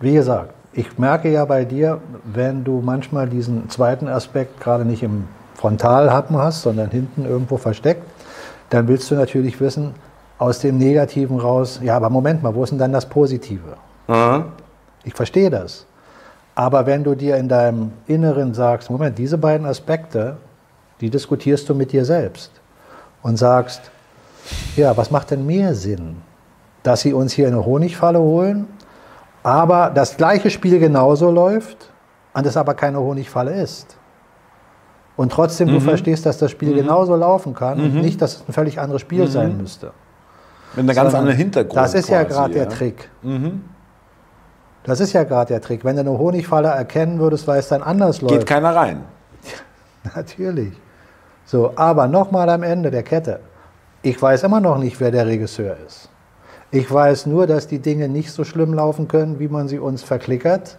[0.00, 5.02] Wie gesagt, ich merke ja bei dir, wenn du manchmal diesen zweiten Aspekt gerade nicht
[5.02, 8.02] im Frontalhappen hast, sondern hinten irgendwo versteckt,
[8.70, 9.94] dann willst du natürlich wissen,
[10.38, 13.76] aus dem Negativen raus, ja, aber Moment mal, wo ist denn dann das Positive?
[14.08, 14.44] Mhm.
[15.04, 15.86] Ich verstehe das.
[16.54, 20.36] Aber wenn du dir in deinem Inneren sagst, Moment, diese beiden Aspekte,
[21.00, 22.52] die diskutierst du mit dir selbst
[23.22, 23.90] und sagst,
[24.76, 26.16] ja, was macht denn mehr Sinn?
[26.82, 28.66] Dass sie uns hier in eine Honigfalle holen,
[29.42, 31.90] aber das gleiche Spiel genauso läuft
[32.34, 33.96] und es aber keine Honigfalle ist.
[35.16, 35.74] Und trotzdem mhm.
[35.74, 36.76] du verstehst, dass das Spiel mhm.
[36.76, 37.84] genauso laufen kann mhm.
[37.84, 39.28] und nicht, dass es ein völlig anderes Spiel mhm.
[39.28, 39.92] sein müsste.
[40.74, 41.76] Mit einem ganz anderen Hintergrund.
[41.76, 42.64] Das ist quasi, ja gerade ja.
[42.64, 43.10] der Trick.
[43.22, 43.62] Mhm.
[44.84, 45.84] Das ist ja gerade der Trick.
[45.84, 48.34] Wenn du eine Honigfalle erkennen würdest, weil es dann anders läuft.
[48.34, 49.02] Geht keiner rein.
[50.14, 50.72] Natürlich.
[51.44, 53.40] So, aber nochmal am Ende der Kette.
[54.02, 56.09] Ich weiß immer noch nicht, wer der Regisseur ist.
[56.72, 60.02] Ich weiß nur, dass die Dinge nicht so schlimm laufen können, wie man sie uns
[60.02, 60.78] verklickert.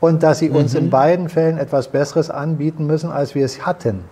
[0.00, 0.56] Und dass sie mhm.
[0.56, 4.04] uns in beiden Fällen etwas Besseres anbieten müssen, als wir es hatten.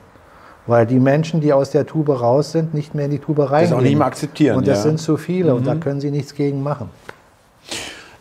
[0.67, 3.71] Weil die Menschen, die aus der Tube raus sind, nicht mehr in die Tube reingehen.
[3.71, 4.57] Das auch nicht mehr akzeptieren.
[4.57, 4.83] Und das ja.
[4.83, 5.57] sind zu viele mhm.
[5.57, 5.81] und da mhm.
[5.81, 6.91] können sie nichts gegen machen.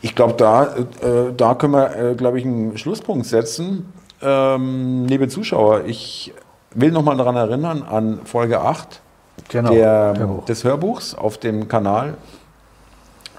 [0.01, 3.91] Ich glaube, da, äh, da können wir, äh, glaube ich, einen Schlusspunkt setzen.
[4.21, 6.33] Ähm, liebe Zuschauer, ich
[6.73, 9.01] will noch mal daran erinnern an Folge 8
[9.49, 10.45] genau, der, Hörbuch.
[10.45, 12.15] des Hörbuchs auf dem Kanal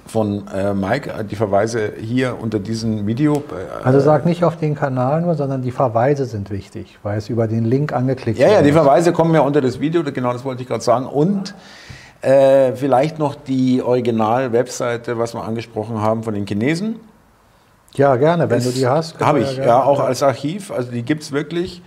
[0.07, 1.25] von äh, Mike.
[1.25, 3.37] Die Verweise hier unter diesem Video.
[3.37, 7.29] Äh, also sag nicht auf den Kanal nur, sondern die Verweise sind wichtig, weil es
[7.29, 8.49] über den Link angeklickt wird.
[8.49, 11.07] Ja, ja, die Verweise kommen ja unter das Video, genau das wollte ich gerade sagen.
[11.07, 11.55] Und
[12.23, 16.97] äh, vielleicht noch die Original-Webseite, was wir angesprochen haben von den Chinesen.
[17.95, 19.19] Ja, gerne, wenn das du die hast.
[19.21, 20.71] Habe ich, ja, ja, auch als Archiv.
[20.71, 21.83] Also die gibt es wirklich.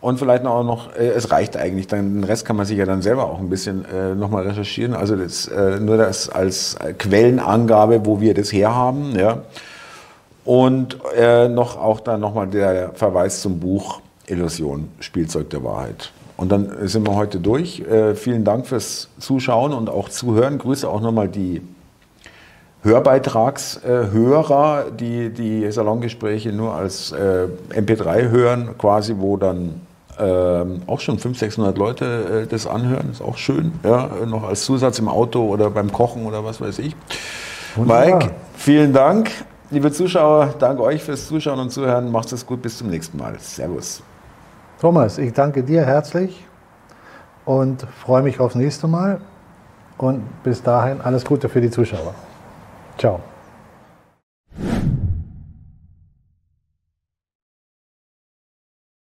[0.00, 2.84] Und vielleicht auch noch, äh, es reicht eigentlich, dann, den Rest kann man sich ja
[2.84, 4.94] dann selber auch ein bisschen äh, nochmal recherchieren.
[4.94, 9.16] Also das, äh, nur das als Quellenangabe, wo wir das herhaben.
[9.16, 9.42] Ja.
[10.44, 16.10] Und äh, noch auch dann nochmal der Verweis zum Buch Illusion, Spielzeug der Wahrheit.
[16.36, 17.80] Und dann sind wir heute durch.
[17.80, 20.58] Äh, vielen Dank fürs Zuschauen und auch Zuhören.
[20.58, 21.62] Grüße auch nochmal die
[22.82, 29.80] Hörbeitragshörer, die die Salongespräche nur als äh, MP3 hören, quasi, wo dann
[30.18, 33.10] ähm, auch schon 500, 600 Leute äh, das anhören.
[33.12, 33.72] Ist auch schön.
[33.84, 36.96] Ja, noch als Zusatz im Auto oder beim Kochen oder was weiß ich.
[37.76, 38.18] Wunderbar.
[38.18, 39.30] Mike, vielen Dank.
[39.70, 42.12] Liebe Zuschauer, danke euch fürs Zuschauen und Zuhören.
[42.12, 43.36] Macht es gut, bis zum nächsten Mal.
[43.38, 44.02] Servus.
[44.82, 46.44] Thomas, ich danke dir herzlich
[47.44, 49.20] und freue mich aufs nächste Mal.
[49.96, 52.12] Und bis dahin alles Gute für die Zuschauer.
[52.98, 53.20] Ciao.